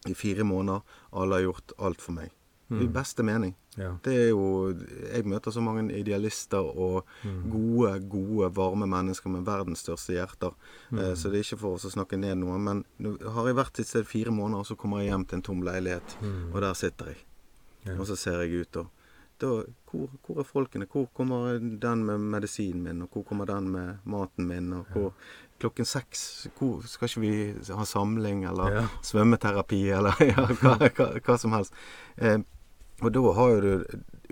i 0.09 0.13
fire 0.13 0.43
måneder, 0.43 0.81
alle 1.13 1.35
har 1.39 1.45
gjort 1.47 1.71
alt 1.79 2.01
for 2.01 2.11
meg. 2.17 2.31
I 2.71 2.85
Mm. 2.87 2.93
beste 2.93 3.21
mening. 3.23 3.55
Ja. 3.77 3.97
Det 4.01 4.13
er 4.13 4.29
jo 4.29 4.73
Jeg 5.13 5.25
møter 5.25 5.51
så 5.51 5.61
mange 5.61 5.91
idealister 5.91 6.57
og 6.63 7.03
Mm. 7.23 7.51
gode, 7.51 8.09
gode, 8.09 8.53
varme 8.55 8.87
mennesker 8.87 9.29
med 9.29 9.43
verdens 9.45 9.83
største 9.83 10.13
hjerter. 10.15 10.53
Mm. 10.91 10.99
Eh, 10.99 11.15
Så 11.15 11.29
det 11.29 11.39
er 11.39 11.43
ikke 11.55 11.59
for 11.59 11.73
oss 11.75 11.85
å 11.85 11.91
snakke 11.91 12.17
ned 12.17 12.37
noen. 12.37 12.63
Men 12.63 12.85
har 13.27 13.45
jeg 13.47 13.55
vært 13.55 13.79
et 13.79 13.87
sted 13.87 14.05
fire 14.07 14.31
måneder, 14.31 14.59
og 14.59 14.65
så 14.65 14.75
kommer 14.77 14.99
jeg 15.01 15.09
hjem 15.11 15.25
til 15.27 15.35
en 15.37 15.41
tom 15.41 15.61
leilighet. 15.61 16.15
Mm. 16.21 16.53
Og 16.55 16.61
der 16.61 16.73
sitter 16.73 17.05
jeg. 17.07 17.17
Ja. 17.85 17.93
Og 17.99 18.07
så 18.07 18.15
ser 18.17 18.41
jeg 18.45 18.61
ut, 18.61 18.77
og 18.77 18.87
da, 19.41 19.49
hvor, 19.89 20.09
hvor 20.25 20.39
er 20.39 20.47
folkene? 20.47 20.85
Hvor 20.91 21.07
kommer 21.17 21.57
den 21.59 22.05
med 22.05 22.19
medisinen 22.35 22.83
min, 22.85 23.01
og 23.05 23.09
hvor 23.13 23.23
kommer 23.27 23.45
den 23.49 23.69
med 23.73 23.97
maten 24.05 24.47
min? 24.47 24.71
Og 24.77 24.85
hvor, 24.93 25.13
klokken 25.59 25.85
seks 25.85 26.47
hvor, 26.59 26.81
Skal 26.87 27.09
ikke 27.09 27.21
vi 27.25 27.73
ha 27.73 27.85
samling, 27.85 28.45
eller 28.45 28.71
Ja. 28.77 28.85
svømmeterapi, 29.01 29.81
eller 29.97 30.15
ja, 30.31 30.45
hva, 30.61 30.77
hva, 30.95 31.09
hva 31.19 31.37
som 31.41 31.51
helst? 31.57 31.73
Eh, 32.17 32.39
og 33.01 33.11
da 33.15 33.21
har 33.33 33.49
jo 33.55 33.61
du 33.61 33.85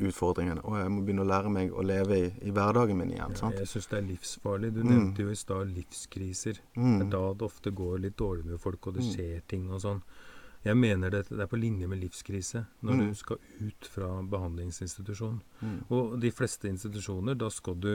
utfordringen. 0.09 0.59
Og 0.63 0.77
jeg 0.79 0.91
må 0.93 1.01
begynne 1.03 1.23
å 1.25 1.27
lære 1.27 1.49
meg 1.51 1.71
å 1.75 1.83
leve 1.83 2.15
i, 2.15 2.27
i 2.47 2.51
hverdagen 2.55 2.95
min 2.97 3.09
igjen. 3.11 3.33
Ja, 3.33 3.39
sant? 3.41 3.57
jeg 3.59 3.67
syns 3.67 3.87
det 3.91 3.97
er 3.97 4.05
livsfarlig. 4.13 4.69
Du 4.75 4.83
Mm. 4.83 4.89
nevnte 4.93 5.25
jo 5.25 5.29
i 5.33 5.35
stad 5.35 5.67
livskriser. 5.75 6.59
Det 6.75 6.79
er 6.79 7.03
Mm. 7.03 7.09
da 7.11 7.33
det 7.33 7.41
ofte 7.49 7.71
går 7.75 7.99
litt 7.99 8.15
dårlig 8.15 8.45
med 8.45 8.59
folk, 8.61 8.87
og 8.87 8.93
det 8.93 9.03
Mm. 9.03 9.09
skjer 9.15 9.41
ting 9.47 9.69
og 9.71 9.81
sånn. 9.81 10.01
Jeg 10.65 10.75
mener 10.75 11.09
det, 11.09 11.29
det 11.29 11.39
er 11.39 11.47
på 11.47 11.57
linje 11.59 11.87
med 11.87 12.01
livskrise 12.01 12.65
når 12.83 12.93
Mm. 12.97 13.07
du 13.09 13.15
skal 13.15 13.37
ut 13.61 13.85
fra 13.87 14.09
behandlingsinstitusjon. 14.23 15.41
Mm. 15.61 15.77
Og 15.89 16.19
de 16.19 16.31
fleste 16.31 16.67
institusjoner, 16.67 17.37
da 17.39 17.47
skal 17.49 17.75
du 17.79 17.93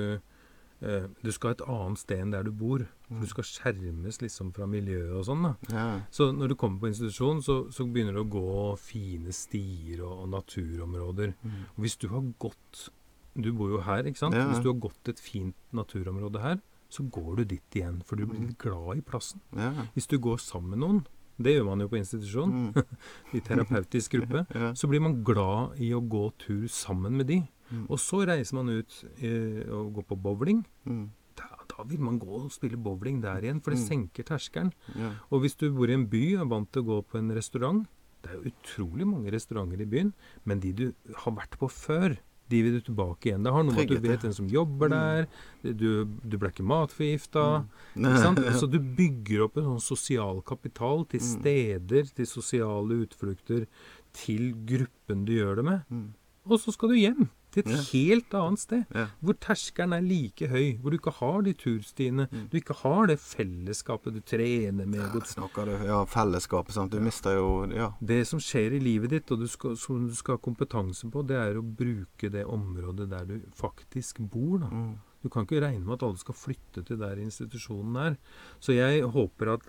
eh, 0.80 1.06
Du 1.22 1.30
skal 1.32 1.50
et 1.54 1.62
annet 1.68 1.98
sted 1.98 2.18
enn 2.20 2.30
der 2.32 2.42
du 2.44 2.50
bor. 2.52 2.86
Mm. 3.10 3.20
Du 3.20 3.26
skal 3.26 3.44
skjermes 3.44 4.18
liksom 4.20 4.52
fra 4.52 4.66
miljøet 4.66 5.12
og 5.16 5.24
sånn. 5.28 5.42
da. 5.42 5.54
Ja. 5.70 6.00
Så 6.10 6.32
når 6.34 6.48
du 6.48 6.54
kommer 6.56 6.80
på 6.80 6.88
institusjon, 6.90 7.42
så, 7.42 7.70
så 7.72 7.84
begynner 7.86 8.12
det 8.14 8.24
å 8.24 8.32
gå 8.32 8.76
fine 8.78 9.32
stier 9.32 10.02
og, 10.04 10.24
og 10.24 10.28
naturområder. 10.34 11.34
Mm. 11.44 11.62
Og 11.76 11.80
hvis 11.84 11.96
du 12.00 12.08
har 12.08 12.22
gått 12.38 12.88
Du 13.36 13.52
bor 13.52 13.68
jo 13.68 13.80
her, 13.82 14.04
ikke 14.06 14.18
sant? 14.20 14.34
Ja. 14.38 14.46
Hvis 14.46 14.60
du 14.62 14.68
har 14.70 14.78
gått 14.78 15.08
et 15.10 15.18
fint 15.18 15.56
naturområde 15.74 16.38
her, 16.40 16.60
så 16.88 17.02
går 17.10 17.36
du 17.40 17.44
dit 17.44 17.74
igjen. 17.74 17.96
For 18.06 18.14
du 18.14 18.26
blir 18.30 18.52
glad 18.62 18.98
i 18.98 19.02
plassen. 19.02 19.40
Ja. 19.58 19.72
Hvis 19.96 20.06
du 20.06 20.18
går 20.22 20.38
sammen 20.38 20.70
med 20.70 20.78
noen, 20.78 21.00
det 21.40 21.56
gjør 21.56 21.64
man 21.66 21.80
jo 21.80 21.88
på 21.88 21.98
institusjon, 21.98 22.52
Mm. 22.54 22.84
i 23.36 23.40
terapeutisk 23.40 24.12
gruppe, 24.18 24.46
Ja. 24.54 24.72
så 24.74 24.88
blir 24.88 25.00
man 25.02 25.22
glad 25.24 25.78
i 25.80 25.90
å 25.94 26.00
gå 26.00 26.32
tur 26.38 26.66
sammen 26.68 27.16
med 27.16 27.26
de. 27.26 27.40
Mm. 27.72 27.86
Og 27.90 27.98
så 27.98 28.24
reiser 28.26 28.54
man 28.54 28.68
ut 28.68 29.04
eh, 29.18 29.64
og 29.72 29.94
går 29.94 30.04
på 30.12 30.16
bowling. 30.22 30.64
Mm. 30.86 31.10
Da, 31.34 31.48
da 31.66 31.82
vil 31.88 31.98
man 32.00 32.18
gå 32.22 32.28
og 32.44 32.52
spille 32.54 32.76
bowling 32.78 33.20
der 33.22 33.42
igjen, 33.42 33.60
for 33.64 33.72
det 33.74 33.80
Mm. 33.80 33.88
senker 33.88 34.22
terskelen. 34.28 34.72
Ja. 34.94 35.10
Og 35.32 35.40
hvis 35.42 35.56
du 35.58 35.70
bor 35.74 35.88
i 35.90 35.94
en 35.94 36.06
by 36.06 36.36
og 36.36 36.42
er 36.46 36.50
vant 36.52 36.70
til 36.72 36.82
å 36.84 36.86
gå 36.86 37.02
på 37.10 37.18
en 37.18 37.30
restaurant 37.34 37.86
Det 38.24 38.30
er 38.30 38.38
jo 38.40 38.50
utrolig 38.54 39.04
mange 39.06 39.30
restauranter 39.34 39.82
i 39.82 39.84
byen, 39.84 40.14
men 40.46 40.58
de 40.60 40.72
du 40.72 40.94
har 41.14 41.32
vært 41.36 41.58
på 41.60 41.68
før, 41.68 42.16
de 42.50 42.62
vil 42.62 42.74
du 42.76 42.80
tilbake 42.84 43.30
igjen. 43.30 43.42
Det 43.46 43.52
har 43.54 43.62
noe 43.64 43.74
med 43.74 43.90
at 43.90 44.02
du 44.02 44.08
vet 44.08 44.20
hvem 44.26 44.34
som 44.36 44.48
jobber 44.52 44.88
Mm. 44.88 44.94
der, 44.94 45.72
du, 45.72 46.04
du 46.22 46.36
ble 46.38 46.50
ikke 46.52 46.66
matforgifta. 46.66 47.64
Mm. 47.96 48.50
Så 48.60 48.66
du 48.70 48.78
bygger 48.78 49.46
opp 49.46 49.56
en 49.56 49.64
sånn 49.64 49.80
sosial 49.80 50.42
kapital 50.42 51.04
til 51.08 51.20
Mm. 51.20 51.30
steder, 51.40 52.04
til 52.14 52.26
sosiale 52.26 53.00
utflukter, 53.06 53.66
til 54.12 54.52
gruppen 54.68 55.24
du 55.24 55.32
gjør 55.38 55.56
det 55.56 55.64
med. 55.64 55.80
Mm. 55.90 56.12
Og 56.46 56.60
så 56.60 56.72
skal 56.76 56.90
du 56.92 56.94
hjem 57.00 57.30
til 57.54 57.62
et 57.64 57.70
Ja. 57.70 57.82
helt 57.92 58.34
annet 58.34 58.58
sted, 58.58 58.84
Ja. 58.94 59.06
hvor 59.22 59.34
terskelen 59.38 59.94
er 59.96 60.02
like 60.02 60.48
høy, 60.50 60.78
hvor 60.82 60.90
du 60.90 60.98
ikke 60.98 61.12
har 61.20 61.42
de 61.46 61.54
turstiene, 61.54 62.28
Mm. 62.30 62.48
du 62.50 62.56
ikke 62.60 62.74
har 62.82 63.06
det 63.06 63.18
fellesskapet 63.20 64.12
du 64.14 64.20
trener 64.20 64.86
med. 64.86 65.00
Ja, 65.00 65.20
snakker 65.20 65.64
du 65.70 65.84
Ja, 65.86 66.04
fellesskapet, 66.04 66.72
sant. 66.72 66.90
Du 66.92 67.00
mister 67.00 67.36
jo 67.36 67.66
Ja. 67.74 67.92
Det 68.04 68.26
som 68.26 68.38
skjer 68.40 68.72
i 68.74 68.80
livet 68.80 69.10
ditt, 69.10 69.30
og 69.30 69.38
du 69.40 69.46
skal, 69.46 69.76
som 69.76 70.08
du 70.08 70.14
skal 70.14 70.36
ha 70.36 70.38
kompetanse 70.38 71.08
på, 71.10 71.26
det 71.26 71.36
er 71.36 71.54
å 71.54 71.62
bruke 71.62 72.30
det 72.30 72.44
området 72.46 73.08
der 73.10 73.24
du 73.24 73.40
faktisk 73.54 74.18
bor. 74.30 74.58
Da. 74.58 74.66
Mm. 74.68 74.98
Du 75.22 75.28
kan 75.30 75.46
ikke 75.46 75.60
regne 75.62 75.84
med 75.86 75.94
at 75.94 76.02
alle 76.02 76.18
skal 76.18 76.34
flytte 76.34 76.84
til 76.84 76.98
der 76.98 77.16
institusjonen 77.16 77.96
er. 77.96 78.16
Så 78.60 78.74
jeg 78.74 79.02
håper 79.02 79.54
at 79.54 79.62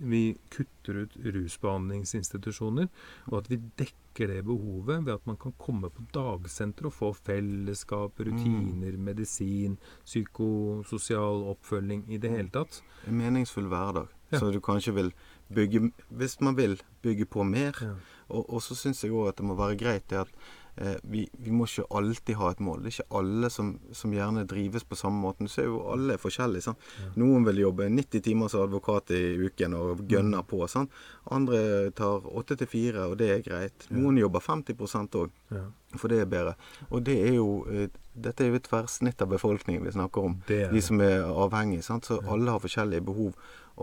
vi 0.00 0.36
kutter 0.50 1.04
ut 1.04 1.16
rusbehandlingsinstitusjoner, 1.24 2.88
og 3.30 3.38
at 3.40 3.50
vi 3.50 3.60
dekker 3.80 4.32
det 4.32 4.42
behovet 4.48 5.04
ved 5.06 5.14
at 5.14 5.26
man 5.26 5.38
kan 5.38 5.54
komme 5.58 5.90
på 5.94 6.04
dagsenter 6.14 6.88
og 6.88 6.94
få 6.96 7.12
fellesskap, 7.14 8.18
rutiner, 8.18 8.96
medisin, 8.98 9.78
psykososial 10.04 11.44
oppfølging 11.54 12.06
i 12.08 12.18
det 12.18 12.32
hele 12.34 12.50
tatt. 12.54 12.80
En 13.06 13.18
meningsfull 13.20 13.70
hverdag. 13.70 14.08
Ja. 14.32 14.38
Så 14.42 14.50
du 14.52 14.60
kanskje 14.60 14.92
vil 14.92 15.12
bygge 15.48 15.90
Hvis 16.08 16.40
man 16.40 16.56
vil 16.56 16.80
bygge 17.02 17.24
på 17.24 17.42
mer. 17.42 17.78
Ja. 17.80 17.94
Og, 18.28 18.50
og 18.54 18.62
så 18.62 18.74
syns 18.76 19.04
jeg 19.04 19.12
òg 19.12 19.30
at 19.30 19.38
det 19.38 19.46
må 19.48 19.56
være 19.56 19.78
greit 19.80 20.10
det 20.10 20.18
at 20.26 20.34
vi, 21.02 21.24
vi 21.38 21.50
må 21.50 21.66
ikke 21.66 21.86
alltid 21.98 22.36
ha 22.38 22.50
et 22.54 22.60
mål. 22.62 22.82
Det 22.84 22.90
er 22.92 22.96
ikke 22.98 23.16
alle 23.20 23.50
som, 23.50 23.72
som 23.92 24.12
gjerne 24.14 24.44
drives 24.48 24.84
på 24.86 24.96
samme 24.98 25.18
måten. 25.24 25.48
Så 25.50 25.62
er 25.64 25.66
jo 25.70 25.80
alle 25.92 26.18
forskjellige. 26.22 26.74
Ja. 26.74 27.08
Noen 27.18 27.46
vil 27.48 27.62
jobbe 27.64 27.88
90 27.90 28.22
timer 28.28 28.48
som 28.52 28.62
advokat 28.66 29.10
i 29.16 29.22
uken 29.48 29.74
og 29.78 30.04
gønner 30.10 30.46
på. 30.46 30.60
Sant? 30.70 30.90
Andre 31.34 31.90
tar 31.98 32.24
8 32.30 32.56
til 32.62 32.70
4, 32.70 33.08
og 33.10 33.18
det 33.20 33.30
er 33.34 33.42
greit. 33.46 33.88
Ja. 33.90 33.96
Noen 33.98 34.18
jobber 34.22 34.40
50 34.44 35.18
òg. 35.18 35.30
Ja. 35.50 35.64
For 35.96 36.12
det 36.12 36.20
er 36.22 36.28
bedre. 36.28 36.54
Og 36.90 37.02
det 37.06 37.16
er 37.28 37.34
jo 37.38 37.64
eh, 37.72 37.88
Dette 38.18 38.42
er 38.42 38.48
jo 38.50 38.58
et 38.58 38.64
tverrsnitt 38.66 39.20
av 39.22 39.28
befolkningen 39.30 39.84
vi 39.86 39.92
snakker 39.94 40.24
om. 40.26 40.32
Det 40.48 40.56
er 40.64 40.72
De 40.74 40.80
som 40.82 40.98
er 41.00 41.22
avhengige. 41.22 41.84
Sant? 41.86 42.04
Så 42.10 42.16
Ja. 42.18 42.32
alle 42.34 42.50
har 42.50 42.58
forskjellige 42.58 43.04
behov. 43.06 43.32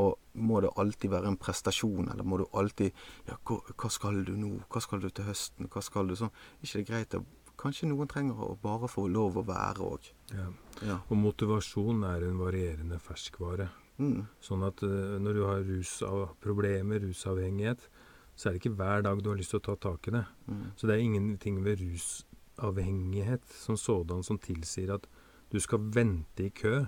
Og 0.01 0.19
må 0.35 0.59
det 0.63 0.73
alltid 0.75 1.13
være 1.13 1.31
en 1.31 1.39
prestasjon, 1.39 2.09
eller 2.11 2.27
må 2.27 2.41
du 2.41 2.45
alltid 2.51 2.91
Ja, 3.29 3.37
hva, 3.47 3.61
hva 3.71 3.89
skal 3.93 4.23
du 4.27 4.33
nå? 4.35 4.51
Hva 4.71 4.81
skal 4.83 5.03
du 5.03 5.07
til 5.09 5.27
høsten? 5.29 5.69
Hva 5.71 5.83
skal 5.85 6.11
du 6.11 6.17
sånn? 6.19 6.33
Er 6.59 6.67
ikke 6.67 6.81
det 6.81 6.89
greit 6.91 7.17
å 7.19 7.23
Kanskje 7.55 7.87
noen 7.87 8.09
trenger 8.11 8.35
å 8.43 8.57
bare 8.59 8.89
få 8.91 9.05
lov 9.07 9.37
å 9.39 9.45
være 9.47 9.85
òg. 9.85 10.09
Ja. 10.35 10.49
Ja. 10.83 10.97
Og 11.07 11.15
motivasjon 11.17 12.03
er 12.03 12.25
en 12.27 12.35
varierende 12.41 12.99
ferskvare. 12.99 13.69
Mm. 13.95 14.25
Sånn 14.43 14.65
at 14.67 14.83
uh, 14.83 15.15
når 15.23 15.37
du 15.37 15.43
har 15.47 15.63
rusproblemer, 15.63 16.99
rusavhengighet, 17.05 17.87
så 18.35 18.49
er 18.49 18.55
det 18.55 18.61
ikke 18.61 18.75
hver 18.75 19.05
dag 19.07 19.21
du 19.23 19.31
har 19.31 19.39
lyst 19.39 19.55
til 19.55 19.61
å 19.61 19.65
ta 19.69 19.77
tak 19.87 20.09
i 20.11 20.15
det. 20.17 20.25
Mm. 20.51 20.65
Så 20.75 20.89
det 20.89 20.97
er 20.97 21.05
ingenting 21.05 21.61
ved 21.63 21.79
rusavhengighet 21.79 23.47
som 23.55 23.79
sådan 23.79 24.23
som 24.27 24.39
tilsier 24.41 24.91
at 24.97 25.07
du 25.53 25.59
skal 25.63 25.79
vente 25.95 26.49
i 26.49 26.51
kø, 26.51 26.81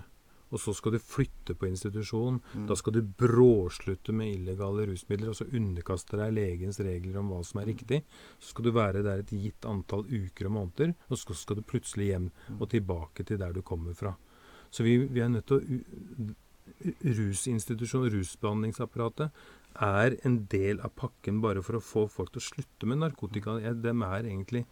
og 0.48 0.62
så 0.62 0.72
skal 0.76 0.94
du 0.94 1.02
flytte 1.02 1.54
på 1.58 1.68
institusjon. 1.68 2.40
Mm. 2.54 2.66
Da 2.70 2.76
skal 2.78 2.96
du 2.96 3.02
bråslutte 3.22 4.14
med 4.16 4.32
illegale 4.32 4.86
rusmidler, 4.88 5.32
og 5.32 5.38
så 5.38 5.48
underkaste 5.52 6.20
deg 6.20 6.34
legens 6.36 6.80
regler 6.84 7.20
om 7.20 7.32
hva 7.32 7.42
som 7.46 7.62
er 7.62 7.70
riktig. 7.72 8.02
Så 8.38 8.54
skal 8.54 8.68
du 8.68 8.72
være 8.76 9.04
der 9.06 9.24
et 9.24 9.34
gitt 9.34 9.68
antall 9.68 10.06
uker 10.08 10.48
og 10.48 10.56
måneder, 10.56 10.96
og 11.08 11.20
så 11.20 11.36
skal 11.36 11.60
du 11.60 11.68
plutselig 11.68 12.12
hjem 12.12 12.32
og 12.58 12.68
tilbake 12.72 13.26
til 13.28 13.40
der 13.40 13.54
du 13.56 13.62
kommer 13.62 13.96
fra. 13.98 14.16
Så 14.70 14.84
vi, 14.84 14.98
vi 15.08 15.24
er 15.24 15.32
nødt 15.32 15.48
til 15.48 15.62
å 15.62 16.34
Rusinstitusjon, 16.78 18.10
rusbehandlingsapparatet, 18.12 19.32
er 19.82 20.16
en 20.26 20.36
del 20.50 20.80
av 20.84 20.92
pakken 20.98 21.40
bare 21.42 21.62
for 21.64 21.78
å 21.78 21.82
få 21.82 22.04
folk 22.10 22.32
til 22.34 22.42
å 22.42 22.46
slutte 22.48 22.88
med 22.90 23.00
narkotika. 23.02 23.56
Ja, 23.62 23.72
dem 23.74 24.02
er 24.06 24.26
egentlig 24.26 24.64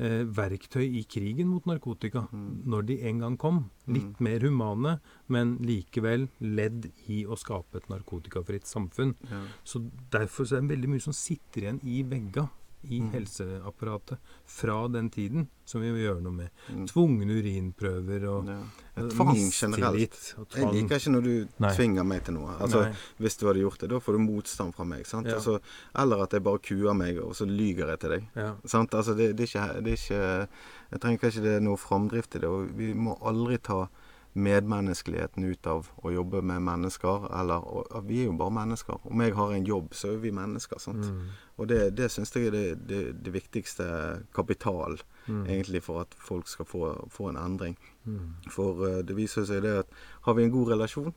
eh, 0.00 0.24
verktøy 0.24 0.86
i 0.98 1.02
krigen 1.04 1.48
mot 1.52 1.66
narkotika, 1.68 2.22
Mm. 2.32 2.62
når 2.66 2.86
de 2.86 2.96
en 3.08 3.18
gang 3.20 3.36
kom. 3.38 3.70
Litt 3.86 4.20
mer 4.20 4.40
humane, 4.40 5.00
men 5.28 5.58
likevel 5.58 6.28
ledd 6.40 6.90
i 7.08 7.24
å 7.26 7.36
skape 7.36 7.76
et 7.76 7.88
narkotikafritt 7.90 8.64
samfunn. 8.64 9.14
Ja. 9.30 9.42
Så 9.64 9.82
Derfor 10.10 10.44
så 10.48 10.56
er 10.56 10.60
det 10.62 10.70
veldig 10.78 10.88
mye 10.94 11.00
som 11.04 11.12
sitter 11.12 11.62
igjen 11.66 11.80
i 11.84 12.02
vegga 12.02 12.48
i 12.84 13.00
Mm. 13.00 13.10
helseapparatet 13.12 14.18
fra 14.46 14.88
den 14.88 15.10
tiden, 15.10 15.48
som 15.64 15.80
vi 15.82 15.90
vil 15.92 16.02
gjøre 16.06 16.22
noe 16.22 16.32
med. 16.32 16.50
Mm. 16.72 16.86
Tvungne 16.88 17.36
urinprøver 17.40 18.24
og 18.28 18.46
Ja. 18.48 18.62
Tvang 19.10 19.36
generelt. 19.52 20.34
og 20.38 20.46
Jeg 20.56 20.72
liker 20.72 20.96
ikke 20.96 21.10
når 21.12 21.22
du 21.22 21.48
Nei. 21.58 21.74
tvinger 21.76 22.04
meg 22.04 22.24
til 22.24 22.34
noe. 22.34 22.56
Altså, 22.60 22.94
Hvis 23.18 23.36
du 23.38 23.46
hadde 23.46 23.60
gjort 23.60 23.78
det, 23.80 23.90
da 23.90 23.98
får 23.98 24.12
du 24.12 24.18
motstand 24.18 24.74
fra 24.74 24.84
meg. 24.84 25.06
Sant? 25.06 25.26
Ja. 25.26 25.34
Altså, 25.34 25.60
eller 25.94 26.22
at 26.22 26.30
jeg 26.32 26.42
bare 26.42 26.58
kuer 26.58 26.94
meg, 26.94 27.18
og 27.18 27.32
så 27.34 27.44
lyger 27.46 27.86
jeg 27.88 28.00
til 28.00 28.10
deg. 28.10 28.28
Ja. 28.36 28.54
Sant? 28.66 28.90
Altså, 28.94 29.14
det, 29.16 29.36
det, 29.36 29.54
er 29.54 29.60
ikke, 29.60 29.82
det 29.84 29.92
er 29.92 29.96
ikke 29.96 30.48
Jeg 30.92 31.00
trenger 31.00 31.18
ikke 31.30 31.42
det 31.42 31.56
er 31.56 31.60
noe 31.60 31.76
framdrift 31.76 32.34
i 32.34 32.38
det. 32.40 32.48
Og 32.48 32.76
vi 32.76 32.92
må 32.94 33.16
aldri 33.22 33.58
ta 33.58 33.88
medmenneskeligheten 34.34 35.44
ut 35.44 35.66
av 35.66 35.88
å 36.04 36.12
jobbe 36.14 36.42
med 36.42 36.62
mennesker. 36.62 37.26
Eller 37.40 37.64
og, 37.66 38.04
Vi 38.06 38.20
er 38.20 38.24
jo 38.30 38.36
bare 38.38 38.50
mennesker. 38.54 39.00
Om 39.10 39.20
jeg 39.20 39.34
har 39.34 39.52
en 39.52 39.66
jobb, 39.66 39.88
så 39.94 40.12
er 40.14 40.16
vi 40.22 40.30
mennesker. 40.30 40.78
Mm. 40.92 41.28
Og 41.58 41.68
det, 41.68 41.96
det 41.96 42.10
syns 42.10 42.32
jeg 42.36 42.46
er 42.46 42.50
det, 42.50 42.86
det, 42.88 43.00
det 43.24 43.32
viktigste 43.32 43.88
kapital 44.34 45.00
Mm. 45.28 45.44
egentlig 45.46 45.82
for 45.84 46.00
at 46.00 46.14
folk 46.18 46.48
skal 46.48 46.64
få, 46.66 47.06
få 47.12 47.28
en 47.28 47.36
endring. 47.36 47.76
Mm. 48.04 48.32
For 48.50 48.72
uh, 48.82 49.02
det 49.06 49.14
viser 49.14 49.44
seg 49.46 49.60
det 49.62 49.74
at 49.84 49.86
har 50.24 50.34
vi 50.34 50.42
en 50.44 50.50
god 50.50 50.72
relasjon, 50.72 51.12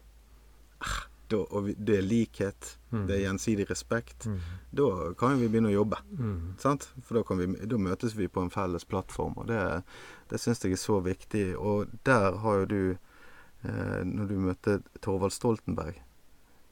ah, 0.84 1.00
da, 1.32 1.38
og 1.50 1.64
vi, 1.66 1.74
det 1.74 1.98
er 1.98 2.06
likhet, 2.06 2.78
Mm. 2.94 3.08
det 3.08 3.16
er 3.16 3.24
gjensidig 3.32 3.66
respekt, 3.72 4.28
Mm. 4.28 4.38
da 4.76 5.14
kan 5.18 5.40
vi 5.40 5.48
begynne 5.48 5.72
å 5.72 5.74
jobbe. 5.80 5.98
Mm. 6.20 6.54
Sant? 6.60 6.92
For 7.02 7.16
da, 7.18 7.24
kan 7.24 7.38
vi, 7.40 7.48
da 7.66 7.78
møtes 7.78 8.14
vi 8.16 8.28
på 8.28 8.44
en 8.44 8.52
felles 8.54 8.86
plattform, 8.86 9.34
og 9.38 9.48
det, 9.48 9.84
det 10.34 10.40
syns 10.42 10.64
jeg 10.66 10.74
er 10.74 10.82
så 10.82 10.98
viktig. 11.06 11.44
Og 11.62 11.92
der 12.08 12.40
har 12.42 12.64
jo 12.64 12.66
du, 12.72 12.82
eh, 13.64 14.00
når 14.04 14.32
du 14.32 14.36
møtte 14.42 14.80
Torvald 15.06 15.36
Stoltenberg, 15.36 16.00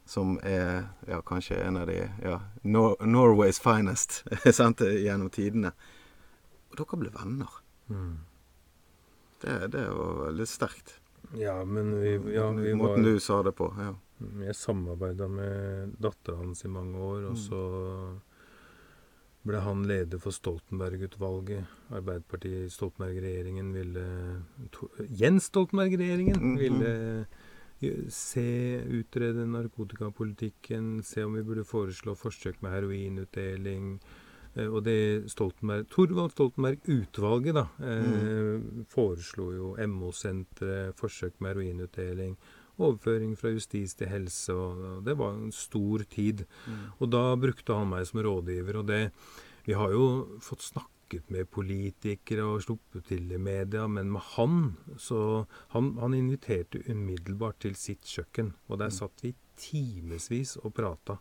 som 0.10 0.40
er 0.44 0.88
ja, 1.08 1.22
kanskje 1.22 1.60
en 1.62 1.78
av 1.78 1.86
de 1.88 2.00
ja, 2.26 2.40
Nor 2.68 2.98
Norway's 3.06 3.62
finest 3.62 4.24
sant? 4.58 4.82
gjennom 4.82 5.30
tidene. 5.32 5.72
Og 6.72 6.80
dere 6.82 7.00
ble 7.04 7.12
venner. 7.14 7.60
Mm. 7.92 8.18
Det, 9.44 9.60
det 9.76 9.86
var 9.94 10.18
veldig 10.26 10.48
sterkt. 10.50 10.98
Ja, 11.38 11.60
men 11.64 11.94
vi, 12.02 12.16
ja, 12.34 12.50
vi 12.52 12.74
var 12.74 12.82
Måten 12.82 13.06
du 13.08 13.20
sa 13.24 13.40
det 13.46 13.54
på. 13.62 13.70
Ja. 13.78 13.94
Jeg 14.42 14.58
samarbeida 14.58 15.30
med 15.32 15.96
dattera 16.02 16.42
hans 16.42 16.66
i 16.66 16.70
mange 16.70 16.98
år, 16.98 17.30
og 17.32 17.38
Mm. 17.38 18.20
Ble 19.48 19.60
han 19.66 19.84
leder 19.90 20.20
for 20.22 20.32
Stoltenberg-utvalget. 20.36 21.66
Arbeiderpartiet, 21.92 22.72
Stoltenberg-regjeringen 22.72 23.72
ville 23.74 24.04
to, 24.72 24.90
Jens 25.10 25.50
Stoltenberg-regjeringen 25.50 26.38
Mhm. 26.42 26.58
ville 26.60 27.26
se, 28.10 28.82
utrede 28.86 29.48
narkotikapolitikken, 29.50 31.04
se 31.04 31.24
om 31.26 31.34
vi 31.34 31.42
burde 31.44 31.64
foreslå 31.66 32.14
forsøk 32.16 32.62
med 32.62 32.72
heroinutdeling. 32.72 34.00
Eh, 34.56 34.68
Og 34.68 34.84
det 34.84 35.32
Stoltenberg, 35.32 35.88
Torvald 35.90 36.32
Stoltenberg-utvalget 36.36 37.54
da, 37.54 37.66
eh, 37.82 38.60
foreslo 38.90 39.52
jo 39.56 39.76
MO-senteret, 39.88 40.94
forsøk 40.94 41.32
med 41.40 41.56
heroinutdeling, 41.56 42.38
overføring 42.80 43.36
fra 43.40 43.52
justis 43.54 43.96
til 43.98 44.10
helse, 44.12 44.54
og 44.54 45.04
det 45.06 45.18
var 45.20 45.36
en 45.36 45.52
stor 45.52 46.06
tid. 46.10 46.46
Og 47.00 47.12
da 47.12 47.36
brukte 47.36 47.78
han 47.78 47.92
meg 47.92 48.08
som 48.10 48.24
rådgiver, 48.24 48.82
og 48.82 48.88
det 48.88 49.12
Vi 49.64 49.74
har 49.78 49.92
jo 49.94 50.40
fått 50.42 50.64
snakket 50.66 51.30
med 51.30 51.46
politikere 51.46 52.42
og 52.42 52.64
sluppet 52.64 53.06
til 53.06 53.32
i 53.32 53.38
media, 53.38 53.86
men 53.88 54.12
med 54.12 54.22
han 54.36 54.78
så 54.98 55.46
Han, 55.70 55.98
han 56.00 56.14
inviterte 56.14 56.82
umiddelbart 56.90 57.60
til 57.60 57.76
sitt 57.76 58.02
kjøkken, 58.02 58.54
og 58.68 58.80
der 58.80 58.90
satt 58.90 59.22
vi 59.22 59.36
timevis 59.56 60.58
og 60.58 60.74
prata. 60.74 61.20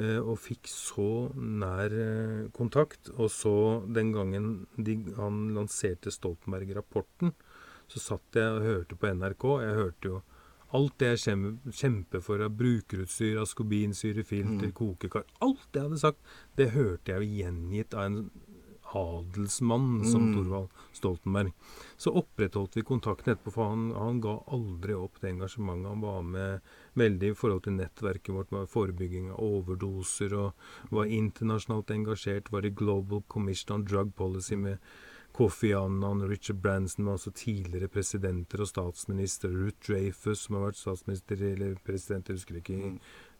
Eh, 0.00 0.20
og 0.24 0.38
fikk 0.40 0.70
så 0.72 1.28
nær 1.36 1.92
eh, 1.92 2.50
kontakt. 2.56 3.10
Og 3.18 3.28
så 3.32 3.54
den 3.92 4.12
gangen 4.14 4.66
de, 4.76 4.96
han 5.18 5.50
lanserte 5.56 6.12
Stoltenberg-rapporten, 6.12 7.34
så 7.92 8.00
satt 8.00 8.38
jeg 8.38 8.56
og 8.56 8.64
hørte 8.68 8.96
på 8.96 9.10
NRK. 9.12 9.48
Jeg 9.66 9.80
hørte 9.80 10.08
jo 10.08 10.22
alt 10.72 10.98
det 10.98 11.10
jeg 11.18 11.58
kjemper 11.72 12.22
for 12.24 12.40
av 12.44 12.50
brukerutstyr, 12.56 13.40
askobinsyrefilter, 13.42 14.70
Mm. 14.70 14.72
kokekar 14.72 15.24
Alt 15.40 15.66
det 15.72 15.80
jeg 15.80 15.88
hadde 15.90 15.98
sagt, 16.00 16.18
det 16.56 16.70
hørte 16.72 17.12
jeg 17.12 17.20
jo 17.20 17.42
gjengitt 17.42 17.94
av 17.94 18.04
en 18.06 18.30
adelsmann 18.94 20.04
som 20.04 20.22
Mm. 20.22 20.34
Thorvald 20.34 20.68
Stoltenberg. 20.92 21.52
Så 21.96 22.12
opprettholdt 22.12 22.76
vi 22.76 22.82
kontakten 22.82 23.32
etterpå, 23.34 23.52
for 23.52 23.68
han, 23.70 23.90
han 23.94 24.20
ga 24.20 24.34
aldri 24.48 24.94
opp 24.94 25.20
det 25.20 25.30
engasjementet. 25.30 25.88
Han 25.88 26.00
var 26.00 26.22
med 26.22 26.60
veldig 26.96 27.30
i 27.30 27.34
forhold 27.34 27.62
til 27.62 27.72
nettverket 27.78 28.34
vårt 28.34 28.52
med 28.52 28.68
forebygging 28.68 29.30
av 29.30 29.40
overdoser, 29.40 30.34
og 30.34 30.52
var 30.90 31.04
internasjonalt 31.06 31.90
engasjert, 31.90 32.50
var 32.52 32.66
i 32.66 32.70
Global 32.70 33.22
Commission 33.28 33.76
on 33.80 33.84
Drug 33.84 34.14
Policy 34.14 34.56
med 34.56 34.78
Kofi 35.32 35.72
Annan, 35.72 36.26
Richard 36.28 36.58
Branson, 36.60 37.06
var 37.06 37.16
altså 37.16 37.30
tidligere 37.32 37.88
presidenter 37.88 38.60
og 38.60 38.68
statsminister, 38.68 39.48
Ruth 39.48 39.80
Dreyfus, 39.86 40.44
som 40.44 40.58
har 40.58 40.66
vært 40.66 40.80
statsminister 40.80 41.40
eller 41.48 41.78
president, 41.86 42.28
jeg 42.28 42.36
husker 42.36 42.58
ikke, 42.60 42.76
i 42.76 42.90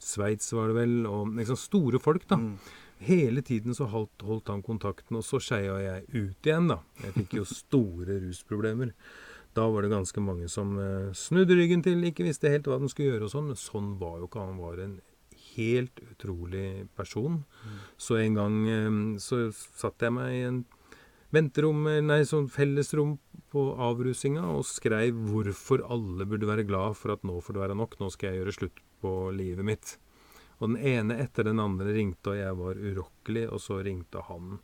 Sveits 0.03 0.49
var 0.57 0.73
det 0.73 0.79
vel, 0.81 0.95
og 1.07 1.35
liksom 1.37 1.59
store 1.61 2.01
folk, 2.03 2.25
da. 2.31 2.41
Mm. 2.41 2.57
Hele 3.03 3.45
tiden 3.45 3.77
så 3.77 3.87
holdt, 3.93 4.25
holdt 4.25 4.49
han 4.51 4.65
kontakten, 4.65 5.21
og 5.21 5.27
så 5.27 5.39
skeia 5.43 5.77
jeg 5.83 6.09
ut 6.15 6.49
igjen, 6.49 6.73
da. 6.73 6.81
Jeg 7.05 7.17
fikk 7.21 7.39
jo 7.43 7.47
store 7.51 8.19
rusproblemer. 8.25 8.97
Da 9.53 9.69
var 9.69 9.85
det 9.85 9.93
ganske 9.93 10.21
mange 10.25 10.49
som 10.49 10.79
eh, 10.81 11.13
snudde 11.13 11.59
ryggen 11.59 11.85
til, 11.85 12.01
ikke 12.09 12.25
visste 12.25 12.51
helt 12.51 12.69
hva 12.71 12.81
de 12.81 12.89
skulle 12.89 13.13
gjøre 13.13 13.29
og 13.29 13.35
sånn, 13.35 13.51
men 13.53 13.61
sånn 13.61 13.97
var 14.01 14.17
jo 14.23 14.31
ikke 14.31 14.47
han. 14.47 14.61
var 14.65 14.81
en 14.81 15.01
helt 15.53 16.01
utrolig 16.09 16.87
person. 16.97 17.43
Så 18.01 18.17
en 18.23 18.39
gang 18.39 18.63
eh, 18.73 18.95
så 19.21 19.45
satte 19.53 20.09
jeg 20.09 20.17
meg 20.17 20.39
i 20.39 20.47
en 20.49 20.63
venterom, 21.33 21.85
nei, 22.07 22.23
sånn 22.29 22.49
fellesrom 22.53 23.17
på 23.53 23.67
avrusinga 23.81 24.45
og 24.55 24.65
skrev 24.69 25.17
hvorfor 25.29 25.85
alle 25.93 26.29
burde 26.29 26.49
være 26.49 26.69
glad 26.69 26.97
for 27.01 27.17
at 27.17 27.25
nå 27.29 27.41
får 27.41 27.57
det 27.57 27.65
være 27.67 27.81
nok, 27.81 27.99
nå 28.01 28.09
skal 28.13 28.31
jeg 28.31 28.43
gjøre 28.43 28.57
slutt 28.57 28.83
på 29.03 29.13
livet 29.37 29.67
mitt. 29.67 29.87
Og 30.63 30.71
den 30.71 30.79
ene 30.79 31.19
etter 31.25 31.49
den 31.49 31.61
andre 31.61 31.93
ringte, 31.97 32.33
og 32.33 32.39
jeg 32.39 32.59
var 32.61 32.75
urokkelig, 32.79 33.49
og 33.51 33.61
så 33.61 33.81
ringte 33.83 34.23
han. 34.29 34.61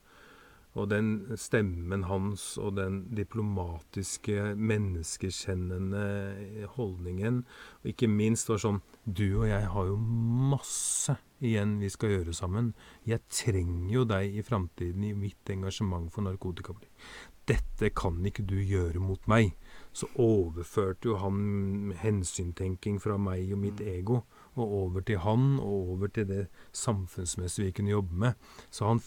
Og 0.78 0.84
den 0.92 1.08
stemmen 1.40 2.04
hans 2.06 2.58
og 2.60 2.76
den 2.76 3.00
diplomatiske, 3.16 4.54
menneskekjennende 4.54 6.68
holdningen, 6.76 7.42
og 7.82 7.90
ikke 7.90 8.08
minst 8.12 8.52
var 8.52 8.60
sånn 8.62 8.78
Du 9.02 9.40
og 9.40 9.48
jeg 9.48 9.64
har 9.72 9.90
jo 9.90 9.96
masse 9.98 11.16
igjen 11.44 11.78
vi 11.82 11.90
skal 11.92 12.12
gjøre 12.16 12.34
sammen. 12.36 12.72
Jeg 13.06 13.24
trenger 13.30 13.90
jo 13.92 14.04
deg 14.08 14.38
i 14.38 14.44
framtiden 14.46 15.04
i 15.06 15.14
mitt 15.16 15.50
engasjement 15.52 16.10
for 16.12 16.26
narkotikapolitikk. 16.26 17.10
Dette 17.48 17.88
kan 17.96 18.18
ikke 18.28 18.44
du 18.44 18.58
gjøre 18.60 19.00
mot 19.00 19.22
meg. 19.30 19.54
Så 19.96 20.10
overførte 20.20 21.08
jo 21.08 21.16
han 21.22 21.94
hensyntenking 21.96 22.98
fra 23.00 23.16
meg 23.20 23.54
og 23.54 23.62
mitt 23.62 23.80
ego, 23.80 24.22
og 24.58 24.74
over 24.82 25.06
til 25.06 25.22
han, 25.24 25.54
og 25.62 25.94
over 25.94 26.12
til 26.12 26.28
det 26.28 26.42
samfunnsmessige 26.76 27.70
vi 27.70 27.76
kunne 27.78 27.94
jobbe 27.94 28.20
med. 28.26 28.50
Så 28.70 28.90
han, 28.90 29.00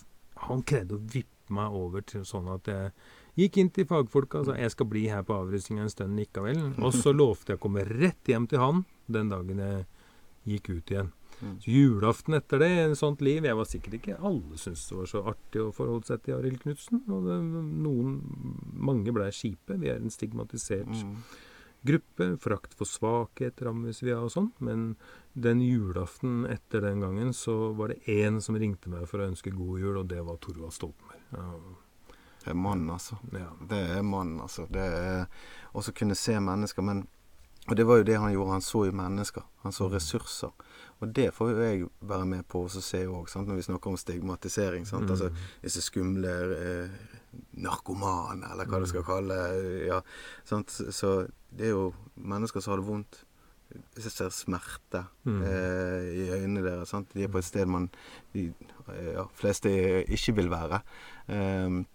han 0.48 0.66
krevde 0.66 0.98
å 0.98 1.06
vippe 1.14 1.54
meg 1.54 1.76
over 1.76 2.02
til 2.08 2.24
sånn 2.26 2.48
at 2.50 2.70
jeg 2.72 2.94
gikk 3.38 3.60
inn 3.62 3.72
til 3.76 3.88
fagfolka 3.90 4.42
og 4.42 4.50
sa 4.50 4.58
jeg 4.60 4.74
skal 4.74 4.88
bli 4.92 5.06
her 5.12 5.24
på 5.28 5.36
avrusninga 5.36 5.86
en 5.86 5.94
stund 5.94 6.20
likevel. 6.20 6.62
Og 6.86 6.96
så 6.96 7.14
lovte 7.16 7.54
jeg 7.54 7.62
å 7.62 7.66
komme 7.68 7.86
rett 7.88 8.32
hjem 8.32 8.48
til 8.52 8.64
han 8.64 8.86
den 9.12 9.32
dagen 9.32 9.62
jeg 9.62 9.86
gikk 10.48 10.72
ut 10.72 10.94
igjen. 10.94 11.12
Mm. 11.42 11.56
Så 11.64 11.72
julaften 11.74 12.34
etter 12.38 12.60
det, 12.62 12.68
en 12.86 12.96
sånt 12.96 13.22
liv 13.26 13.44
Jeg 13.44 13.56
var 13.58 13.66
sikkert 13.66 13.94
ikke 13.98 14.18
alle 14.22 14.58
syntes 14.62 14.88
det 14.90 14.98
var 14.98 15.06
så 15.10 15.24
artig 15.32 15.62
å 15.64 15.72
forholde 15.74 16.06
seg 16.06 16.22
til 16.24 16.36
Arild 16.38 16.60
Knutsen. 16.62 17.02
Og 17.10 17.24
det, 17.26 17.38
noen, 17.82 18.20
mange 18.78 19.12
blei 19.16 19.32
kjipe. 19.34 19.80
Vi 19.82 19.90
er 19.90 19.98
en 20.02 20.10
stigmatisert 20.14 20.88
Mm. 20.92 21.16
gruppe. 21.84 22.38
Frakt 22.40 22.74
for 22.78 22.86
svakhet 22.86 23.62
rammes 23.66 24.04
vi 24.04 24.12
av 24.14 24.24
og 24.28 24.32
sånn. 24.32 24.52
Men 24.60 24.96
den 25.34 25.62
julaften 25.62 26.46
etter 26.46 26.82
den 26.82 27.00
gangen 27.02 27.34
så 27.34 27.74
var 27.76 27.88
det 27.90 28.04
én 28.06 28.40
som 28.42 28.56
ringte 28.56 28.90
meg 28.90 29.08
for 29.10 29.20
å 29.20 29.30
ønske 29.32 29.50
god 29.56 29.80
jul, 29.80 29.98
og 29.98 30.08
det 30.08 30.22
var 30.24 30.38
Torvald 30.38 30.74
Stoltenberg. 30.74 31.22
Ja, 31.34 31.48
Det 32.44 32.50
er 32.50 32.56
mann, 32.58 32.88
altså. 32.90 33.18
ja. 33.34 33.50
Det 33.70 33.78
er 33.98 34.02
mann, 34.04 34.40
altså. 34.42 34.68
Det 34.72 34.82
er 34.82 35.28
også 35.74 35.94
kunne 35.94 36.16
se 36.16 36.34
mennesker. 36.40 36.82
Men 36.84 37.08
Og 37.70 37.76
det 37.78 37.86
var 37.86 37.98
jo 37.98 38.04
det 38.04 38.16
han 38.18 38.32
gjorde. 38.34 38.52
Han 38.52 38.62
så 38.62 38.86
jo 38.88 38.92
mennesker. 38.92 39.44
Han 39.62 39.72
så 39.72 39.88
ressurser. 39.92 40.50
Og 41.02 41.10
det 41.18 41.32
får 41.34 41.50
jo 41.52 41.64
jeg 41.66 41.88
være 42.06 42.26
med 42.30 42.46
på 42.48 42.64
å 42.68 42.70
se 42.70 43.00
òg, 43.10 43.30
når 43.48 43.58
vi 43.58 43.66
snakker 43.66 43.90
om 43.90 43.98
stigmatisering. 43.98 44.86
Sant? 44.86 45.10
Altså 45.10 45.32
disse 45.64 45.82
skumle 45.82 46.34
eh, 46.58 46.96
narkomane, 47.58 48.52
eller 48.54 48.70
hva 48.70 48.80
du 48.84 48.88
skal 48.90 49.06
kalle 49.08 49.38
ja, 49.88 50.02
sant? 50.48 50.70
Så 50.70 51.28
det 51.50 51.70
er 51.70 51.74
jo 51.76 51.92
mennesker 52.16 52.62
som 52.62 52.76
har 52.76 52.82
det 52.84 52.88
vondt. 52.88 53.22
Jeg 53.96 54.12
ser 54.12 54.30
smerte 54.36 55.06
Mm. 55.24 55.42
eh, 55.44 56.04
i 56.12 56.30
øynene 56.36 56.64
deres. 56.64 56.90
Sant? 56.90 57.14
De 57.14 57.24
er 57.24 57.32
på 57.32 57.38
et 57.38 57.46
sted 57.46 57.66
man 57.66 57.90
de 58.34 58.54
eh, 58.90 59.14
ja, 59.14 59.26
fleste 59.34 59.70
ikke 60.10 60.36
vil 60.36 60.50
være. 60.50 60.82
Um, 61.28 61.86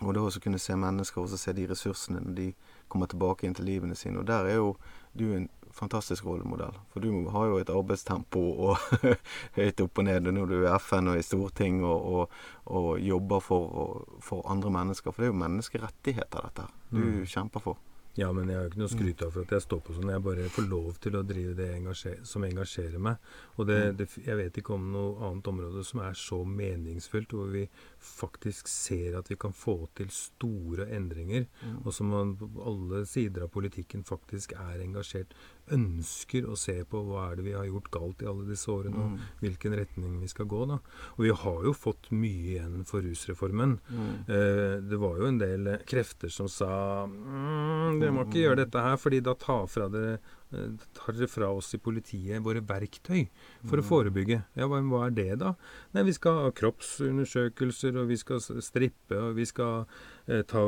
og 0.00 0.14
det 0.14 0.22
å 0.22 0.40
kunne 0.40 0.58
se 0.62 0.76
mennesker 0.78 1.20
og 1.20 1.28
se 1.28 1.52
de 1.52 1.66
ressursene 1.66 2.20
når 2.22 2.34
de 2.34 2.54
kommer 2.88 3.06
tilbake 3.10 3.46
inn 3.46 3.54
til 3.54 3.66
livene 3.66 3.96
sine. 3.98 4.20
Og 4.22 4.26
der 4.26 4.46
er 4.46 4.54
jo 4.60 4.76
du 5.18 5.32
en 5.34 5.48
fantastisk 5.78 6.26
rollemodell. 6.28 6.74
For 6.92 7.00
du 7.04 7.10
har 7.32 7.46
jo 7.50 7.58
et 7.62 7.70
arbeidstempo 7.72 8.42
og 8.68 8.76
høyt 9.58 9.80
opp 9.84 9.98
og 10.02 10.08
ned 10.10 10.28
når 10.34 10.50
du 10.50 10.56
er 10.60 10.68
i 10.74 10.78
FN 10.82 11.08
og 11.14 11.18
i 11.20 11.24
storting 11.26 11.80
og, 11.86 12.08
og, 12.12 12.38
og 12.74 12.88
jobber 13.00 13.40
for, 13.44 14.06
for 14.24 14.46
andre 14.50 14.70
mennesker. 14.74 15.14
For 15.14 15.22
det 15.24 15.30
er 15.30 15.34
jo 15.34 15.42
menneskerettigheter, 15.44 16.48
dette. 16.50 16.68
Du 16.90 16.98
Mm. 16.98 17.22
kjemper 17.26 17.60
for. 17.62 17.76
Ja, 18.18 18.32
men 18.34 18.48
jeg 18.50 18.56
har 18.58 18.64
jo 18.64 18.70
ikke 18.72 18.80
noe 18.80 18.88
å 18.88 18.90
skryte 18.90 19.26
av 19.28 19.34
for 19.36 19.44
at 19.46 19.52
jeg 19.54 19.62
står 19.62 19.80
på 19.86 19.94
sånn. 19.94 20.08
Jeg 20.10 20.22
bare 20.24 20.48
får 20.50 20.64
lov 20.66 20.96
til 20.98 21.14
å 21.14 21.20
drive 21.22 21.52
det 21.54 21.68
engasjer 21.76 22.16
som 22.26 22.42
engasjerer 22.42 22.98
meg. 22.98 23.20
Og 23.54 23.68
det, 23.68 23.76
det, 24.00 24.08
jeg 24.24 24.34
vet 24.40 24.58
ikke 24.58 24.74
om 24.74 24.88
noe 24.90 25.12
annet 25.28 25.46
område 25.52 25.84
som 25.86 26.00
er 26.02 26.16
så 26.18 26.40
meningsfullt, 26.42 27.30
hvor 27.36 27.52
vi 27.52 27.62
faktisk 28.08 28.68
ser 28.70 29.18
at 29.18 29.28
vi 29.30 29.36
kan 29.40 29.52
få 29.54 29.88
til 29.98 30.08
store 30.14 30.86
endringer, 30.96 31.46
og 31.84 31.92
som 31.94 32.08
man 32.14 32.34
på 32.40 32.48
alle 32.64 33.04
sider 33.06 33.44
av 33.46 33.52
politikken 33.54 34.04
faktisk 34.08 34.52
er 34.56 34.80
engasjert, 34.84 35.34
ønsker 35.68 36.46
å 36.48 36.54
se 36.56 36.78
på 36.88 37.02
hva 37.04 37.26
er 37.30 37.36
det 37.36 37.44
vi 37.44 37.52
har 37.52 37.66
gjort 37.68 37.90
galt 37.92 38.22
i 38.24 38.28
alle 38.30 38.46
disse 38.48 38.70
årene, 38.72 38.96
Mm. 38.96 39.12
og 39.18 39.42
hvilken 39.44 39.76
retning 39.76 40.20
vi 40.20 40.26
skal 40.28 40.46
gå. 40.46 40.66
da. 40.66 40.78
Og 41.18 41.24
vi 41.26 41.30
har 41.30 41.62
jo 41.64 41.72
fått 41.76 42.10
mye 42.10 42.56
igjen 42.56 42.84
for 42.88 43.02
rusreformen. 43.04 43.78
Mm. 43.90 44.14
Eh, 44.28 44.80
det 44.88 44.98
var 44.98 45.18
jo 45.18 45.26
en 45.26 45.38
del 45.38 45.78
krefter 45.86 46.30
som 46.32 46.48
sa 46.48 47.06
mm, 47.06 48.00
dere 48.00 48.12
må 48.12 48.24
ikke 48.26 48.42
gjøre 48.46 48.64
dette 48.64 48.80
her, 48.80 48.96
fordi 48.96 49.20
da 49.22 49.34
tar, 49.34 49.66
fra 49.66 49.88
dere, 49.92 50.18
tar 50.50 51.12
dere 51.12 51.28
fra 51.28 51.50
oss 51.52 51.74
i 51.76 51.80
politiet 51.82 52.40
våre 52.44 52.62
verktøy 52.64 53.26
for 53.68 53.80
å 53.80 53.84
forebygge. 53.84 54.38
Ja, 54.56 54.68
hva, 54.70 54.80
hva 54.80 55.02
er 55.06 55.16
det, 55.16 55.26
da? 55.42 55.52
Nei, 55.92 56.06
vi 56.08 56.14
skal 56.16 56.42
ha 56.46 56.52
kroppsundersøkelser, 56.56 57.98
og 58.00 58.08
vi 58.08 58.16
skal 58.20 58.40
strippe, 58.40 59.18
og 59.18 59.36
vi 59.36 59.44
skal 59.48 59.84
eh, 60.26 60.44
ta 60.48 60.62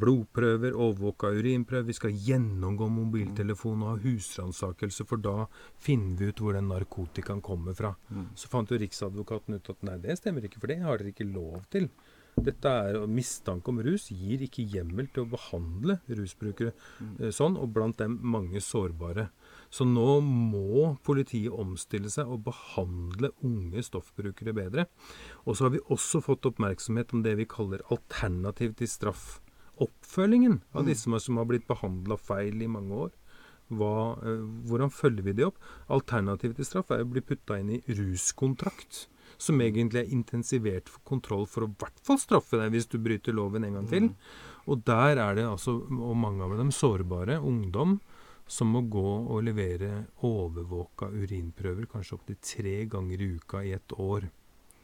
blodprøver, 0.00 0.72
overvåka 0.72 1.32
urinprøver, 1.36 1.88
vi 1.90 1.98
skal 1.98 2.16
gjennomgå 2.28 2.88
mobiltelefon 2.94 3.84
og 3.84 3.92
ha 3.92 3.98
husransakelse, 4.06 5.04
for 5.08 5.20
da 5.20 5.44
finner 5.80 6.16
vi 6.16 6.30
ut 6.30 6.40
hvor 6.40 6.56
den 6.56 6.70
narkotikaen 6.72 7.44
kommer 7.44 7.76
fra. 7.76 7.92
Mm. 8.08 8.30
Så 8.40 8.48
fant 8.52 8.72
jo 8.72 8.80
Riksadvokaten 8.80 9.60
ut 9.60 9.74
at 9.74 9.84
nei, 9.84 10.00
det 10.00 10.16
stemmer 10.20 10.48
ikke, 10.48 10.62
for 10.62 10.72
det 10.72 10.80
har 10.80 11.00
dere 11.00 11.12
ikke 11.12 11.28
lov 11.28 11.68
til. 11.72 11.90
Dette 12.46 12.70
er 12.70 13.06
Mistanke 13.10 13.72
om 13.72 13.80
rus 13.84 14.08
gir 14.14 14.42
ikke 14.44 14.64
hjemmel 14.72 15.08
til 15.12 15.24
å 15.24 15.30
behandle 15.32 15.98
rusbrukere 16.08 16.72
mm. 16.72 17.30
sånn, 17.34 17.58
og 17.60 17.72
blant 17.74 17.98
dem 18.00 18.18
mange 18.22 18.62
sårbare. 18.64 19.28
Så 19.70 19.86
nå 19.86 20.18
må 20.24 20.96
politiet 21.06 21.54
omstille 21.54 22.10
seg 22.10 22.30
og 22.30 22.42
behandle 22.48 23.30
unge 23.46 23.84
stoffbrukere 23.86 24.54
bedre. 24.56 24.86
Og 25.46 25.56
så 25.56 25.68
har 25.68 25.76
vi 25.76 25.84
også 25.92 26.22
fått 26.24 26.48
oppmerksomhet 26.50 27.14
om 27.14 27.22
det 27.26 27.36
vi 27.38 27.48
kaller 27.50 27.84
alternativ 27.94 28.74
til 28.80 28.90
straff. 28.90 29.38
Oppfølgingen 29.80 30.60
av 30.74 30.84
disse 30.84 31.06
som 31.06 31.12
har- 31.16 31.24
som 31.24 31.36
har 31.36 31.46
blitt 31.46 31.66
behandla 31.66 32.18
feil 32.18 32.62
i 32.62 32.66
mange 32.66 32.92
år. 32.92 33.10
Hva, 33.70 34.18
eh, 34.26 34.42
hvordan 34.66 34.90
følger 34.90 35.22
vi 35.22 35.32
det 35.32 35.46
opp? 35.46 35.58
Alternativet 35.88 36.56
til 36.56 36.64
straff 36.64 36.90
er 36.90 37.04
å 37.04 37.10
bli 37.10 37.20
putta 37.20 37.58
inn 37.58 37.70
i 37.70 37.82
ruskontrakt. 37.86 39.06
Som 39.40 39.60
egentlig 39.64 40.02
er 40.02 40.14
intensivert 40.14 40.90
for 40.92 41.02
kontroll 41.14 41.46
for 41.48 41.64
å 41.64 41.70
i 41.70 41.76
hvert 41.80 42.02
fall 42.04 42.20
straffe 42.20 42.60
deg 42.60 42.74
hvis 42.74 42.90
du 42.92 42.98
bryter 43.00 43.36
loven 43.36 43.64
en 43.64 43.78
gang 43.78 43.88
til. 43.88 44.10
Og 44.68 44.82
der 44.86 45.16
er 45.16 45.38
det 45.38 45.46
altså, 45.48 45.78
og 45.80 46.18
mange 46.20 46.44
av 46.44 46.58
dem 46.60 46.72
sårbare, 46.74 47.38
ungdom, 47.40 47.98
som 48.50 48.72
må 48.74 48.82
gå 48.90 49.06
og 49.30 49.44
levere 49.46 50.04
overvåka 50.26 51.08
urinprøver 51.14 51.86
kanskje 51.90 52.16
opptil 52.18 52.38
tre 52.42 52.76
ganger 52.90 53.22
i 53.22 53.30
uka 53.38 53.62
i 53.64 53.72
et 53.76 53.94
år. 53.96 54.26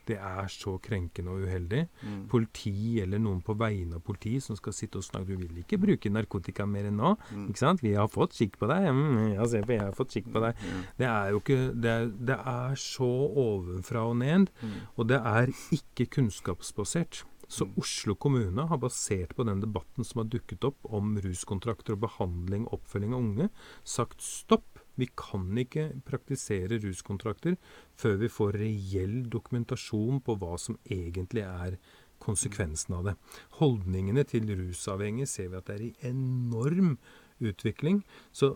Det 0.06 0.16
er 0.16 0.50
så 0.52 0.76
krenkende 0.82 1.34
og 1.34 1.46
uheldig. 1.46 1.82
Mm. 2.02 2.20
Politi 2.30 3.00
eller 3.02 3.22
noen 3.22 3.42
på 3.44 3.56
vegne 3.58 3.98
av 3.98 4.04
politi 4.06 4.36
som 4.42 4.58
skal 4.58 4.74
sitte 4.76 5.00
og 5.00 5.06
snakke 5.06 5.26
Du 5.26 5.40
vil 5.40 5.62
ikke 5.62 5.80
bruke 5.82 6.12
narkotika 6.12 6.66
mer 6.68 6.88
enn 6.90 6.98
nå? 7.00 7.14
Mm. 7.30 7.46
Ikke 7.50 7.64
sant? 7.64 7.84
Vi 7.84 7.94
har 7.96 8.10
fått 8.12 8.36
kikk 8.38 8.58
på 8.60 8.70
deg. 8.70 8.88
Mm, 8.92 9.36
ja, 9.36 9.46
se 9.50 9.62
på, 9.66 9.76
jeg 9.76 9.84
har 9.84 9.96
fått 9.96 10.14
kikk 10.14 10.32
på 10.34 10.42
deg. 10.44 10.66
Ja. 10.66 10.82
Det 11.00 11.08
er 11.12 11.30
jo 11.34 11.42
ikke 11.42 11.60
Det 11.76 11.92
er, 11.92 12.10
det 12.32 12.40
er 12.56 12.76
så 12.80 13.12
ovenfra 13.46 14.06
og 14.10 14.18
ned. 14.22 14.52
Mm. 14.62 14.76
Og 14.96 15.08
det 15.10 15.22
er 15.22 15.54
ikke 15.74 16.10
kunnskapsbasert. 16.18 17.24
Så 17.48 17.68
Oslo 17.78 18.16
kommune 18.18 18.66
har 18.66 18.80
basert 18.82 19.36
på 19.36 19.44
den 19.46 19.60
debatten 19.62 20.04
som 20.04 20.22
har 20.22 20.30
dukket 20.30 20.66
opp 20.66 20.88
om 20.90 21.14
ruskontrakter 21.22 21.94
og 21.94 22.02
behandling 22.06 22.66
og 22.66 22.80
oppfølging 22.80 23.14
av 23.14 23.22
unge, 23.22 23.48
sagt 23.86 24.24
stopp. 24.24 24.75
Vi 24.96 25.08
kan 25.12 25.46
ikke 25.60 25.90
praktisere 26.08 26.80
ruskontrakter 26.82 27.56
før 28.00 28.16
vi 28.22 28.32
får 28.32 28.58
reell 28.62 29.18
dokumentasjon 29.32 30.22
på 30.24 30.36
hva 30.40 30.56
som 30.60 30.78
egentlig 30.84 31.44
er 31.44 31.76
konsekvensen 32.22 32.96
av 32.96 33.10
det. 33.10 33.14
Holdningene 33.60 34.24
til 34.28 34.48
rusavhengige 34.56 35.28
ser 35.30 35.52
vi 35.52 35.60
at 35.60 35.68
det 35.68 35.76
er 35.76 35.86
i 35.88 36.10
enorm 36.10 36.96
utvikling. 37.44 38.02
Så 38.32 38.54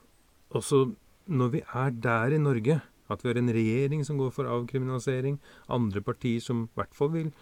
også 0.49 0.87
når 1.31 1.55
vi 1.55 1.63
er 1.63 1.95
der 1.95 2.35
i 2.35 2.43
Norge, 2.43 2.81
at 3.11 3.25
vi 3.25 3.31
har 3.31 3.41
en 3.41 3.55
regjering 3.55 4.05
som 4.07 4.19
går 4.19 4.33
for 4.35 4.49
avkriminalisering, 4.49 5.41
andre 5.69 6.03
partier 6.03 6.41
som 6.43 6.65
i 6.65 6.71
hvert 6.79 6.95
fall 6.97 7.13
vil 7.15 7.33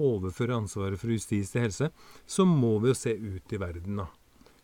overføre 0.00 0.56
ansvaret 0.56 1.00
for 1.00 1.12
justis 1.12 1.52
til 1.52 1.66
helse, 1.66 1.90
så 2.26 2.46
må 2.46 2.78
vi 2.80 2.90
jo 2.90 2.96
se 2.96 3.14
ut 3.14 3.52
i 3.52 3.60
verden, 3.60 4.00
da. 4.02 4.08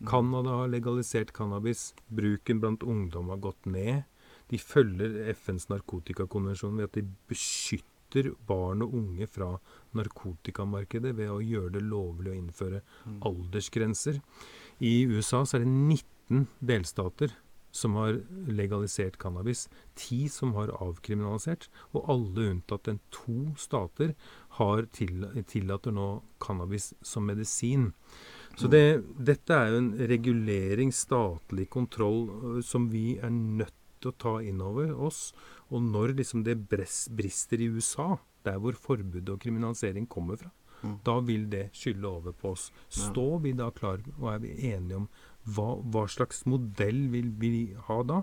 Canada 0.05 0.49
har 0.61 0.67
legalisert 0.69 1.33
cannabis. 1.33 1.93
Bruken 2.07 2.59
blant 2.61 2.83
ungdom 2.83 3.29
har 3.29 3.41
gått 3.41 3.65
ned. 3.65 4.03
De 4.51 4.59
følger 4.61 5.31
FNs 5.33 5.67
narkotikakonvensjon 5.71 6.77
ved 6.77 6.89
at 6.89 6.99
de 6.99 7.03
beskytter 7.27 8.31
barn 8.47 8.85
og 8.85 8.93
unge 8.95 9.27
fra 9.27 9.49
narkotikamarkedet 9.97 11.11
ved 11.17 11.33
å 11.33 11.41
gjøre 11.43 11.73
det 11.75 11.83
lovlig 11.89 12.31
å 12.31 12.37
innføre 12.37 12.83
aldersgrenser. 13.27 14.21
I 14.79 15.03
USA 15.09 15.43
så 15.43 15.57
er 15.57 15.65
det 15.65 15.73
19 15.73 16.47
delstater 16.63 17.35
som 17.77 17.97
har 17.99 18.21
legalisert 18.47 19.19
cannabis. 19.21 19.67
Ti 19.99 20.27
som 20.31 20.53
har 20.57 20.71
avkriminalisert. 20.77 21.67
Og 21.93 22.07
alle 22.09 22.49
unntatt 22.53 22.87
en 22.87 23.01
to 23.13 23.53
stater 23.59 24.15
har 24.57 24.87
til, 24.95 25.27
tillater 25.49 25.93
nå 25.93 26.07
cannabis 26.43 26.93
som 27.05 27.27
medisin. 27.27 27.91
Så 28.57 28.69
det, 28.73 29.03
dette 29.21 29.53
er 29.53 29.69
jo 29.71 29.81
en 29.83 29.91
regulering, 30.09 30.91
statlig 30.95 31.67
kontroll, 31.69 32.61
som 32.65 32.87
vi 32.89 33.17
er 33.21 33.29
nødt 33.29 33.73
til 34.01 34.11
å 34.11 34.17
ta 34.17 34.33
inn 34.41 34.61
over 34.65 34.95
oss. 35.07 35.31
Og 35.69 35.83
når 35.85 36.15
liksom 36.17 36.43
det 36.45 36.55
brister 36.69 37.61
i 37.61 37.69
USA, 37.69 38.15
der 38.47 38.57
hvor 38.63 38.73
forbud 38.73 39.29
og 39.29 39.41
kriminalisering 39.43 40.07
kommer 40.09 40.37
fra, 40.41 40.51
Mm. 40.83 40.99
da 41.03 41.19
vil 41.25 41.47
det 41.49 41.71
skylle 41.73 42.05
over 42.05 42.31
på 42.37 42.51
oss. 42.51 42.71
Står 42.87 43.39
vi 43.41 43.51
da 43.57 43.71
klar, 43.71 43.97
og 44.19 44.27
er 44.35 44.39
vi 44.43 44.51
enige 44.71 44.95
om 44.99 45.07
hva, 45.49 45.81
hva 45.81 46.03
slags 46.07 46.43
modell 46.45 47.07
vil 47.09 47.31
vi 47.41 47.73
ha 47.87 48.03
da? 48.03 48.19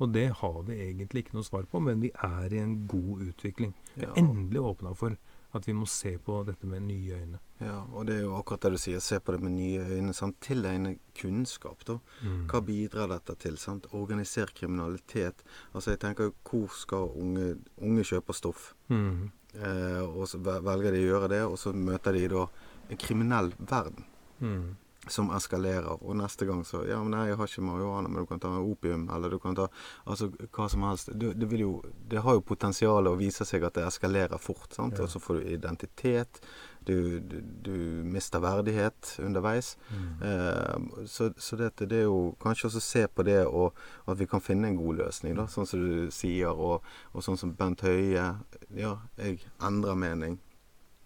Og 0.00 0.10
det 0.12 0.32
har 0.40 0.62
vi 0.66 0.80
egentlig 0.82 1.22
ikke 1.22 1.36
noe 1.36 1.46
svar 1.46 1.62
på, 1.70 1.78
men 1.80 2.00
vi 2.02 2.10
er 2.10 2.52
i 2.52 2.58
en 2.58 2.88
god 2.90 3.22
utvikling. 3.28 3.72
Vi 3.94 4.02
er 4.02 4.18
endelig 4.18 4.64
åpna 4.72 4.96
for 4.98 5.16
at 5.54 5.68
vi 5.68 5.72
må 5.78 5.86
se 5.86 6.16
på 6.18 6.40
dette 6.48 6.66
med 6.66 6.82
nye 6.88 7.20
øyne. 7.22 7.38
Ja, 7.62 7.78
og 7.94 8.06
det 8.08 8.16
er 8.18 8.24
jo 8.26 8.36
akkurat 8.38 8.64
det 8.66 8.72
du 8.74 8.80
sier. 8.82 9.02
Se 9.04 9.20
på 9.22 9.34
det 9.34 9.42
med 9.44 9.54
nye 9.54 9.82
øyne. 9.96 10.14
Sant? 10.16 10.38
Tilegne 10.42 10.96
kunnskap, 11.18 11.84
da. 11.88 11.98
Mm. 12.22 12.46
Hva 12.50 12.62
bidrar 12.66 13.10
dette 13.12 13.36
til? 13.44 13.58
Sant? 13.60 13.86
Organiser 13.94 14.50
kriminalitet. 14.56 15.44
Altså, 15.72 15.92
jeg 15.94 16.02
tenker 16.02 16.30
jo, 16.30 16.34
hvor 16.48 16.74
skal 16.74 17.12
unge, 17.22 17.52
unge 17.78 18.06
kjøpe 18.08 18.34
stoff? 18.36 18.72
Mm. 18.90 19.30
Eh, 19.54 20.02
og 20.02 20.26
så 20.30 20.40
velger 20.42 20.94
de 20.94 21.04
å 21.04 21.10
gjøre 21.10 21.32
det, 21.34 21.42
og 21.44 21.58
så 21.60 21.74
møter 21.76 22.16
de 22.16 22.24
da 22.32 22.46
en 22.90 23.00
kriminell 23.00 23.52
verden 23.58 24.08
Mm. 24.42 24.74
Som 25.06 25.30
eskalerer. 25.34 26.02
Og 26.02 26.16
neste 26.16 26.46
gang 26.46 26.64
så 26.64 26.84
Ja, 26.86 27.00
men 27.02 27.10
nei, 27.16 27.26
jeg 27.28 27.36
har 27.36 27.48
ikke 27.50 27.64
marihuana, 27.66 28.08
men 28.08 28.22
du 28.22 28.26
kan 28.26 28.40
ta 28.40 28.50
opium, 28.58 29.08
eller 29.10 29.30
du 29.30 29.38
kan 29.38 29.54
ta 29.54 29.68
Altså 30.06 30.30
hva 30.30 30.68
som 30.70 30.82
helst. 30.86 31.10
Det, 31.14 31.34
det 31.38 31.48
vil 31.50 31.64
jo 31.64 31.72
Det 32.08 32.22
har 32.22 32.38
jo 32.38 32.44
potensial 32.46 33.08
å 33.10 33.16
vise 33.18 33.44
seg 33.44 33.64
at 33.66 33.74
det 33.74 33.86
eskalerer 33.86 34.38
fort, 34.38 34.70
sant. 34.74 34.98
Ja. 34.98 35.04
Og 35.04 35.10
så 35.10 35.20
får 35.22 35.40
du 35.40 35.48
identitet. 35.56 36.42
Du, 36.84 37.20
du, 37.20 37.40
du 37.40 37.74
mister 38.04 38.42
verdighet 38.42 39.16
underveis. 39.22 39.76
Mm. 39.90 40.22
Eh, 40.28 41.06
så 41.06 41.32
så 41.36 41.56
det, 41.56 41.72
det 41.78 41.98
er 41.98 42.06
jo 42.08 42.34
kanskje 42.42 42.68
også 42.70 42.80
se 42.80 43.06
på 43.06 43.22
det, 43.26 43.44
og 43.46 43.78
at 44.06 44.18
vi 44.18 44.26
kan 44.26 44.42
finne 44.42 44.68
en 44.68 44.76
god 44.78 45.02
løsning, 45.04 45.36
da, 45.38 45.46
sånn 45.46 45.66
som 45.66 45.82
du 45.82 46.10
sier. 46.10 46.50
Og, 46.50 46.82
og 47.12 47.26
sånn 47.26 47.38
som 47.38 47.54
Bent 47.54 47.82
Høie. 47.86 48.32
Ja, 48.74 48.96
jeg 49.18 49.42
endrer 49.62 49.98
mening. 49.98 50.40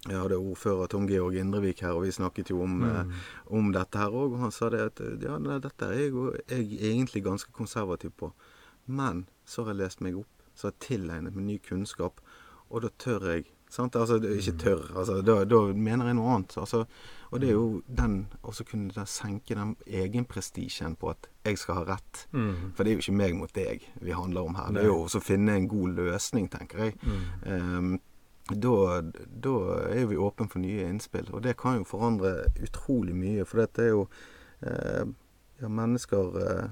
Jeg 0.07 0.17
hadde 0.21 0.37
ordfører 0.39 0.87
Tom 0.87 1.07
Georg 1.07 1.35
Indrevik 1.35 1.81
her, 1.81 1.91
og 1.97 2.03
vi 2.05 2.11
snakket 2.15 2.49
jo 2.49 2.61
om, 2.63 2.81
eh, 2.83 3.03
Mm. 3.03 3.11
om 3.57 3.71
dette 3.73 3.97
her 3.97 4.09
òg. 4.09 4.33
Og 4.33 4.39
han 4.39 4.51
sa 4.51 4.69
det 4.69 4.79
at 4.79 4.99
ja, 5.21 5.37
nei, 5.37 5.59
dette 5.59 5.85
er 5.85 5.93
jeg, 5.93 6.13
jeg 6.47 6.79
er 6.81 6.91
egentlig 6.93 7.23
ganske 7.23 7.51
konservativ 7.51 8.11
på. 8.17 8.31
Men 8.87 9.27
så 9.45 9.63
har 9.65 9.73
jeg 9.73 9.81
lest 9.83 10.01
meg 10.01 10.15
opp, 10.17 10.27
så 10.55 10.67
har 10.67 10.71
jeg 10.79 10.87
tilegnet 10.99 11.35
meg 11.35 11.45
ny 11.45 11.57
kunnskap, 11.59 12.21
og 12.71 12.81
da 12.81 12.89
tør 12.97 13.33
jeg. 13.35 13.45
Sant? 13.69 13.95
Altså, 13.99 14.15
ikke 14.23 14.57
tør, 14.57 14.95
altså, 14.95 15.21
da, 15.21 15.43
da 15.43 15.73
mener 15.73 16.05
jeg 16.05 16.15
noe 16.15 16.35
annet. 16.37 16.55
Altså, 16.57 16.85
og 17.33 17.39
det 17.41 17.49
er 17.49 17.53
jo 17.57 17.81
den 17.89 18.27
Å 18.41 18.53
kunne 18.63 18.93
den 18.95 19.05
senke 19.05 19.55
den 19.55 19.75
egenprestisjen 19.85 20.95
på 20.97 21.09
at 21.11 21.27
jeg 21.43 21.57
skal 21.57 21.75
ha 21.75 21.83
rett. 21.83 22.27
Mm. 22.31 22.71
For 22.75 22.83
det 22.83 22.91
er 22.91 22.95
jo 22.95 23.03
ikke 23.03 23.17
meg 23.17 23.35
mot 23.35 23.51
deg 23.53 23.83
vi 23.99 24.11
handler 24.15 24.47
om 24.47 24.55
her. 24.55 24.71
Det 24.71 24.83
er 24.83 24.87
jo 24.87 25.03
å 25.03 25.21
finne 25.21 25.55
en 25.57 25.67
god 25.67 25.95
løsning, 25.99 26.47
tenker 26.49 26.77
jeg. 26.85 26.95
Mm. 27.03 27.25
Ehm, 27.51 27.99
da, 28.49 29.01
da 29.27 29.55
er 29.91 30.05
vi 30.09 30.17
åpne 30.17 30.47
for 30.51 30.63
nye 30.63 30.87
innspill, 30.87 31.27
og 31.33 31.43
det 31.43 31.57
kan 31.59 31.81
jo 31.81 31.87
forandre 31.87 32.47
utrolig 32.63 33.15
mye. 33.15 33.45
For 33.47 33.63
dette 33.63 33.85
er 33.85 33.95
jo 33.95 34.05
eh, 34.61 35.07
Ja, 35.57 35.69
mennesker 35.73 36.35
eh, 36.37 36.65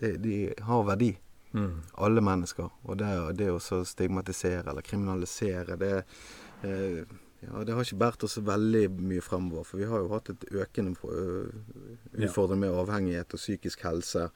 de, 0.00 0.08
de 0.18 0.36
har 0.66 0.82
verdi. 0.88 1.12
Mm. 1.54 1.80
Alle 2.02 2.20
mennesker. 2.20 2.66
Og 2.82 2.98
det, 2.98 3.12
det 3.38 3.52
å 3.54 3.60
stigmatisere 3.62 4.66
eller 4.72 4.82
kriminalisere, 4.82 5.78
det 5.78 5.92
eh, 6.66 7.16
ja, 7.40 7.62
det 7.64 7.74
har 7.74 7.86
ikke 7.86 8.00
båret 8.00 8.24
oss 8.26 8.38
veldig 8.42 8.88
mye 8.98 9.22
fremover. 9.22 9.66
For 9.66 9.78
vi 9.78 9.86
har 9.86 10.02
jo 10.02 10.10
hatt 10.10 10.32
et 10.32 10.46
økende 10.50 10.96
øh, 11.06 11.52
utfordring 12.18 12.64
med 12.64 12.74
avhengighet 12.74 13.36
og 13.36 13.42
psykisk 13.42 13.84
helse. 13.86 14.26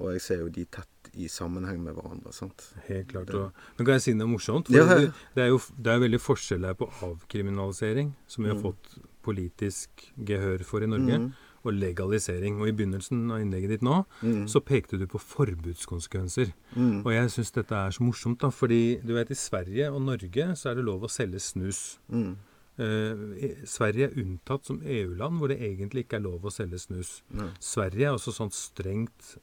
Og 0.00 0.12
jeg 0.12 0.20
ser 0.22 0.38
jo 0.40 0.48
de 0.48 0.64
tett 0.64 1.10
i 1.14 1.26
sammenheng 1.28 1.80
med 1.84 1.94
hverandre. 1.94 2.32
sant? 2.32 2.72
Helt 2.88 3.08
klart. 3.08 3.26
Det- 3.26 3.34
Og, 3.34 3.52
men 3.76 3.84
kan 3.86 3.94
jeg 3.94 4.02
si 4.02 4.12
noe 4.14 4.26
morsomt? 4.28 4.66
For 4.66 4.74
Ja, 4.74 4.84
ja. 5.00 5.12
det, 5.34 5.42
er 5.44 5.48
jo 5.48 5.58
det 5.80 5.86
er 5.92 5.98
veldig 6.00 6.20
forskjell 6.20 6.64
her 6.64 6.74
på 6.74 6.88
avkriminalisering, 7.02 8.14
som 8.26 8.44
vi 8.44 8.50
har 8.50 8.56
Mm. 8.56 8.62
fått 8.62 8.98
politisk 9.22 9.88
gehør 10.24 10.64
for 10.64 10.82
i 10.82 10.86
Norge, 10.86 11.18
Mm. 11.18 11.32
og 11.64 11.72
legalisering. 11.74 12.58
Og 12.60 12.68
i 12.68 12.72
begynnelsen 12.72 13.30
av 13.30 13.40
innlegget 13.40 13.68
ditt 13.68 13.82
nå, 13.82 14.04
Mm. 14.22 14.46
så 14.48 14.60
pekte 14.64 14.98
du 14.98 15.06
på 15.06 15.20
forbudskonsekvenser. 15.20 16.52
Mm. 16.76 17.04
Og 17.04 17.12
jeg 17.12 17.28
syns 17.30 17.52
dette 17.52 17.72
er 17.72 17.90
så 17.90 18.00
morsomt, 18.02 18.38
da. 18.40 18.48
Fordi 18.48 19.00
du 19.04 19.12
vet, 19.14 19.30
i 19.30 19.34
Sverige 19.34 19.92
og 19.92 20.02
Norge 20.02 20.56
så 20.56 20.70
er 20.70 20.74
det 20.76 20.84
lov 20.84 21.02
å 21.02 21.10
selge 21.10 21.38
snus. 21.40 21.98
Mm. 22.10 22.36
Eh, 22.78 23.54
Sverige 23.66 24.04
er 24.10 24.14
unntatt 24.16 24.64
som 24.64 24.80
EU-land 24.82 25.38
hvor 25.38 25.48
det 25.48 25.60
egentlig 25.60 26.04
ikke 26.06 26.16
er 26.16 26.20
lov 26.20 26.40
å 26.42 26.50
selge 26.50 26.80
snus. 26.80 27.20
Sverige 27.60 28.06
er 28.08 28.14
også 28.16 28.32
sånn 28.32 28.50
strengt 28.50 29.36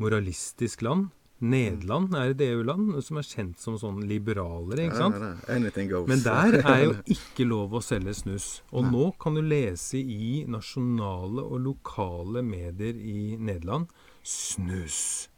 moralistisk 0.00 0.82
land. 0.86 1.12
Nederland 1.44 2.14
er 2.14 2.30
et 2.32 2.42
EU-land 2.46 2.94
som 3.04 3.18
er 3.18 3.26
kjent 3.26 3.60
som 3.60 3.76
sånn 3.80 4.04
liberalere, 4.08 4.86
ikke 4.86 5.00
sant? 5.00 5.18
Nei, 5.18 5.58
nei, 5.64 5.72
nei. 5.74 5.86
Goes. 5.90 6.06
Men 6.08 6.22
der 6.24 6.58
er 6.72 6.80
jo 6.84 6.94
ikke 7.16 7.46
lov 7.48 7.74
å 7.74 7.82
selge 7.84 8.14
snus. 8.16 8.48
Og 8.72 8.86
nå 8.88 9.10
kan 9.20 9.36
du 9.36 9.42
lese 9.44 9.98
i 9.98 10.44
nasjonale 10.48 11.44
og 11.44 11.60
lokale 11.66 12.44
medier 12.46 12.96
i 12.96 13.34
Nederland 13.36 13.90
snus. 14.24 15.28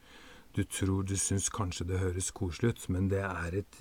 Du 0.57 0.63
tror 0.65 1.05
du 1.05 1.13
syns 1.21 1.51
kanskje 1.53 1.85
det 1.91 1.99
høres 2.01 2.31
koselig 2.33 2.71
ut, 2.73 2.85
men 2.95 3.11
det 3.13 3.21
er 3.21 3.59
et 3.59 3.81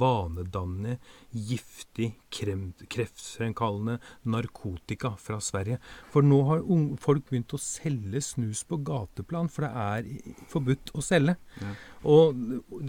vanedannende, 0.00 0.96
giftig, 1.30 2.08
kreftfremkallende 2.34 4.00
narkotika 4.26 5.12
fra 5.20 5.38
Sverige. 5.44 5.78
For 6.10 6.26
nå 6.26 6.40
har 6.48 6.64
folk 7.02 7.28
begynt 7.30 7.54
å 7.54 7.62
selge 7.62 8.22
snus 8.26 8.64
på 8.66 8.80
gateplan, 8.86 9.50
for 9.52 9.68
det 9.68 9.72
er 9.84 10.10
forbudt 10.50 10.90
å 10.98 11.04
selge. 11.04 11.36
Ja. 11.62 11.74
Og 12.10 12.34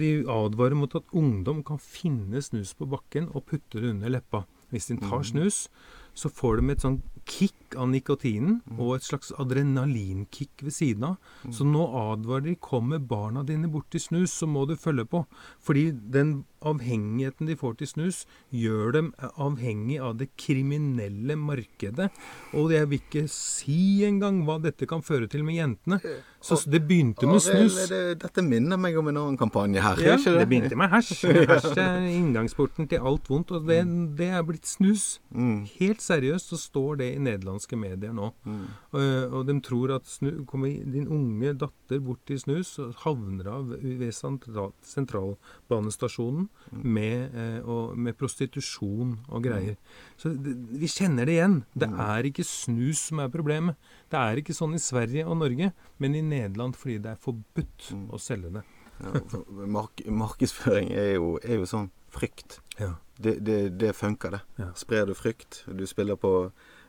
de 0.01 0.11
advarer 0.25 0.77
mot 0.79 0.97
at 0.97 1.13
ungdom 1.15 1.61
kan 1.67 1.77
finne 1.81 2.41
snus 2.41 2.73
på 2.77 2.89
bakken 2.89 3.29
og 3.35 3.45
putte 3.51 3.81
det 3.81 3.93
under 3.93 4.17
leppa. 4.17 4.45
Hvis 4.73 4.87
de 4.89 4.97
tar 4.97 5.21
Mhm. 5.21 5.29
snus, 5.29 5.67
så 6.15 6.29
får 6.29 6.57
de 6.61 6.71
et 6.71 6.79
sånn 6.81 7.01
kick 7.25 7.75
av 7.75 7.89
nikotinen 7.89 8.61
Mhm. 8.65 8.79
og 8.79 8.95
et 8.95 9.03
slags 9.03 9.31
adrenalinkick 9.37 10.61
ved 10.63 10.71
siden 10.73 11.03
av. 11.03 11.17
Så 11.51 11.65
nå 11.65 11.85
advarer 11.91 12.43
de 12.43 12.55
kommer 12.55 12.99
barna 12.99 13.43
dine 13.43 13.67
borti 13.67 13.99
snus, 13.99 14.31
så 14.31 14.47
må 14.47 14.67
du 14.67 14.75
følge 14.75 15.05
på. 15.09 15.25
Fordi 15.61 15.91
den 15.91 16.45
avhengigheten 16.65 17.45
de 17.47 17.55
får 17.55 17.77
til 17.77 17.87
snus, 17.87 18.25
gjør 18.53 18.91
dem 18.93 19.13
avhengig 19.37 19.99
av 20.01 20.17
det 20.17 20.29
kriminelle 20.37 21.35
markedet. 21.37 22.09
Og 22.53 22.71
jeg 22.71 22.87
vil 22.89 22.99
ikke 22.99 23.25
si 23.29 24.03
engang 24.05 24.43
hva 24.45 24.59
dette 24.61 24.87
kan 24.87 25.01
føre 25.05 25.27
til 25.29 25.43
med 25.43 25.55
jentene. 25.55 25.99
Så 26.41 26.57
det 26.69 26.87
begynte 26.87 27.25
med 27.27 27.41
snus. 27.41 27.87
det, 27.89 28.19
dette 28.19 28.41
minner 28.41 28.77
meg 28.77 28.97
om 28.97 29.07
en 29.09 29.17
annen 29.17 29.37
kampanje 29.37 29.81
her. 29.81 29.95
Ja, 30.01 30.15
ikke 30.17 30.37
det 30.39 30.49
begynte 30.49 30.75
med 30.77 30.89
hasj. 30.89 31.25
Hasj 31.47 31.77
er 31.77 32.07
inngangsporten 32.09 32.87
til 32.89 32.99
alt 32.99 33.27
vondt, 33.29 33.51
og 33.51 33.65
det, 33.67 33.83
det 34.17 34.29
er 34.33 34.43
blitt 34.43 34.65
snus. 34.65 35.19
Mm. 35.33 35.67
Helt 35.79 36.01
seriøst 36.01 36.49
så 36.53 36.57
står 36.57 36.97
det 36.97 37.14
i 37.15 37.21
nederlandske 37.23 37.77
medier 37.79 38.13
nå. 38.15 38.29
Mm. 38.45 38.61
Og, 38.91 39.35
og 39.39 39.47
de 39.49 39.55
tror 39.65 39.95
at 39.97 40.09
snu, 40.09 40.29
kommer 40.49 40.69
din 40.93 41.07
unge 41.11 41.53
datter 41.61 42.01
bort 42.03 42.21
til 42.27 42.39
snus, 42.41 42.75
og 42.83 42.93
havner 43.05 43.49
av 43.55 43.73
ved 43.79 44.11
sentral, 44.15 44.73
sentralbanestasjonen 44.85 46.47
med, 46.83 47.35
eh, 47.35 47.59
og, 47.63 47.97
med 47.97 48.17
prostitusjon 48.19 49.15
og 49.29 49.43
greier. 49.45 49.77
Så 50.21 50.33
det, 50.35 50.55
vi 50.75 50.89
kjenner 50.91 51.25
det 51.27 51.37
igjen. 51.39 51.59
Det 51.73 51.89
er 51.89 52.29
ikke 52.29 52.45
snus 52.47 53.07
som 53.09 53.23
er 53.23 53.31
problemet. 53.33 53.79
Det 54.11 54.19
er 54.21 54.41
ikke 54.41 54.55
sånn 54.55 54.75
i 54.77 54.81
Sverige 54.81 55.25
og 55.27 55.39
Norge, 55.41 55.71
men 56.01 56.15
i 56.15 56.23
Nederland 56.25 56.75
fordi 56.77 56.99
det 57.03 57.15
er 57.15 57.21
forbudt 57.21 57.91
Mm. 57.95 58.09
å 58.13 58.17
selge 58.19 58.49
det. 58.55 58.61
Ja, 59.03 59.19
mark 59.67 60.01
markedsføring 60.07 60.91
er 60.95 61.15
jo, 61.15 61.35
er 61.43 61.59
jo 61.59 61.65
sånn 61.69 61.89
frykt. 62.13 62.59
Ja. 62.79 62.93
Det, 63.19 63.37
det, 63.45 63.57
det 63.79 63.91
funker, 63.95 64.31
det. 64.37 64.41
Ja. 64.59 64.69
Sprer 64.79 65.05
du 65.07 65.13
frykt, 65.15 65.63
du 65.67 65.85
spiller 65.87 66.15
på 66.19 66.31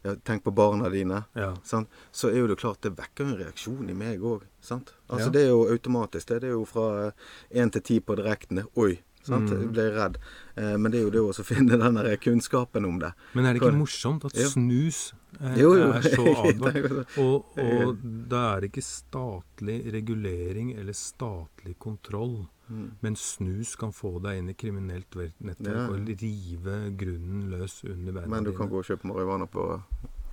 ja, 0.07 0.15
Tenk 0.27 0.45
på 0.47 0.53
barna 0.55 0.89
dine. 0.93 1.25
ja. 1.37 1.51
Så 1.67 2.31
er 2.31 2.39
jo 2.41 2.47
det 2.51 2.59
klart 2.63 2.81
det 2.87 2.95
vekker 2.99 3.27
en 3.27 3.37
reaksjon 3.43 3.91
i 3.91 3.97
meg 3.99 4.23
òg. 4.23 4.47
Altså. 4.63 5.31
Det 5.35 5.43
er 5.45 5.51
jo 5.53 5.67
automatisk. 5.71 6.29
Det, 6.31 6.41
det 6.47 6.49
er 6.53 6.57
jo 6.57 6.65
fra 6.69 7.13
én 7.55 7.71
til 7.75 7.83
ti 7.83 8.01
på 8.01 8.17
direkten. 8.19 8.63
Oi! 8.77 8.97
Sant? 9.27 9.51
Mm. 9.51 9.73
Ble 9.75 9.85
redd. 9.91 10.19
Eh, 10.55 10.77
men 10.79 10.93
det 10.95 11.01
er 11.01 11.09
jo 11.09 11.11
det 11.11 11.23
å 11.27 11.45
finne 11.45 11.75
den 11.81 11.97
der 11.99 12.13
kunnskapen 12.23 12.85
om 12.87 13.01
det. 13.03 13.09
Men 13.35 13.49
er 13.49 13.57
det 13.57 13.63
ikke 13.63 13.75
morsomt 13.75 14.23
at 14.29 14.37
Jo. 14.39 14.47
snus 14.53 15.01
eh, 15.41 15.57
Jo, 15.59 15.73
jo. 15.75 15.89
er 15.99 16.07
så 16.07 16.35
advart? 16.47 17.17
Og, 17.19 17.59
og 17.59 18.05
da 18.31 18.43
er 18.53 18.61
det 18.63 18.71
ikke 18.71 18.85
statlig 18.87 19.81
regulering 19.97 20.71
eller 20.79 20.95
statlig 20.95 21.75
kontroll. 21.83 22.45
Mm. 22.69 22.91
Men 23.01 23.17
snus 23.17 23.77
kan 23.79 23.93
få 23.95 24.17
deg 24.25 24.39
inn 24.41 24.51
i 24.51 24.55
kriminelt 24.59 25.15
nettverk 25.39 25.91
og 25.95 26.09
rive 26.21 26.77
grunnen 26.99 27.49
løs 27.53 27.81
under 27.85 28.13
beina 28.13 28.27
Men 28.33 28.45
du 28.45 28.53
kan 28.53 28.67
dine. 28.67 28.73
gå 28.75 28.79
og 28.83 28.89
kjøpe 28.89 29.07
marihuana 29.11 29.47
på, 29.47 29.67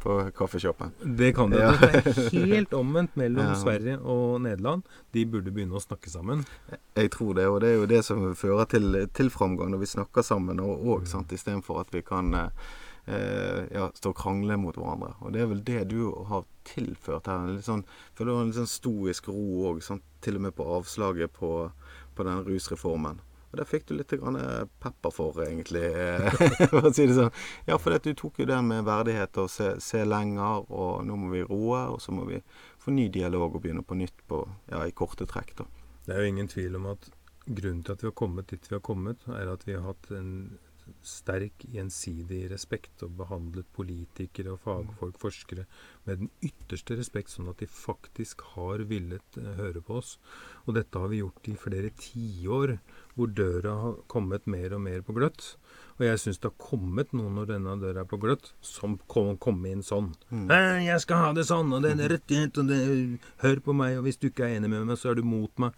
på 0.04 0.16
kaffeshoppen. 0.36 0.92
Det 1.18 1.30
kan 1.38 1.50
du. 1.54 1.58
Ja. 1.62 1.72
Det 1.78 2.34
er 2.34 2.46
helt 2.56 2.74
omvendt 2.74 3.16
mellom 3.16 3.46
Ja. 3.54 3.56
Sverige 3.62 4.00
og 4.02 4.42
Nederland. 4.42 4.84
De 5.14 5.26
burde 5.30 5.52
begynne 5.54 5.78
å 5.78 5.84
snakke 5.84 6.10
sammen. 6.10 6.42
Jeg 6.98 7.12
tror 7.14 7.34
det, 7.38 7.46
og 7.48 7.62
det 7.62 7.70
er 7.70 7.78
jo 7.78 7.86
det 7.94 8.02
som 8.06 8.26
fører 8.36 8.66
til, 8.74 8.98
til 9.14 9.30
framgang 9.30 9.70
når 9.72 9.84
vi 9.86 9.92
snakker 9.94 10.26
sammen 10.26 10.60
og, 10.60 10.82
og 10.88 11.06
Mm. 11.14 11.30
istedenfor 11.38 11.80
at 11.86 11.94
vi 11.94 12.02
kan 12.02 12.34
eh, 13.06 13.64
ja, 13.74 13.90
stå 13.94 14.10
og 14.14 14.18
krangle 14.18 14.58
mot 14.58 14.76
hverandre. 14.76 15.14
Og 15.22 15.34
det 15.34 15.42
er 15.44 15.50
vel 15.52 15.64
det 15.68 15.82
du 15.92 16.12
har 16.30 16.46
tilført 16.68 17.28
her. 17.28 17.42
en 17.44 17.56
Litt 17.58 17.66
sånn, 17.68 17.84
for 18.16 18.26
du 18.26 18.34
har 18.34 18.42
en 18.42 18.52
litt 18.52 18.60
sånn 18.60 18.70
stoisk 18.72 19.28
ro 19.28 19.72
òg, 19.74 19.82
til 20.24 20.36
og 20.40 20.42
med 20.48 20.56
på 20.56 20.68
avslaget 20.78 21.34
på, 21.36 21.72
på 22.16 22.26
den 22.28 22.44
rusreformen. 22.48 23.22
Og 23.54 23.60
det 23.60 23.68
fikk 23.70 23.84
du 23.86 23.94
litt 23.94 24.10
grann 24.18 24.40
eh, 24.40 24.64
pepper 24.82 25.14
for, 25.14 25.38
egentlig, 25.46 25.86
eh, 25.86 26.40
for 26.72 26.90
å 26.90 26.92
si 26.94 27.06
det 27.06 27.20
sånn. 27.20 27.36
Ja, 27.70 27.78
for 27.78 27.94
du 28.02 28.10
tok 28.18 28.42
jo 28.42 28.48
det 28.50 28.58
med 28.66 28.88
verdighet 28.88 29.38
og 29.44 29.52
se, 29.54 29.76
se 29.84 30.02
lenger, 30.08 30.66
og 30.74 31.04
nå 31.06 31.18
må 31.22 31.30
vi 31.36 31.44
roe, 31.46 31.84
og 31.94 32.02
så 32.02 32.16
må 32.18 32.26
vi 32.32 32.40
få 32.82 32.96
ny 32.96 33.12
dialog 33.14 33.54
og 33.54 33.62
begynne 33.62 33.86
på 33.86 34.00
nytt 34.00 34.26
på, 34.26 34.42
ja, 34.72 34.82
i 34.88 34.96
korte 34.98 35.30
trekk, 35.30 35.54
da. 35.62 35.68
Det 36.08 36.16
er 36.16 36.26
jo 36.26 36.34
ingen 36.34 36.50
tvil 36.50 36.80
om 36.82 36.90
at 36.96 37.06
grunnen 37.46 37.84
til 37.86 37.94
at 37.94 38.02
vi 38.02 38.10
har 38.10 38.18
kommet 38.18 38.50
dit 38.50 38.72
vi 38.72 38.76
har 38.76 38.84
kommet, 38.84 39.22
er 39.30 39.54
at 39.54 39.68
vi 39.68 39.78
har 39.78 39.86
hatt 39.86 40.10
en 40.18 40.34
sterk 41.06 41.66
gjensidig 41.72 42.46
respekt 42.52 43.04
og 43.06 43.16
behandlet 43.20 43.68
politikere 43.76 44.54
og 44.56 44.62
fagfolk, 44.64 45.20
forskere, 45.22 45.66
med 46.08 46.24
den 46.24 46.32
ytterste 46.44 46.98
respekt, 47.00 47.34
sånn 47.34 47.52
at 47.52 47.62
de 47.64 47.68
faktisk 47.70 48.44
har 48.54 48.84
villet 48.90 49.40
uh, 49.40 49.54
høre 49.60 49.84
på 49.84 50.00
oss. 50.02 50.18
Og 50.66 50.78
dette 50.78 51.00
har 51.00 51.12
vi 51.12 51.22
gjort 51.22 51.50
i 51.52 51.56
flere 51.60 51.94
tiår, 52.00 52.78
hvor 53.14 53.32
døra 53.32 53.78
har 53.82 53.98
kommet 54.12 54.48
mer 54.50 54.76
og 54.76 54.84
mer 54.86 55.04
på 55.06 55.16
gløtt. 55.16 55.54
Og 56.00 56.06
jeg 56.08 56.22
syns 56.22 56.42
det 56.42 56.50
har 56.50 56.70
kommet 56.70 57.12
noen 57.14 57.38
når 57.38 57.52
denne 57.54 57.76
døra 57.82 58.04
er 58.04 58.10
på 58.10 58.20
gløtt, 58.22 58.54
som 58.66 58.98
kom, 59.12 59.36
kom 59.38 59.62
inn 59.70 59.84
sånn. 59.86 60.14
Mm. 60.30 60.48
'Jeg 60.84 61.04
skal 61.04 61.22
ha 61.22 61.34
det 61.38 61.46
sånn, 61.50 61.74
og 61.74 61.84
det 61.86 61.94
er 61.94 62.18
rettighet, 62.18 62.58
og 62.58 62.72
det, 62.72 62.80
hør 63.46 63.62
på 63.64 63.76
meg, 63.78 64.00
og 64.00 64.08
hvis 64.08 64.18
du 64.18 64.30
ikke 64.32 64.48
er 64.48 64.58
enig 64.58 64.72
med 64.74 64.88
meg, 64.90 64.98
så 64.98 65.14
er 65.14 65.22
du 65.22 65.28
mot 65.28 65.54
meg.' 65.62 65.78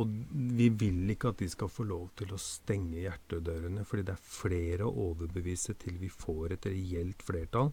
Og 0.00 0.12
vi 0.56 0.70
vil 0.72 1.10
ikke 1.12 1.32
at 1.32 1.42
de 1.42 1.48
skal 1.52 1.68
få 1.68 1.84
lov 1.84 2.06
til 2.16 2.30
å 2.32 2.40
stenge 2.40 3.02
hjertedørene, 3.02 3.84
fordi 3.88 4.06
det 4.08 4.14
er 4.14 4.30
flere 4.38 4.86
å 4.88 5.08
overbevise 5.10 5.74
til 5.80 5.98
vi 6.00 6.08
får 6.08 6.54
et 6.56 6.68
reelt 6.70 7.24
flertall. 7.26 7.72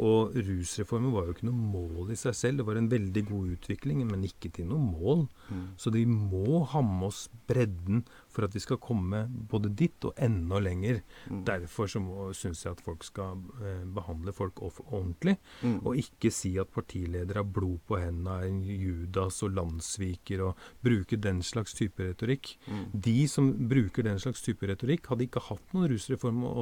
Og 0.00 0.36
rusreformen 0.46 1.12
var 1.12 1.28
jo 1.28 1.36
ikke 1.36 1.48
noe 1.50 1.68
mål 1.74 2.14
i 2.14 2.18
seg 2.18 2.36
selv. 2.38 2.62
Det 2.62 2.68
var 2.70 2.80
en 2.80 2.90
veldig 2.92 3.24
god 3.28 3.52
utvikling, 3.58 4.00
men 4.08 4.24
ikke 4.28 4.52
til 4.56 4.70
noe 4.70 4.80
mål. 4.80 5.26
Mm. 5.52 5.66
Så 5.76 5.92
de 5.92 6.06
må 6.08 6.62
ha 6.72 6.82
med 6.84 7.10
oss 7.10 7.26
bredden 7.50 8.06
for 8.38 8.46
at 8.46 8.54
vi 8.54 8.62
skal 8.62 8.78
komme 8.78 9.24
både 9.50 9.72
dit 9.74 10.06
og 10.06 10.14
enda 10.22 10.60
lenger. 10.62 11.00
Mm. 11.26 11.42
Derfor 11.48 11.90
så 11.90 12.02
syns 12.38 12.62
jeg 12.62 12.76
at 12.76 12.82
folk 12.84 13.02
skal 13.06 13.40
eh, 13.58 13.82
behandle 13.96 14.34
folk 14.36 14.62
ordentlig, 14.62 15.34
mm. 15.64 15.80
og 15.82 15.98
ikke 15.98 16.30
si 16.34 16.52
at 16.62 16.70
partiledere 16.70 17.42
har 17.42 17.48
blod 17.48 17.80
på 17.90 17.98
hendene, 17.98 18.36
er 18.38 18.46
en 18.46 18.60
Judas 18.62 19.40
og 19.42 19.56
landssviker, 19.56 20.44
og 20.46 20.68
bruke 20.84 21.18
den 21.18 21.42
slags 21.42 21.74
type 21.74 21.98
retorikk. 21.98 22.54
Mm. 22.68 22.84
De 23.08 23.16
som 23.30 23.50
bruker 23.70 24.06
den 24.06 24.22
slags 24.22 24.44
type 24.46 24.70
retorikk, 24.70 25.10
hadde 25.10 25.26
ikke 25.26 25.42
hatt 25.48 25.74
noen 25.74 25.90
rusreform 25.90 26.46
å, 26.46 26.54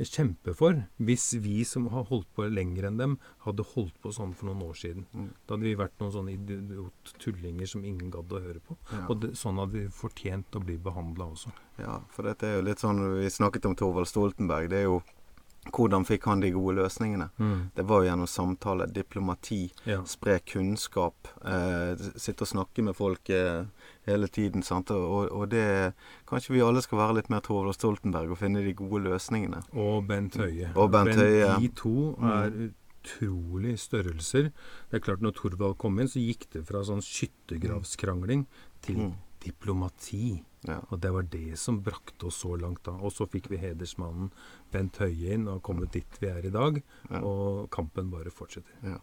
å 0.00 0.08
kjempe 0.08 0.54
for 0.56 0.80
hvis 1.04 1.34
vi 1.44 1.60
som 1.68 1.90
har 1.92 2.08
holdt 2.08 2.30
på 2.36 2.48
lenger 2.48 2.88
enn 2.88 3.00
dem, 3.00 3.18
hadde 3.44 3.66
holdt 3.74 3.96
på 4.00 4.12
sånn 4.14 4.32
for 4.36 4.48
noen 4.48 4.64
år 4.70 4.80
siden. 4.80 5.04
Mm. 5.12 5.28
Da 5.44 5.56
hadde 5.56 5.68
vi 5.68 5.76
vært 5.78 6.00
noen 6.00 6.16
sånne 6.16 6.36
idiot-tullinger 6.38 7.70
som 7.74 7.84
ingen 7.84 8.12
gadd 8.14 8.32
å 8.32 8.42
høre 8.44 8.62
på. 8.64 8.78
Ja. 8.92 9.04
Og 9.12 9.20
det, 9.24 9.34
sånn 9.38 9.60
hadde 9.60 9.82
vi 9.82 9.86
fortjent 9.92 10.56
å 10.56 10.62
bli 10.64 10.78
behandlet 10.80 10.93
behandla 10.94 11.28
også. 11.34 11.52
Ja, 11.82 11.98
for 12.14 12.30
dette 12.30 12.46
er 12.48 12.56
jo 12.60 12.64
litt 12.70 12.80
sånn 12.82 13.02
Vi 13.18 13.28
snakket 13.34 13.66
om 13.66 13.74
Thorvald 13.76 14.08
Stoltenberg. 14.08 14.70
Det 14.70 14.84
er 14.84 14.88
jo 14.88 15.02
hvordan 15.72 16.04
fikk 16.04 16.26
han 16.28 16.42
de 16.42 16.50
gode 16.52 16.76
løsningene? 16.76 17.28
Mm. 17.38 17.70
Det 17.74 17.84
var 17.88 18.02
jo 18.02 18.08
gjennom 18.10 18.28
samtale, 18.28 18.86
diplomati, 18.92 19.62
ja. 19.88 20.02
spre 20.08 20.38
kunnskap, 20.44 21.28
eh, 21.40 21.94
sitte 22.20 22.44
og 22.44 22.50
snakke 22.50 22.84
med 22.84 22.96
folk 22.96 23.30
eh, 23.32 23.64
hele 24.08 24.28
tiden. 24.28 24.62
sant? 24.62 24.90
Og, 24.90 25.30
og, 25.32 25.48
det 25.48 25.94
Kanskje 26.28 26.54
vi 26.54 26.62
alle 26.64 26.82
skal 26.84 27.00
være 27.00 27.18
litt 27.20 27.30
mer 27.32 27.44
Torvald 27.44 27.76
Stoltenberg 27.78 28.34
og 28.34 28.40
finne 28.40 28.64
de 28.64 28.76
gode 28.76 29.04
løsningene. 29.08 29.64
Og 29.72 30.04
Bent 30.08 30.36
Høie. 30.40 30.72
Og 30.76 30.90
Bent 30.92 31.16
Høie. 31.16 31.54
De 31.60 31.70
to 31.76 32.14
er 32.20 32.52
mm. 32.52 32.72
utrolig 33.00 33.78
størrelser. 33.80 34.50
Det 34.90 35.00
er 35.00 35.04
klart 35.04 35.24
Når 35.24 35.38
Thorvald 35.38 35.78
kom 35.80 36.00
inn, 36.00 36.10
så 36.10 36.22
gikk 36.22 36.50
det 36.52 36.66
fra 36.68 36.84
sånn 36.84 37.04
skyttergravskrangling 37.04 38.46
til 38.84 39.06
mm. 39.06 39.14
Diplomati. 39.44 40.42
Ja. 40.64 40.78
Og 40.88 41.00
det 41.00 41.12
var 41.12 41.26
det 41.28 41.58
som 41.60 41.82
brakte 41.84 42.30
oss 42.30 42.40
så 42.40 42.54
langt 42.56 42.84
da. 42.88 42.96
Og 43.04 43.12
så 43.12 43.28
fikk 43.30 43.50
vi 43.52 43.60
hedersmannen 43.60 44.30
Bent 44.72 44.96
Høie 45.02 45.36
inn 45.36 45.46
og 45.50 45.62
kommet 45.66 45.92
dit 45.92 46.20
vi 46.22 46.30
er 46.32 46.46
i 46.48 46.52
dag. 46.54 46.80
Ja. 47.10 47.20
Og 47.20 47.68
kampen 47.74 48.10
bare 48.12 48.32
fortsetter. 48.32 48.72
Ja. 48.84 48.98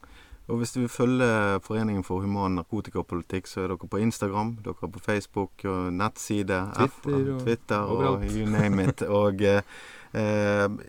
Og 0.51 0.57
hvis 0.57 0.73
du 0.73 0.79
vil 0.81 0.89
følge 0.89 1.59
Foreningen 1.63 2.03
for 2.03 2.19
human 2.19 2.57
narkotikapolitikk, 2.57 3.47
så 3.47 3.61
er 3.61 3.71
dere 3.71 3.87
på 3.87 4.01
Instagram, 4.01 4.55
dere 4.65 4.75
er 4.83 4.91
på 4.91 4.99
Facebook 4.99 5.65
og 5.69 5.93
nettside, 5.93 6.57
Twitter, 6.75 7.33
og, 7.33 7.41
Twitter 7.45 7.77
og, 7.77 8.01
og 8.09 8.25
you 8.25 8.49
name 8.49 8.83
it. 8.83 9.01
og 9.21 9.41
eh, 9.41 9.61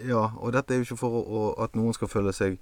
ja, 0.09 0.25
og 0.35 0.53
dette 0.57 0.75
er 0.75 0.81
jo 0.81 0.89
ikke 0.89 0.99
for 1.05 1.21
å, 1.21 1.45
at 1.63 1.77
noen 1.79 1.95
skal 1.95 2.11
føle 2.11 2.33
seg 2.35 2.59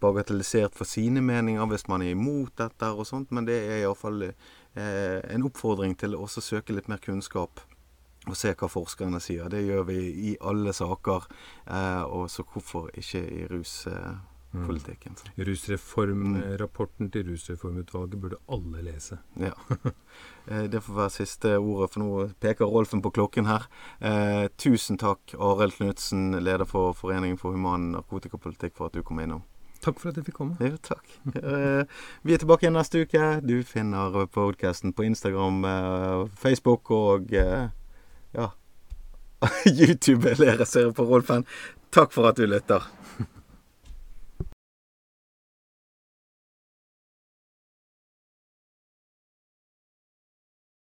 bagatellisert 0.00 0.78
for 0.78 0.88
sine 0.88 1.20
meninger 1.24 1.68
hvis 1.68 1.88
man 1.90 2.06
er 2.06 2.14
imot 2.14 2.54
dette 2.60 2.92
og 2.94 3.04
sånt, 3.08 3.34
men 3.34 3.48
det 3.48 3.58
er 3.66 3.82
iallfall 3.82 4.30
en 4.78 5.44
oppfordring 5.48 5.96
til 5.98 6.14
å 6.14 6.26
søke 6.28 6.74
litt 6.76 6.88
mer 6.90 7.02
kunnskap 7.02 7.62
og 8.28 8.36
se 8.36 8.54
hva 8.54 8.68
forskerne 8.70 9.20
sier. 9.22 9.48
Det 9.52 9.62
gjør 9.64 9.86
vi 9.88 10.00
i 10.30 10.34
alle 10.40 10.74
saker, 10.76 11.28
eh, 11.66 12.02
og 12.04 12.28
så 12.30 12.44
hvorfor 12.44 12.90
ikke 12.98 13.22
i 13.24 13.46
ruspolitikken. 13.50 15.16
Mm. 15.16 15.44
Rusreformrapporten. 15.48 16.58
Rapporten 16.62 17.12
til 17.14 17.28
Rusreformutvalget 17.30 18.20
burde 18.20 18.42
alle 18.48 18.84
lese. 18.90 19.22
Ja. 19.40 19.54
Eh, 20.48 20.62
det 20.64 20.80
får 20.80 20.94
være 20.96 21.12
siste 21.12 21.50
ordet, 21.58 21.90
for 21.92 22.00
nå 22.00 22.22
peker 22.40 22.70
Rolfen 22.72 23.02
på 23.04 23.10
klokken 23.12 23.44
her. 23.44 23.66
Eh, 24.00 24.46
tusen 24.56 24.96
takk, 24.96 25.34
Arild 25.36 25.74
Knutsen, 25.76 26.30
leder 26.40 26.64
for 26.64 26.96
Foreningen 26.96 27.36
for 27.36 27.52
human 27.52 27.90
narkotikapolitikk, 27.92 28.72
for 28.78 28.88
at 28.88 28.96
du 28.96 29.02
kom 29.04 29.20
innom. 29.20 29.42
Takk 29.84 30.00
for 30.02 30.10
at 30.10 30.18
jeg 30.18 30.26
fikk 30.26 30.38
komme. 30.40 30.56
Ja, 30.60 30.74
takk. 30.82 31.04
Uh, 31.36 31.84
vi 32.26 32.34
er 32.34 32.42
tilbake 32.42 32.66
igjen 32.66 32.74
neste 32.78 33.04
uke. 33.06 33.28
Du 33.46 33.60
finner 33.66 34.26
podkasten 34.34 34.94
på 34.96 35.06
Instagram, 35.06 35.62
uh, 35.64 36.26
Facebook 36.38 36.90
og 36.94 37.30
uh, 37.30 37.68
ja 38.34 38.50
YouTube. 39.80 40.34
Jeg 40.34 40.66
ser 40.66 40.90
på 40.92 41.06
Rolfen. 41.06 41.46
Takk 41.94 42.12
for 42.12 42.28
at 42.28 42.36
du 42.36 42.46
lytter. 42.46 42.90